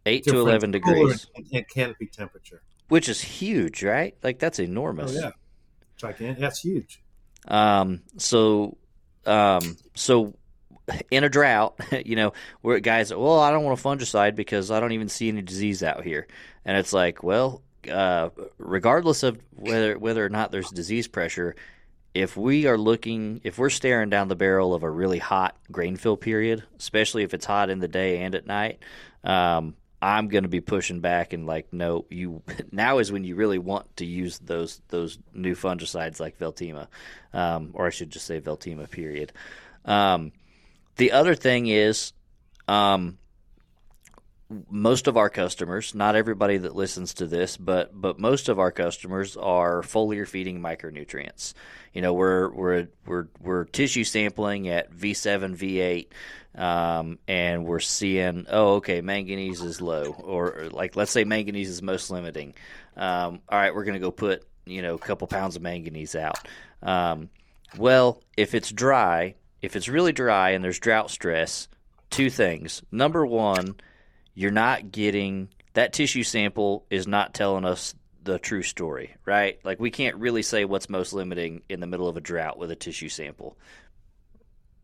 eight 0.06 0.24
to 0.24 0.38
eleven 0.38 0.70
degrees, 0.70 1.26
in 1.50 1.64
canopy 1.64 2.06
temperature. 2.06 2.62
Which 2.88 3.08
is 3.08 3.20
huge, 3.20 3.82
right? 3.82 4.16
Like 4.22 4.38
that's 4.38 4.58
enormous. 4.58 5.16
Oh 5.16 5.20
yeah, 5.20 5.30
gigantic. 5.96 6.38
That's 6.38 6.60
huge. 6.60 7.02
Um, 7.46 8.02
so, 8.16 8.76
um, 9.26 9.76
so 9.94 10.34
in 11.10 11.24
a 11.24 11.28
drought, 11.28 11.78
you 12.04 12.16
know, 12.16 12.32
where 12.62 12.80
guys, 12.80 13.12
well, 13.12 13.40
I 13.40 13.50
don't 13.50 13.64
want 13.64 13.78
a 13.78 13.82
fungicide 13.82 14.34
because 14.34 14.70
I 14.70 14.80
don't 14.80 14.92
even 14.92 15.08
see 15.08 15.28
any 15.28 15.42
disease 15.42 15.82
out 15.82 16.04
here, 16.04 16.26
and 16.64 16.76
it's 16.76 16.92
like, 16.92 17.22
well, 17.22 17.62
uh, 17.90 18.30
regardless 18.58 19.22
of 19.22 19.38
whether 19.50 19.98
whether 19.98 20.24
or 20.24 20.30
not 20.30 20.52
there's 20.52 20.70
disease 20.70 21.08
pressure, 21.08 21.54
if 22.14 22.36
we 22.36 22.66
are 22.66 22.78
looking, 22.78 23.40
if 23.44 23.58
we're 23.58 23.70
staring 23.70 24.08
down 24.08 24.28
the 24.28 24.36
barrel 24.36 24.74
of 24.74 24.82
a 24.82 24.90
really 24.90 25.18
hot 25.18 25.56
grain 25.70 25.96
fill 25.96 26.16
period, 26.16 26.62
especially 26.78 27.24
if 27.24 27.34
it's 27.34 27.44
hot 27.44 27.70
in 27.70 27.80
the 27.80 27.88
day 27.88 28.22
and 28.22 28.34
at 28.34 28.46
night, 28.46 28.78
um, 29.24 29.74
I'm 30.04 30.28
going 30.28 30.42
to 30.42 30.50
be 30.50 30.60
pushing 30.60 31.00
back 31.00 31.32
and 31.32 31.46
like, 31.46 31.72
no, 31.72 32.04
you 32.10 32.42
now 32.72 32.98
is 32.98 33.10
when 33.10 33.24
you 33.24 33.36
really 33.36 33.58
want 33.58 33.96
to 33.96 34.04
use 34.04 34.38
those 34.38 34.82
those 34.88 35.18
new 35.32 35.54
fungicides 35.54 36.20
like 36.20 36.38
Veltyma, 36.38 36.88
um, 37.32 37.70
or 37.72 37.86
I 37.86 37.90
should 37.90 38.10
just 38.10 38.26
say 38.26 38.38
Veltyma. 38.38 38.90
Period. 38.90 39.32
Um, 39.86 40.32
the 40.96 41.12
other 41.12 41.34
thing 41.34 41.68
is, 41.68 42.12
um, 42.68 43.16
most 44.70 45.06
of 45.06 45.16
our 45.16 45.30
customers, 45.30 45.94
not 45.94 46.16
everybody 46.16 46.58
that 46.58 46.74
listens 46.74 47.14
to 47.14 47.26
this, 47.26 47.56
but 47.56 47.98
but 47.98 48.18
most 48.18 48.48
of 48.48 48.58
our 48.58 48.70
customers 48.70 49.36
are 49.36 49.82
foliar 49.82 50.26
feeding 50.26 50.60
micronutrients. 50.60 51.54
You 51.92 52.02
know, 52.02 52.12
we're 52.12 52.50
we're 52.50 52.88
we're 53.06 53.26
we're 53.40 53.64
tissue 53.64 54.04
sampling 54.04 54.68
at 54.68 54.92
V7, 54.92 55.56
V8, 55.56 56.60
um, 56.60 57.18
and 57.26 57.64
we're 57.64 57.80
seeing, 57.80 58.46
oh, 58.48 58.74
okay, 58.74 59.00
manganese 59.00 59.60
is 59.60 59.80
low, 59.80 60.14
or, 60.22 60.68
like 60.70 60.96
let's 60.96 61.12
say 61.12 61.24
manganese 61.24 61.68
is 61.68 61.82
most 61.82 62.10
limiting. 62.10 62.54
Um, 62.96 63.40
all 63.48 63.58
right, 63.58 63.74
we're 63.74 63.84
to 63.84 63.98
go 63.98 64.10
put 64.10 64.44
you 64.66 64.82
know 64.82 64.94
a 64.94 64.98
couple 64.98 65.26
pounds 65.26 65.56
of 65.56 65.62
manganese 65.62 66.14
out. 66.14 66.38
Um, 66.82 67.30
well, 67.76 68.22
if 68.36 68.54
it's 68.54 68.70
dry, 68.70 69.34
if 69.62 69.76
it's 69.76 69.88
really 69.88 70.12
dry 70.12 70.50
and 70.50 70.62
there's 70.62 70.78
drought 70.78 71.10
stress, 71.10 71.68
two 72.10 72.30
things. 72.30 72.82
Number 72.92 73.26
one, 73.26 73.76
you're 74.34 74.50
not 74.50 74.90
getting 74.90 75.48
that 75.74 75.92
tissue 75.92 76.22
sample 76.22 76.86
is 76.90 77.06
not 77.06 77.34
telling 77.34 77.64
us 77.64 77.94
the 78.22 78.38
true 78.38 78.62
story, 78.62 79.14
right? 79.24 79.58
Like 79.64 79.78
we 79.78 79.90
can't 79.90 80.16
really 80.16 80.42
say 80.42 80.64
what's 80.64 80.88
most 80.88 81.12
limiting 81.12 81.62
in 81.68 81.80
the 81.80 81.86
middle 81.86 82.08
of 82.08 82.16
a 82.16 82.20
drought 82.20 82.58
with 82.58 82.70
a 82.70 82.76
tissue 82.76 83.08
sample. 83.08 83.56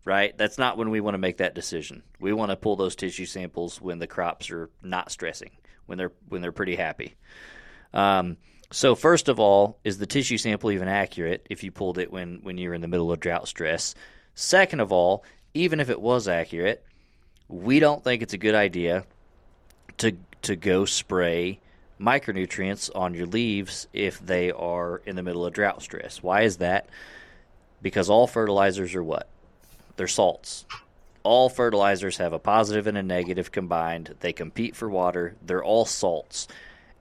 Right? 0.04 0.36
That's 0.36 0.56
not 0.56 0.78
when 0.78 0.90
we 0.90 1.00
want 1.00 1.14
to 1.14 1.18
make 1.18 1.38
that 1.38 1.54
decision. 1.54 2.02
We 2.18 2.32
want 2.32 2.50
to 2.50 2.56
pull 2.56 2.74
those 2.74 2.96
tissue 2.96 3.26
samples 3.26 3.80
when 3.80 3.98
the 3.98 4.06
crops 4.06 4.50
are 4.50 4.70
not 4.82 5.12
stressing, 5.12 5.50
when 5.86 5.98
they're 5.98 6.12
when 6.28 6.40
they're 6.40 6.52
pretty 6.52 6.74
happy. 6.74 7.16
Um, 7.92 8.38
so 8.72 8.94
first 8.94 9.28
of 9.28 9.38
all, 9.38 9.78
is 9.84 9.98
the 9.98 10.06
tissue 10.06 10.38
sample 10.38 10.70
even 10.70 10.88
accurate 10.88 11.46
if 11.50 11.62
you 11.62 11.70
pulled 11.70 11.98
it 11.98 12.10
when 12.10 12.40
when 12.42 12.56
you're 12.56 12.74
in 12.74 12.80
the 12.80 12.88
middle 12.88 13.12
of 13.12 13.20
drought 13.20 13.46
stress? 13.46 13.94
Second 14.34 14.80
of 14.80 14.90
all, 14.90 15.22
even 15.52 15.80
if 15.80 15.90
it 15.90 16.00
was 16.00 16.28
accurate, 16.28 16.82
we 17.46 17.78
don't 17.78 18.02
think 18.02 18.22
it's 18.22 18.34
a 18.34 18.38
good 18.38 18.54
idea 18.54 19.04
to 20.00 20.16
to 20.42 20.56
go 20.56 20.84
spray 20.84 21.60
micronutrients 22.00 22.90
on 22.94 23.12
your 23.14 23.26
leaves 23.26 23.86
if 23.92 24.18
they 24.18 24.50
are 24.50 25.02
in 25.04 25.16
the 25.16 25.22
middle 25.22 25.44
of 25.44 25.52
drought 25.52 25.82
stress. 25.82 26.22
Why 26.22 26.42
is 26.42 26.56
that? 26.56 26.88
Because 27.82 28.08
all 28.08 28.26
fertilizers 28.26 28.94
are 28.94 29.02
what? 29.02 29.28
They're 29.96 30.08
salts. 30.08 30.64
All 31.22 31.50
fertilizers 31.50 32.16
have 32.16 32.32
a 32.32 32.38
positive 32.38 32.86
and 32.86 32.96
a 32.96 33.02
negative 33.02 33.52
combined. 33.52 34.14
They 34.20 34.32
compete 34.32 34.74
for 34.74 34.88
water. 34.88 35.36
They're 35.44 35.62
all 35.62 35.84
salts. 35.84 36.48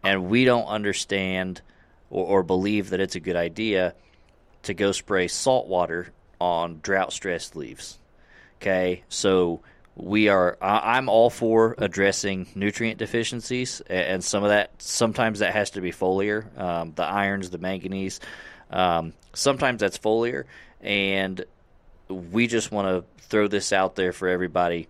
And 0.03 0.29
we 0.29 0.43
don't 0.43 0.65
understand 0.65 1.61
or, 2.09 2.25
or 2.25 2.43
believe 2.43 2.89
that 2.89 2.99
it's 2.99 3.15
a 3.15 3.21
good 3.21 3.37
idea 3.37 3.95
to 4.63 4.73
go 4.73 4.91
spray 4.91 5.29
salt 5.29 5.67
water 5.67 6.11
on 6.41 6.79
drought 6.81 7.13
stressed 7.13 7.55
leaves. 7.55 7.97
Okay, 8.57 9.03
so 9.07 9.61
we 9.99 10.29
are. 10.29 10.57
I'm 10.61 11.09
all 11.09 11.29
for 11.29 11.75
addressing 11.77 12.47
nutrient 12.55 12.97
deficiencies, 12.97 13.81
and 13.81 14.23
some 14.23 14.43
of 14.43 14.49
that 14.49 14.81
sometimes 14.81 15.39
that 15.39 15.53
has 15.53 15.71
to 15.71 15.81
be 15.81 15.91
foliar, 15.91 16.57
um, 16.57 16.93
the 16.95 17.03
irons, 17.03 17.49
the 17.49 17.57
manganese. 17.57 18.19
Um, 18.69 19.13
sometimes 19.33 19.81
that's 19.81 19.97
foliar, 19.97 20.45
and 20.79 21.43
we 22.07 22.47
just 22.47 22.71
want 22.71 22.87
to 22.87 23.23
throw 23.25 23.47
this 23.47 23.73
out 23.73 23.95
there 23.95 24.13
for 24.13 24.27
everybody. 24.27 24.87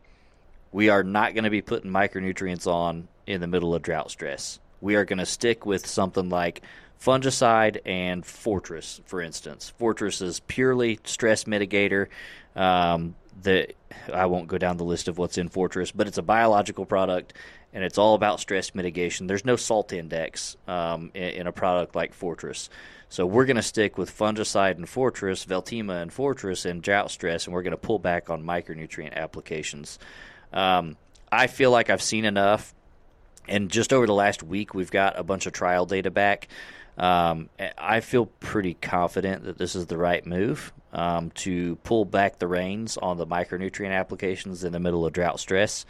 We 0.72 0.90
are 0.90 1.04
not 1.04 1.34
going 1.34 1.46
to 1.46 1.50
be 1.50 1.62
putting 1.62 1.92
micronutrients 1.92 2.68
on 2.68 3.08
in 3.26 3.42
the 3.42 3.48
middle 3.48 3.74
of 3.74 3.82
drought 3.82 4.12
stress. 4.12 4.60
We 4.82 4.96
are 4.96 5.06
going 5.06 5.20
to 5.20 5.26
stick 5.26 5.66
with 5.66 5.88
something 5.88 6.30
like 6.30 6.62
fungicide 7.02 7.80
and 7.86 8.26
Fortress, 8.26 9.02
for 9.06 9.22
instance. 9.22 9.74
Fortress 9.78 10.22
is 10.22 10.40
purely 10.42 11.00
stress 11.04 11.46
mitigator. 11.46 12.08
Um, 12.56 13.16
the 13.42 13.68
I 14.14 14.26
won't 14.26 14.48
go 14.48 14.58
down 14.58 14.78
the 14.78 14.84
list 14.84 15.08
of 15.08 15.18
what's 15.18 15.38
in 15.38 15.50
Fortress, 15.50 15.92
but 15.92 16.08
it's 16.08 16.18
a 16.18 16.24
biological 16.24 16.86
product 16.86 17.34
and 17.74 17.84
it's 17.84 17.98
all 17.98 18.16
about 18.16 18.40
stress 18.40 18.74
mitigation. 18.74 19.28
There's 19.28 19.46
no 19.46 19.56
salt 19.56 19.94
index 19.94 20.58
um, 20.68 21.12
in, 21.14 21.24
in 21.24 21.48
a 21.48 21.52
product 21.52 21.96
like 21.96 22.14
Fortress. 22.14 22.70
So 23.10 23.26
we're 23.26 23.46
going 23.46 23.58
to 23.58 23.64
stick 23.64 23.98
with 23.98 24.16
fungicide 24.16 24.78
and 24.78 24.88
Fortress, 24.88 25.46
Veltyma 25.46 26.02
and 26.02 26.14
Fortress, 26.14 26.66
and 26.66 26.82
drought 26.82 27.12
stress, 27.12 27.46
and 27.46 27.54
we're 27.54 27.64
going 27.64 27.72
to 27.72 27.78
pull 27.78 28.00
back 28.00 28.30
on 28.30 28.44
micronutrient 28.44 29.14
applications. 29.14 29.98
Um, 30.54 30.96
I 31.32 31.48
feel 31.48 31.72
like 31.72 31.90
I've 31.90 32.04
seen 32.04 32.26
enough, 32.26 32.74
and 33.48 33.70
just 33.70 33.94
over 33.94 34.06
the 34.06 34.14
last 34.14 34.44
week, 34.44 34.76
we've 34.76 34.92
got 34.92 35.18
a 35.18 35.24
bunch 35.24 35.48
of 35.48 35.54
trial 35.54 35.88
data 35.88 36.12
back. 36.12 36.50
Um, 37.00 37.50
I 37.78 38.02
feel 38.02 38.26
pretty 38.26 38.74
confident 38.74 39.46
that 39.46 39.58
this 39.58 39.74
is 39.74 39.86
the 39.86 39.98
right 39.98 40.26
move 40.26 40.74
um, 40.92 41.32
to 41.32 41.78
pull 41.78 42.04
back 42.04 42.40
the 42.40 42.48
reins 42.48 42.98
on 42.98 43.18
the 43.18 43.26
micronutrient 43.26 43.94
applications 43.94 44.66
in 44.66 44.74
the 44.74 44.80
middle 44.80 45.06
of 45.06 45.14
drought 45.14 45.40
stress. 45.40 45.86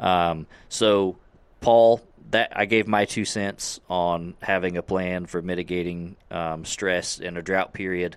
Um, 0.00 0.46
so 0.68 1.16
Paul, 1.60 2.00
that 2.30 2.52
I 2.54 2.64
gave 2.64 2.86
my 2.86 3.04
two 3.04 3.24
cents 3.24 3.80
on 3.88 4.34
having 4.42 4.76
a 4.76 4.82
plan 4.82 5.26
for 5.26 5.42
mitigating 5.42 6.16
um, 6.30 6.64
stress 6.64 7.18
in 7.18 7.36
a 7.36 7.42
drought 7.42 7.72
period. 7.72 8.16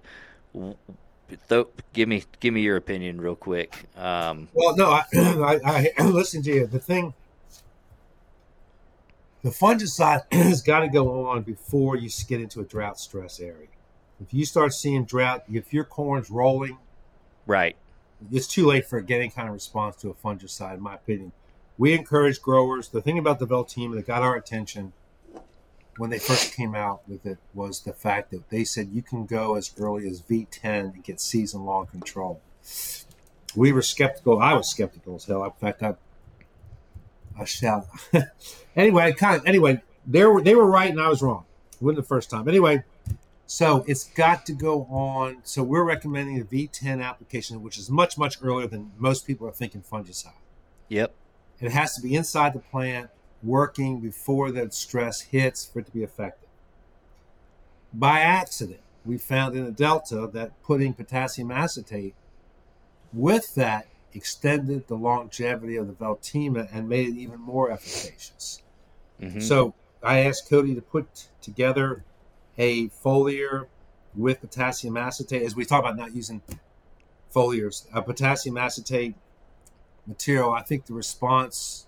Th- 1.48 1.68
give 1.94 2.10
me 2.10 2.24
give 2.40 2.54
me 2.54 2.62
your 2.62 2.76
opinion 2.76 3.22
real 3.22 3.36
quick. 3.36 3.86
Um, 3.96 4.50
well, 4.54 4.76
no, 4.76 4.90
I, 4.90 5.04
I, 5.14 5.92
I 5.98 6.04
listen 6.06 6.42
to 6.44 6.52
you. 6.52 6.68
The 6.68 6.80
thing, 6.80 7.14
the 9.44 9.50
fungicide 9.50 10.22
has 10.32 10.62
got 10.62 10.82
to 10.82 10.88
go 10.88 11.28
on 11.28 11.44
before 11.44 11.96
you 11.96 12.10
get 12.28 12.42
into 12.42 12.60
a 12.60 12.66
drought 12.66 13.00
stress 13.00 13.40
area. 13.40 13.68
If 14.22 14.34
you 14.34 14.46
start 14.46 14.74
seeing 14.74 15.06
drought, 15.06 15.44
if 15.52 15.74
your 15.74 15.84
corn's 15.84 16.30
rolling, 16.30 16.78
right, 17.48 17.76
it's 18.32 18.48
too 18.48 18.68
late 18.68 18.86
for 18.86 19.02
getting 19.02 19.32
kind 19.32 19.48
of 19.48 19.54
response 19.54 19.96
to 19.98 20.10
a 20.10 20.14
fungicide, 20.14 20.76
in 20.76 20.82
my 20.82 20.96
opinion. 20.96 21.32
We 21.78 21.94
encourage 21.94 22.42
growers. 22.42 22.90
The 22.90 23.02
thing 23.02 23.18
about 23.18 23.40
the 23.40 23.48
Veltyma 23.48 23.96
that 23.96 24.06
got 24.06 24.22
our 24.22 24.36
attention 24.36 24.94
when 25.98 26.10
they 26.10 26.20
first 26.20 26.56
came 26.56 26.76
out 26.76 27.08
with 27.08 27.26
it 27.26 27.40
was 27.54 27.82
the 27.82 27.94
fact 27.94 28.32
that 28.32 28.50
they 28.50 28.64
said 28.64 28.90
you 28.92 29.02
can 29.02 29.26
go 29.26 29.56
as 29.56 29.74
early 29.78 30.08
as 30.08 30.22
V10 30.22 30.64
and 30.64 31.04
get 31.04 31.20
season 31.20 31.66
long 31.66 31.88
control. 31.88 32.42
We 33.56 33.72
were 33.72 33.82
skeptical. 33.82 34.40
I 34.40 34.54
was 34.54 34.70
skeptical 34.70 35.16
as 35.16 35.26
hell. 35.26 35.44
In 35.44 35.52
fact, 35.52 35.84
I, 35.84 35.96
I 37.40 37.46
shout. 37.46 37.88
anyway, 38.76 39.14
kind 39.14 39.38
of. 39.38 39.46
Anyway, 39.46 39.82
they 40.06 40.26
were 40.26 40.42
they 40.42 40.56
were 40.56 40.66
right 40.66 40.90
and 40.90 41.02
I 41.02 41.10
was 41.10 41.22
wrong. 41.22 41.46
It 41.74 41.84
wasn't 41.84 41.98
the 41.98 42.08
first 42.08 42.30
time. 42.30 42.48
Anyway, 42.48 42.84
so 43.46 43.84
it's 43.88 44.06
got 44.06 44.46
to 44.46 44.54
go 44.54 44.84
on. 44.84 45.40
So 45.44 45.64
we're 45.64 45.84
recommending 45.84 46.40
a 46.40 46.44
V10 46.44 47.04
application, 47.04 47.62
which 47.64 47.78
is 47.78 47.90
much 47.90 48.18
much 48.18 48.38
earlier 48.42 48.68
than 48.68 48.92
most 48.98 49.26
people 49.26 49.48
are 49.48 49.52
thinking 49.52 49.82
fungicide. 49.82 50.34
Yep. 50.90 51.14
It 51.60 51.72
has 51.72 51.96
to 51.96 52.02
be 52.02 52.16
inside 52.16 52.54
the 52.54 52.60
plant 52.60 53.10
working 53.44 54.00
before 54.00 54.52
that 54.52 54.74
stress 54.74 55.22
hits 55.22 55.66
for 55.66 55.80
it 55.80 55.86
to 55.86 55.92
be 55.92 56.04
effective. 56.04 56.50
By 57.94 58.20
accident, 58.20 58.82
we 59.06 59.18
found 59.18 59.56
in 59.56 59.66
the 59.66 59.72
delta 59.72 60.30
that 60.34 60.62
putting 60.64 60.94
potassium 60.94 61.52
acetate 61.52 62.16
with 63.14 63.56
that 63.56 63.88
extended 64.14 64.88
the 64.88 64.96
longevity 64.96 65.76
of 65.76 65.88
the 65.88 65.94
Veltyma 65.94 66.68
and 66.72 66.88
made 66.90 67.10
it 67.10 67.18
even 67.18 67.40
more 67.40 67.72
efficacious. 67.72 68.62
Mm-hmm. 69.22 69.40
So 69.40 69.74
I 70.04 70.20
asked 70.20 70.50
Cody 70.50 70.76
to 70.76 70.82
put 70.82 71.28
together 71.42 72.04
a 72.58 72.90
foliar 72.90 73.68
with 74.16 74.42
potassium 74.42 74.98
acetate, 74.98 75.44
as 75.44 75.56
we 75.56 75.66
talk 75.66 75.80
about 75.80 75.98
not 75.98 76.14
using 76.14 76.42
foliars, 77.34 77.86
a 77.94 78.02
potassium 78.02 78.58
acetate 78.58 79.16
material. 80.06 80.52
I 80.52 80.62
think 80.62 80.86
the 80.86 80.94
response 80.94 81.88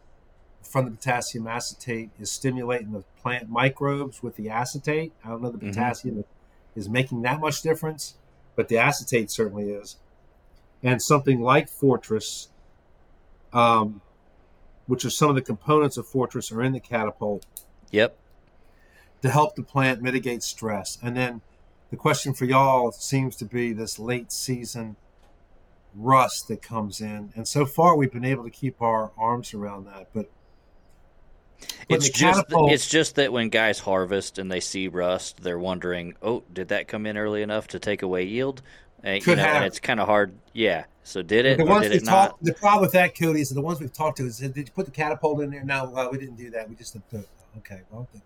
from 0.61 0.86
the 0.86 0.91
potassium 0.91 1.47
acetate 1.47 2.09
is 2.19 2.32
stimulating 2.32 2.93
the 2.93 3.03
plant 3.21 3.49
microbes 3.49 4.24
with 4.24 4.36
the 4.38 4.49
acetate. 4.49 5.11
I 5.24 5.30
don't 5.30 5.41
know 5.41 5.49
the 5.49 5.57
mm-hmm. 5.57 5.69
potassium 5.69 6.15
mm-hmm. 6.15 6.80
is 6.80 6.88
making 6.88 7.24
that 7.24 7.39
much 7.39 7.61
difference, 7.61 8.15
but 8.55 8.69
the 8.69 8.78
acetate 8.78 9.30
certainly 9.30 9.69
is. 9.69 9.97
And 10.84 11.01
something 11.01 11.41
like 11.41 11.69
Fortress, 11.69 12.49
um, 13.53 14.01
which 14.86 15.05
are 15.05 15.09
some 15.09 15.29
of 15.29 15.36
the 15.36 15.41
components 15.41 15.97
of 15.97 16.05
Fortress, 16.05 16.51
are 16.51 16.61
in 16.61 16.73
the 16.73 16.79
catapult. 16.79 17.45
Yep. 17.91 18.17
To 19.21 19.29
help 19.29 19.55
the 19.55 19.63
plant 19.63 20.01
mitigate 20.01 20.43
stress. 20.43 20.97
And 21.01 21.15
then 21.15 21.41
the 21.89 21.95
question 21.95 22.34
for 22.34 22.45
y'all 22.45 22.91
seems 22.91 23.36
to 23.38 23.45
be 23.45 23.71
this 23.71 23.97
late 23.97 24.31
season 24.31 24.97
rust 25.95 26.47
that 26.47 26.61
comes 26.61 27.01
in. 27.01 27.31
And 27.36 27.47
so 27.47 27.65
far, 27.65 27.95
we've 27.95 28.11
been 28.11 28.25
able 28.25 28.43
to 28.43 28.49
keep 28.49 28.81
our 28.81 29.11
arms 29.17 29.53
around 29.53 29.86
that. 29.86 30.09
But 30.13 30.29
it's 31.88 32.09
just 32.09 32.45
it's 32.49 32.88
just 32.88 33.15
that 33.15 33.31
when 33.31 33.49
guys 33.49 33.79
harvest 33.79 34.38
and 34.38 34.51
they 34.51 34.59
see 34.59 34.88
rust, 34.88 35.43
they're 35.43 35.59
wondering, 35.59 36.15
"Oh, 36.21 36.43
did 36.51 36.69
that 36.69 36.88
come 36.88 37.05
in 37.05 37.17
early 37.17 37.41
enough 37.41 37.67
to 37.69 37.79
take 37.79 38.01
away 38.01 38.23
yield?" 38.23 38.61
And, 39.03 39.23
Could 39.23 39.31
you 39.31 39.35
know, 39.37 39.43
have. 39.43 39.63
it's 39.63 39.79
kind 39.79 39.99
of 39.99 40.07
hard. 40.07 40.33
Yeah. 40.53 40.85
So 41.03 41.21
did 41.21 41.45
it? 41.45 41.57
The 41.57 41.65
ones 41.65 41.89
did 41.89 42.01
we 42.01 42.07
talked. 42.07 42.43
The 42.43 42.53
problem 42.53 42.81
with 42.81 42.93
that, 42.93 43.17
Cody, 43.17 43.41
is 43.41 43.49
the 43.49 43.61
ones 43.61 43.81
we've 43.81 43.91
talked 43.91 44.17
to 44.17 44.25
is, 44.25 44.37
did 44.37 44.55
you 44.55 44.65
put 44.73 44.85
the 44.85 44.91
catapult 44.91 45.41
in 45.41 45.51
there? 45.51 45.63
No, 45.63 45.89
well, 45.89 46.09
we 46.09 46.17
didn't 46.17 46.37
do 46.37 46.49
that. 46.51 46.69
We 46.69 46.75
just 46.75 46.93
did, 46.93 47.25
okay. 47.57 47.81
Well, 47.91 48.07
the, 48.13 48.21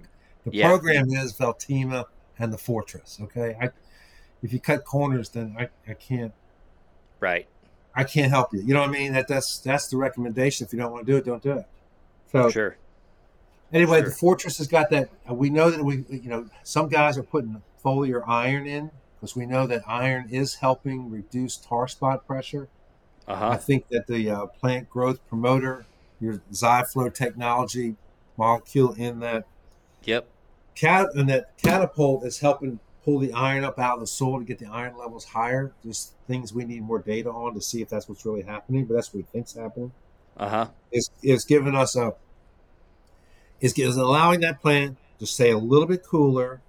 the 0.49 0.55
yeah. 0.55 0.67
program 0.67 1.09
is 1.09 1.33
Veltyma 1.33 2.05
and 2.37 2.53
the 2.53 2.57
Fortress. 2.57 3.17
Okay, 3.23 3.57
I, 3.59 3.71
if 4.43 4.53
you 4.53 4.59
cut 4.59 4.85
corners, 4.85 5.29
then 5.29 5.55
I, 5.57 5.69
I 5.89 5.95
can't. 5.95 6.33
Right. 7.19 7.47
I 7.95 8.03
can't 8.03 8.29
help 8.29 8.53
you. 8.53 8.61
You 8.61 8.75
know 8.75 8.81
what 8.81 8.89
I 8.89 8.93
mean? 8.93 9.13
That 9.13 9.27
that's 9.27 9.57
that's 9.57 9.87
the 9.87 9.97
recommendation. 9.97 10.67
If 10.67 10.73
you 10.73 10.77
don't 10.77 10.91
want 10.91 11.07
to 11.07 11.11
do 11.11 11.17
it, 11.17 11.25
don't 11.25 11.41
do 11.41 11.53
it. 11.53 11.65
So 12.31 12.51
sure. 12.51 12.77
Anyway, 13.73 14.01
sure. 14.01 14.09
the 14.09 14.15
Fortress 14.15 14.59
has 14.59 14.67
got 14.67 14.91
that. 14.91 15.09
Uh, 15.27 15.33
we 15.33 15.49
know 15.49 15.71
that 15.71 15.83
we, 15.83 16.05
you 16.09 16.29
know, 16.29 16.47
some 16.61 16.89
guys 16.89 17.17
are 17.17 17.23
putting 17.23 17.59
foliar 17.83 18.21
iron 18.27 18.67
in 18.67 18.91
because 19.19 19.35
we 19.35 19.45
know 19.45 19.67
that 19.67 19.81
iron 19.87 20.27
is 20.29 20.55
helping 20.55 21.09
reduce 21.09 21.57
tar 21.57 21.87
spot 21.87 22.25
pressure. 22.27 22.67
Uh-huh. 23.27 23.49
I 23.49 23.57
think 23.57 23.89
that 23.89 24.07
the 24.07 24.29
uh, 24.29 24.45
plant 24.45 24.89
growth 24.89 25.19
promoter, 25.27 25.85
your 26.21 26.41
Zyflow 26.51 27.13
technology 27.13 27.95
molecule 28.37 28.93
in 28.93 29.19
that, 29.19 29.45
yep, 30.03 30.27
cat 30.75 31.09
and 31.15 31.27
that 31.29 31.57
catapult 31.57 32.23
is 32.23 32.39
helping 32.39 32.79
pull 33.03 33.19
the 33.19 33.33
iron 33.33 33.63
up 33.63 33.79
out 33.79 33.95
of 33.95 33.99
the 34.01 34.07
soil 34.07 34.39
to 34.39 34.45
get 34.45 34.59
the 34.59 34.67
iron 34.67 34.97
levels 34.97 35.25
higher. 35.25 35.73
Just 35.83 36.13
things 36.27 36.53
we 36.53 36.63
need 36.63 36.83
more 36.83 36.99
data 36.99 37.29
on 37.29 37.53
to 37.55 37.61
see 37.61 37.81
if 37.81 37.89
that's 37.89 38.07
what's 38.07 38.25
really 38.25 38.43
happening, 38.43 38.85
but 38.85 38.93
that's 38.93 39.13
what 39.13 39.17
we 39.17 39.23
think's 39.23 39.53
happening. 39.53 39.91
Uh 40.37 40.49
huh. 40.49 40.67
It's, 40.91 41.09
it's 41.21 41.43
giving 41.43 41.75
us 41.75 41.95
a 41.95 42.13
is, 43.59 43.73
is 43.77 43.97
allowing 43.97 44.41
that 44.41 44.61
plant 44.61 44.97
to 45.19 45.25
stay 45.25 45.51
a 45.51 45.57
little 45.57 45.87
bit 45.87 46.03
cooler. 46.03 46.61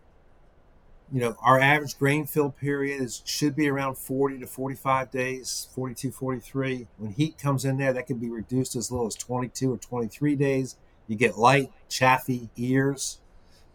You 1.11 1.21
know, 1.21 1.37
our 1.41 1.59
average 1.59 1.99
grain 1.99 2.27
fill 2.27 2.51
period 2.51 3.01
is 3.01 3.23
should 3.25 3.57
be 3.57 3.69
around 3.69 3.97
40 3.97 4.41
to 4.41 4.47
45 4.47 5.11
days, 5.11 5.69
42, 5.75 6.11
43. 6.11 6.87
When 6.99 7.13
heat 7.13 7.39
comes 7.39 7.65
in 7.65 7.79
there, 7.79 7.95
that 7.95 8.07
can 8.07 8.19
be 8.19 8.29
reduced 8.29 8.77
as 8.77 8.91
little 8.91 9.07
as 9.07 9.15
22 9.15 9.73
or 9.73 9.79
23 9.79 10.37
days. 10.37 10.77
You 11.07 11.17
get 11.17 11.39
light, 11.39 11.73
chaffy 11.89 12.51
ears, 12.57 13.21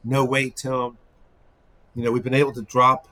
no 0.03 0.23
weight 0.23 0.55
to 0.57 0.69
them. 0.69 0.97
You 1.95 2.03
know, 2.03 2.11
we've 2.11 2.23
been 2.23 2.36
able 2.36 2.53
to 2.53 2.61
drop 2.61 3.07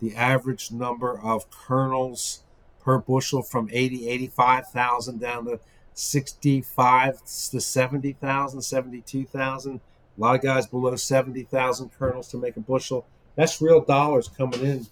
the 0.00 0.14
average 0.14 0.70
number 0.70 1.18
of 1.18 1.50
kernels 1.50 2.42
per 2.80 2.98
bushel 2.98 3.42
from 3.42 3.68
80, 3.72 4.08
85,000 4.08 5.20
down 5.20 5.46
to 5.46 5.60
65 5.94 7.24
to 7.50 7.60
70,000, 7.60 8.62
72,000. 8.62 9.80
A 10.16 10.20
lot 10.20 10.34
of 10.34 10.42
guys 10.42 10.66
below 10.66 10.94
70,000 10.94 11.90
kernels 11.98 12.28
to 12.28 12.36
make 12.36 12.56
a 12.56 12.60
bushel. 12.60 13.06
That's 13.34 13.62
real 13.62 13.80
dollars 13.80 14.28
coming 14.28 14.60
in 14.60 14.86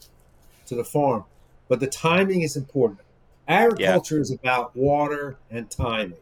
to 0.67 0.75
the 0.75 0.85
farm. 0.85 1.25
But 1.69 1.81
the 1.81 1.87
timing 1.87 2.43
is 2.43 2.57
important. 2.57 3.01
Agriculture 3.47 4.17
yeah. 4.17 4.21
is 4.21 4.31
about 4.31 4.75
water 4.77 5.37
and 5.51 5.71
timing. 5.71 6.19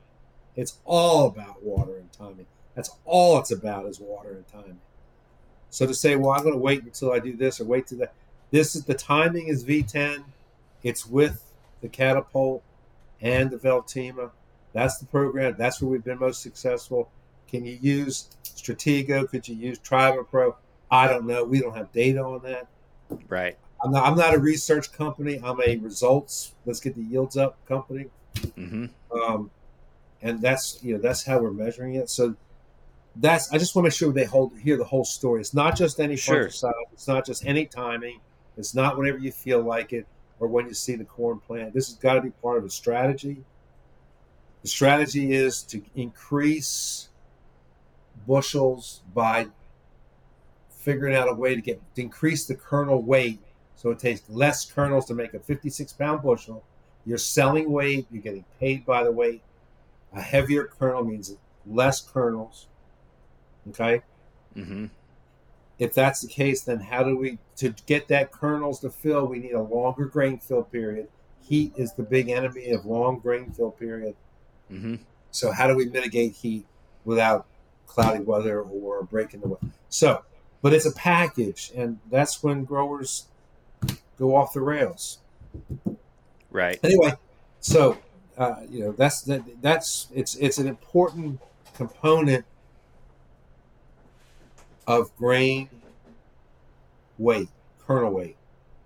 It's 0.56 0.78
all 0.84 1.26
about 1.26 1.62
water 1.62 1.96
and 1.98 2.12
timing. 2.12 2.46
That's 2.74 2.90
all 3.04 3.38
it's 3.38 3.50
about 3.50 3.86
is 3.86 4.00
water 4.00 4.30
and 4.32 4.48
timing. 4.48 4.80
So 5.70 5.86
to 5.86 5.94
say, 5.94 6.16
well, 6.16 6.32
I'm 6.32 6.42
going 6.42 6.54
to 6.54 6.60
wait 6.60 6.82
until 6.82 7.12
I 7.12 7.18
do 7.18 7.36
this 7.36 7.60
or 7.60 7.64
wait 7.64 7.86
to 7.88 7.96
that. 7.96 8.14
This 8.50 8.74
is 8.74 8.84
the 8.84 8.94
timing 8.94 9.48
is 9.48 9.64
V10. 9.64 10.24
It's 10.82 11.06
with 11.06 11.44
the 11.80 11.88
catapult 11.88 12.62
and 13.20 13.50
the 13.50 13.56
Veltyma. 13.56 14.30
That's 14.72 14.98
the 14.98 15.06
program. 15.06 15.54
That's 15.58 15.80
where 15.80 15.90
we've 15.90 16.04
been 16.04 16.18
most 16.18 16.42
successful. 16.42 17.10
Can 17.48 17.64
you 17.64 17.78
use 17.80 18.28
Stratego? 18.44 19.28
Could 19.28 19.48
you 19.48 19.56
use 19.56 19.78
Pro? 19.78 20.56
I 20.91 21.09
don't 21.09 21.26
know. 21.26 21.45
We 21.45 21.61
don't 21.61 21.76
have 21.76 21.93
data 21.93 22.22
on 22.22 22.43
that. 22.43 22.68
Right. 23.28 23.57
I'm 23.82 23.93
not, 23.93 24.05
I'm 24.05 24.16
not 24.16 24.34
a 24.34 24.39
research 24.39 24.93
company. 24.93 25.41
I'm 25.43 25.61
a 25.61 25.76
results. 25.76 26.55
Let's 26.66 26.80
get 26.80 26.95
the 26.95 27.03
yields 27.03 27.36
up 27.36 27.64
company. 27.66 28.07
Mm-hmm. 28.36 28.86
Um, 29.16 29.51
and 30.20 30.41
that's 30.41 30.80
you 30.82 30.95
know 30.95 31.01
that's 31.01 31.24
how 31.24 31.39
we're 31.39 31.53
measuring 31.53 31.95
it. 31.95 32.11
So 32.11 32.34
that's 33.16 33.53
I 33.53 33.59
just 33.59 33.74
want 33.74 33.84
to 33.84 33.89
make 33.89 33.95
sure 33.95 34.12
they 34.12 34.24
hold 34.24 34.59
hear 34.59 34.76
the 34.76 34.84
whole 34.84 35.05
story. 35.05 35.41
It's 35.41 35.55
not 35.55 35.76
just 35.76 36.01
any 36.01 36.16
sure. 36.16 36.47
fungicide. 36.47 36.72
It's 36.93 37.07
not 37.07 37.24
just 37.24 37.47
any 37.47 37.66
timing. 37.66 38.20
It's 38.57 38.74
not 38.74 38.99
whenever 38.99 39.18
you 39.18 39.30
feel 39.30 39.62
like 39.62 39.93
it 39.93 40.07
or 40.41 40.49
when 40.49 40.66
you 40.66 40.74
see 40.74 40.97
the 40.97 41.05
corn 41.05 41.39
plant. 41.39 41.72
This 41.72 41.89
has 41.89 41.97
got 41.97 42.14
to 42.14 42.20
be 42.20 42.30
part 42.30 42.59
of 42.59 42.64
a 42.64 42.70
strategy 42.70 43.45
the 44.62 44.68
strategy 44.68 45.32
is 45.32 45.62
to 45.64 45.82
increase 45.95 47.09
bushels 48.26 49.03
by 49.14 49.49
figuring 50.89 51.14
out 51.14 51.28
a 51.28 51.34
way 51.34 51.55
to 51.55 51.61
get 51.61 51.78
to 51.95 52.01
increase 52.01 52.47
the 52.47 52.55
kernel 52.55 53.03
weight 53.03 53.39
so 53.76 53.91
it 53.91 53.99
takes 53.99 54.22
less 54.30 54.64
kernels 54.64 55.05
to 55.05 55.12
make 55.12 55.34
a 55.34 55.39
56 55.39 55.93
pound 55.93 56.22
bushel. 56.22 56.64
You're 57.05 57.18
selling 57.18 57.70
weight, 57.70 58.07
you're 58.11 58.22
getting 58.22 58.47
paid 58.59 58.86
by 58.86 59.05
the 59.05 59.12
weight. 59.12 59.43
A 60.14 60.22
heavier 60.22 60.64
kernel 60.64 61.05
means 61.05 61.36
less 61.66 62.01
kernels. 62.01 62.68
Okay? 63.68 64.01
Mm-hmm. 64.57 64.86
If 65.78 65.93
that's 65.93 66.22
the 66.22 66.28
case, 66.28 66.62
then 66.62 66.80
how 66.80 67.03
do 67.03 67.18
we, 67.18 67.36
to 67.57 67.74
get 67.84 68.09
that 68.09 68.32
kernels 68.32 68.80
to 68.80 68.89
fill, 68.89 69.26
we 69.26 69.41
need 69.41 69.53
a 69.53 69.61
longer 69.61 70.07
grain 70.07 70.39
fill 70.39 70.62
period. 70.62 71.09
Heat 71.43 71.74
is 71.76 71.93
the 71.93 72.03
big 72.03 72.30
enemy 72.30 72.70
of 72.70 72.86
long 72.86 73.18
grain 73.18 73.53
fill 73.53 73.72
period. 73.72 74.16
Mm-hmm. 74.72 74.97
So 75.32 75.53
how 75.53 75.66
do 75.66 75.76
we 75.76 75.84
mitigate 75.84 76.32
heat 76.32 76.64
without 77.05 77.47
cloudy 77.89 78.20
weather 78.20 78.61
or 78.62 79.03
breaking 79.03 79.41
the 79.41 79.49
weather. 79.49 79.66
So, 79.89 80.22
but 80.62 80.72
it's 80.72 80.86
a 80.86 80.92
package, 80.92 81.72
and 81.76 81.98
that's 82.11 82.42
when 82.42 82.64
growers 82.64 83.26
go 84.18 84.34
off 84.34 84.52
the 84.52 84.61
rails. 84.61 85.18
Right. 86.50 86.78
Anyway, 86.82 87.12
so 87.61 87.98
uh, 88.36 88.56
you 88.68 88.80
know 88.80 88.92
that's 88.92 89.22
that, 89.22 89.42
that's 89.62 90.09
it's 90.14 90.34
it's 90.36 90.59
an 90.59 90.66
important 90.66 91.40
component 91.74 92.44
of 94.86 95.14
grain 95.16 95.68
weight, 97.18 97.48
kernel 97.86 98.12
weight, 98.12 98.36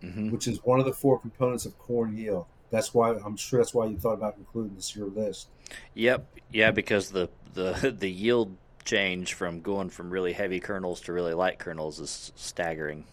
hmm 0.00 0.30
which 0.30 0.48
is 0.48 0.64
one 0.64 0.80
of 0.80 0.86
the 0.86 0.92
four 0.92 1.18
components 1.18 1.64
of 1.64 1.78
corn 1.78 2.16
yield. 2.16 2.46
That's 2.70 2.94
why 2.94 3.10
I'm 3.10 3.36
sure 3.36 3.60
that's 3.60 3.74
why 3.74 3.86
you 3.86 3.98
thought 3.98 4.14
about 4.14 4.36
including 4.38 4.74
this 4.74 4.90
to 4.92 5.00
your 5.00 5.08
list. 5.08 5.48
Yep. 5.94 6.26
Yeah, 6.50 6.70
because 6.70 7.10
the 7.10 7.28
the 7.54 7.94
the 7.98 8.10
yield 8.10 8.56
change 8.84 9.34
from 9.34 9.60
going 9.60 9.90
from 9.90 10.10
really 10.10 10.32
heavy 10.32 10.60
kernels 10.60 11.00
to 11.02 11.12
really 11.12 11.34
light 11.34 11.58
kernels 11.58 12.00
is 12.00 12.32
staggering. 12.34 13.06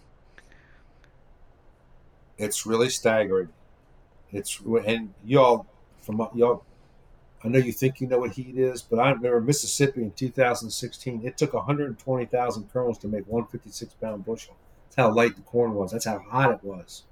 It's 2.37 2.65
really 2.65 2.89
staggering. 2.89 3.49
It's 4.31 4.59
and 4.85 5.13
y'all 5.25 5.67
from 6.01 6.27
y'all. 6.33 6.63
I 7.43 7.47
know 7.47 7.59
you 7.59 7.71
think 7.71 8.01
you 8.01 8.07
know 8.07 8.19
what 8.19 8.31
heat 8.31 8.57
is, 8.57 8.81
but 8.81 8.99
I 8.99 9.11
remember 9.11 9.39
Mississippi 9.39 10.01
in 10.01 10.11
2016. 10.11 11.25
It 11.25 11.37
took 11.37 11.53
120,000 11.53 12.73
kernels 12.73 12.97
to 12.99 13.07
make 13.07 13.25
156 13.27 13.93
pound 13.95 14.25
bushel. 14.25 14.55
That's 14.87 14.97
how 14.97 15.13
light 15.13 15.35
the 15.35 15.41
corn 15.43 15.73
was. 15.73 15.91
That's 15.91 16.05
how 16.05 16.19
hot 16.19 16.51
it 16.51 16.63
was. 16.63 17.03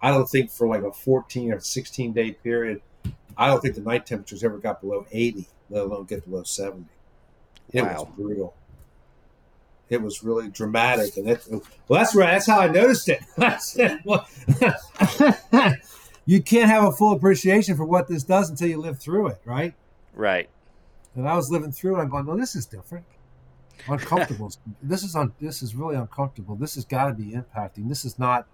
I 0.00 0.10
don't 0.10 0.28
think 0.28 0.50
for 0.50 0.68
like 0.68 0.82
a 0.82 0.92
14 0.92 1.52
or 1.52 1.60
16 1.60 2.12
day 2.12 2.32
period, 2.32 2.82
I 3.36 3.48
don't 3.48 3.60
think 3.60 3.74
the 3.74 3.80
night 3.80 4.06
temperatures 4.06 4.44
ever 4.44 4.58
got 4.58 4.80
below 4.80 5.06
80, 5.10 5.48
let 5.70 5.82
alone 5.82 6.04
get 6.04 6.24
below 6.24 6.44
70. 6.44 6.84
It 7.72 7.82
was 7.82 8.06
brutal. 8.16 8.54
It 9.90 10.02
was 10.02 10.22
really 10.22 10.48
dramatic, 10.48 11.16
and 11.16 11.28
it, 11.28 11.46
well, 11.48 11.62
that's 12.00 12.14
right. 12.14 12.32
That's 12.32 12.46
how 12.46 12.60
I 12.60 12.68
noticed 12.68 13.08
it. 13.08 13.20
I 13.38 13.56
said, 13.56 14.00
well, 14.04 14.28
you 16.26 16.42
can't 16.42 16.68
have 16.68 16.84
a 16.84 16.92
full 16.92 17.12
appreciation 17.12 17.74
for 17.74 17.86
what 17.86 18.06
this 18.06 18.22
does 18.22 18.50
until 18.50 18.68
you 18.68 18.78
live 18.78 18.98
through 18.98 19.28
it, 19.28 19.40
right? 19.46 19.74
Right. 20.14 20.50
And 21.14 21.26
I 21.26 21.34
was 21.34 21.50
living 21.50 21.72
through 21.72 21.96
it. 21.96 22.02
I'm 22.02 22.10
going, 22.10 22.26
no, 22.26 22.36
this 22.36 22.54
is 22.54 22.66
different. 22.66 23.06
Uncomfortable. 23.88 24.52
this 24.82 25.02
is 25.02 25.16
un, 25.16 25.32
This 25.40 25.62
is 25.62 25.74
really 25.74 25.96
uncomfortable. 25.96 26.54
This 26.54 26.74
has 26.74 26.84
got 26.84 27.08
to 27.08 27.14
be 27.14 27.32
impacting. 27.32 27.88
This 27.88 28.04
is 28.04 28.18
not. 28.18 28.46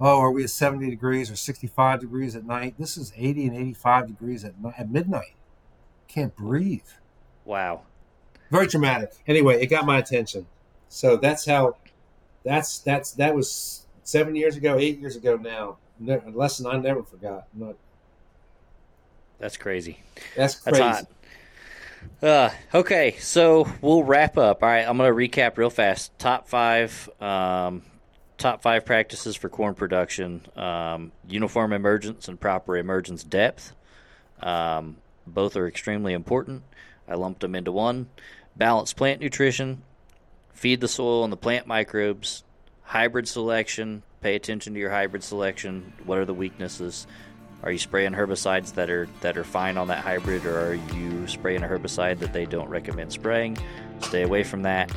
Oh, 0.00 0.20
are 0.20 0.30
we 0.30 0.44
at 0.44 0.50
70 0.50 0.90
degrees 0.90 1.30
or 1.30 1.36
65 1.36 2.00
degrees 2.00 2.36
at 2.36 2.44
night? 2.44 2.74
This 2.78 2.96
is 2.96 3.12
80 3.16 3.46
and 3.48 3.56
85 3.56 4.06
degrees 4.06 4.44
at 4.44 4.60
night, 4.60 4.74
at 4.78 4.90
midnight. 4.90 5.34
Can't 6.06 6.34
breathe. 6.36 6.86
Wow. 7.44 7.82
Very 8.50 8.66
dramatic. 8.66 9.12
Anyway, 9.26 9.60
it 9.62 9.66
got 9.66 9.84
my 9.86 9.98
attention. 9.98 10.46
So 10.88 11.16
that's 11.16 11.44
how. 11.46 11.76
That's 12.44 12.78
that's 12.78 13.12
that 13.12 13.34
was 13.34 13.86
seven 14.04 14.34
years 14.34 14.56
ago, 14.56 14.78
eight 14.78 14.98
years 15.00 15.16
ago 15.16 15.36
now. 15.36 15.76
A 16.08 16.30
lesson 16.30 16.66
I 16.66 16.76
never 16.78 17.02
forgot. 17.02 17.46
Not, 17.52 17.74
That's 19.38 19.56
crazy. 19.56 20.00
that's 20.36 20.54
That's 20.60 20.78
crazy. 20.78 20.82
hot. 20.82 21.06
Uh, 22.22 22.50
okay, 22.72 23.16
so 23.18 23.68
we'll 23.82 24.04
wrap 24.04 24.38
up. 24.38 24.62
All 24.62 24.68
right, 24.68 24.86
I'm 24.88 24.96
going 24.96 25.10
to 25.10 25.38
recap 25.38 25.56
real 25.58 25.68
fast. 25.68 26.16
Top 26.18 26.48
five, 26.48 27.10
um, 27.20 27.82
top 28.38 28.62
five 28.62 28.86
practices 28.86 29.36
for 29.36 29.48
corn 29.48 29.74
production: 29.74 30.42
um, 30.56 31.12
uniform 31.28 31.72
emergence 31.72 32.28
and 32.28 32.40
proper 32.40 32.76
emergence 32.76 33.24
depth. 33.24 33.74
Um, 34.40 34.96
both 35.26 35.56
are 35.56 35.66
extremely 35.66 36.12
important. 36.14 36.62
I 37.08 37.14
lumped 37.14 37.40
them 37.40 37.54
into 37.54 37.72
one. 37.72 38.08
Balanced 38.58 38.96
plant 38.96 39.20
nutrition, 39.20 39.82
feed 40.52 40.80
the 40.80 40.88
soil 40.88 41.22
and 41.22 41.32
the 41.32 41.36
plant 41.36 41.68
microbes, 41.68 42.42
hybrid 42.82 43.28
selection. 43.28 44.02
Pay 44.20 44.34
attention 44.34 44.74
to 44.74 44.80
your 44.80 44.90
hybrid 44.90 45.22
selection. 45.22 45.92
What 46.04 46.18
are 46.18 46.24
the 46.24 46.34
weaknesses? 46.34 47.06
Are 47.62 47.70
you 47.70 47.78
spraying 47.78 48.12
herbicides 48.12 48.74
that 48.74 48.90
are 48.90 49.08
that 49.20 49.38
are 49.38 49.44
fine 49.44 49.78
on 49.78 49.88
that 49.88 49.98
hybrid, 49.98 50.44
or 50.44 50.58
are 50.58 50.74
you 50.74 51.28
spraying 51.28 51.62
a 51.62 51.68
herbicide 51.68 52.18
that 52.18 52.32
they 52.32 52.46
don't 52.46 52.68
recommend 52.68 53.12
spraying? 53.12 53.58
Stay 54.00 54.22
away 54.22 54.42
from 54.42 54.62
that, 54.62 54.90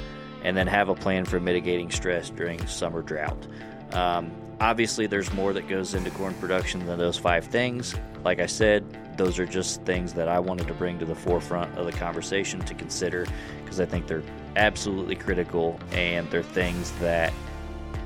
and 0.43 0.57
then 0.57 0.65
have 0.65 0.89
a 0.89 0.95
plan 0.95 1.25
for 1.25 1.39
mitigating 1.39 1.91
stress 1.91 2.31
during 2.31 2.65
summer 2.65 3.03
drought. 3.03 3.45
Um, 3.93 4.31
obviously, 4.61 5.07
there's 5.07 5.33
more 5.33 5.51
that 5.53 5.67
goes 5.67 5.93
into 5.93 6.11
corn 6.11 6.33
production 6.35 6.85
than 6.85 6.99
those 6.99 7.17
five 7.17 7.45
things. 7.45 7.95
Like 8.23 8.39
I 8.39 8.45
said, 8.45 8.85
those 9.17 9.39
are 9.39 9.45
just 9.45 9.81
things 9.83 10.13
that 10.13 10.27
I 10.27 10.39
wanted 10.39 10.67
to 10.67 10.73
bring 10.73 10.99
to 10.99 11.05
the 11.05 11.15
forefront 11.15 11.77
of 11.77 11.85
the 11.85 11.91
conversation 11.91 12.59
to 12.61 12.73
consider 12.73 13.25
because 13.63 13.79
I 13.79 13.85
think 13.85 14.07
they're 14.07 14.23
absolutely 14.55 15.15
critical 15.15 15.79
and 15.91 16.29
they're 16.29 16.43
things 16.43 16.91
that 16.99 17.33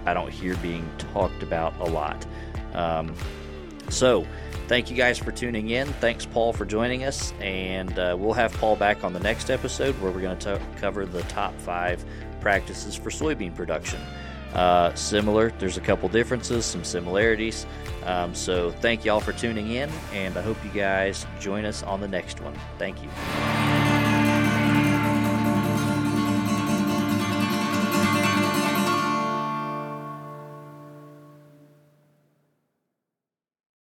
I 0.06 0.14
don't 0.14 0.32
hear 0.32 0.56
being 0.58 0.90
talked 0.98 1.44
about 1.44 1.78
a 1.80 1.86
lot. 1.86 2.26
Um, 2.74 3.14
so, 3.90 4.26
thank 4.68 4.90
you 4.90 4.96
guys 4.96 5.18
for 5.18 5.32
tuning 5.32 5.70
in. 5.70 5.88
Thanks, 5.94 6.26
Paul, 6.26 6.54
for 6.54 6.66
joining 6.66 7.04
us. 7.04 7.34
And 7.40 8.00
uh, 8.00 8.16
we'll 8.18 8.34
have 8.34 8.54
Paul 8.54 8.76
back 8.78 9.04
on 9.04 9.14
the 9.14 9.20
next 9.20 9.50
episode 9.50 9.94
where 10.02 10.12
we're 10.12 10.22
going 10.22 10.40
to 10.40 10.60
cover 10.78 11.06
the 11.06 11.22
top 11.24 11.54
five 11.60 12.04
practices 12.40 12.96
for 12.96 13.10
soybean 13.10 13.54
production. 13.56 14.00
Uh, 14.56 14.94
similar, 14.96 15.52
there's 15.60 15.78
a 15.78 15.82
couple 15.82 16.08
differences, 16.10 16.66
some 16.66 16.84
similarities. 16.84 17.66
Um, 18.06 18.34
so, 18.34 18.72
thank 18.72 19.04
you 19.04 19.12
all 19.12 19.20
for 19.20 19.34
tuning 19.34 19.72
in, 19.72 19.90
and 20.14 20.38
I 20.38 20.42
hope 20.42 20.58
you 20.64 20.72
guys 20.72 21.26
join 21.40 21.66
us 21.66 21.84
on 21.84 22.00
the 22.00 22.08
next 22.08 22.40
one. 22.40 22.56
Thank 22.78 23.02
you. 23.04 23.10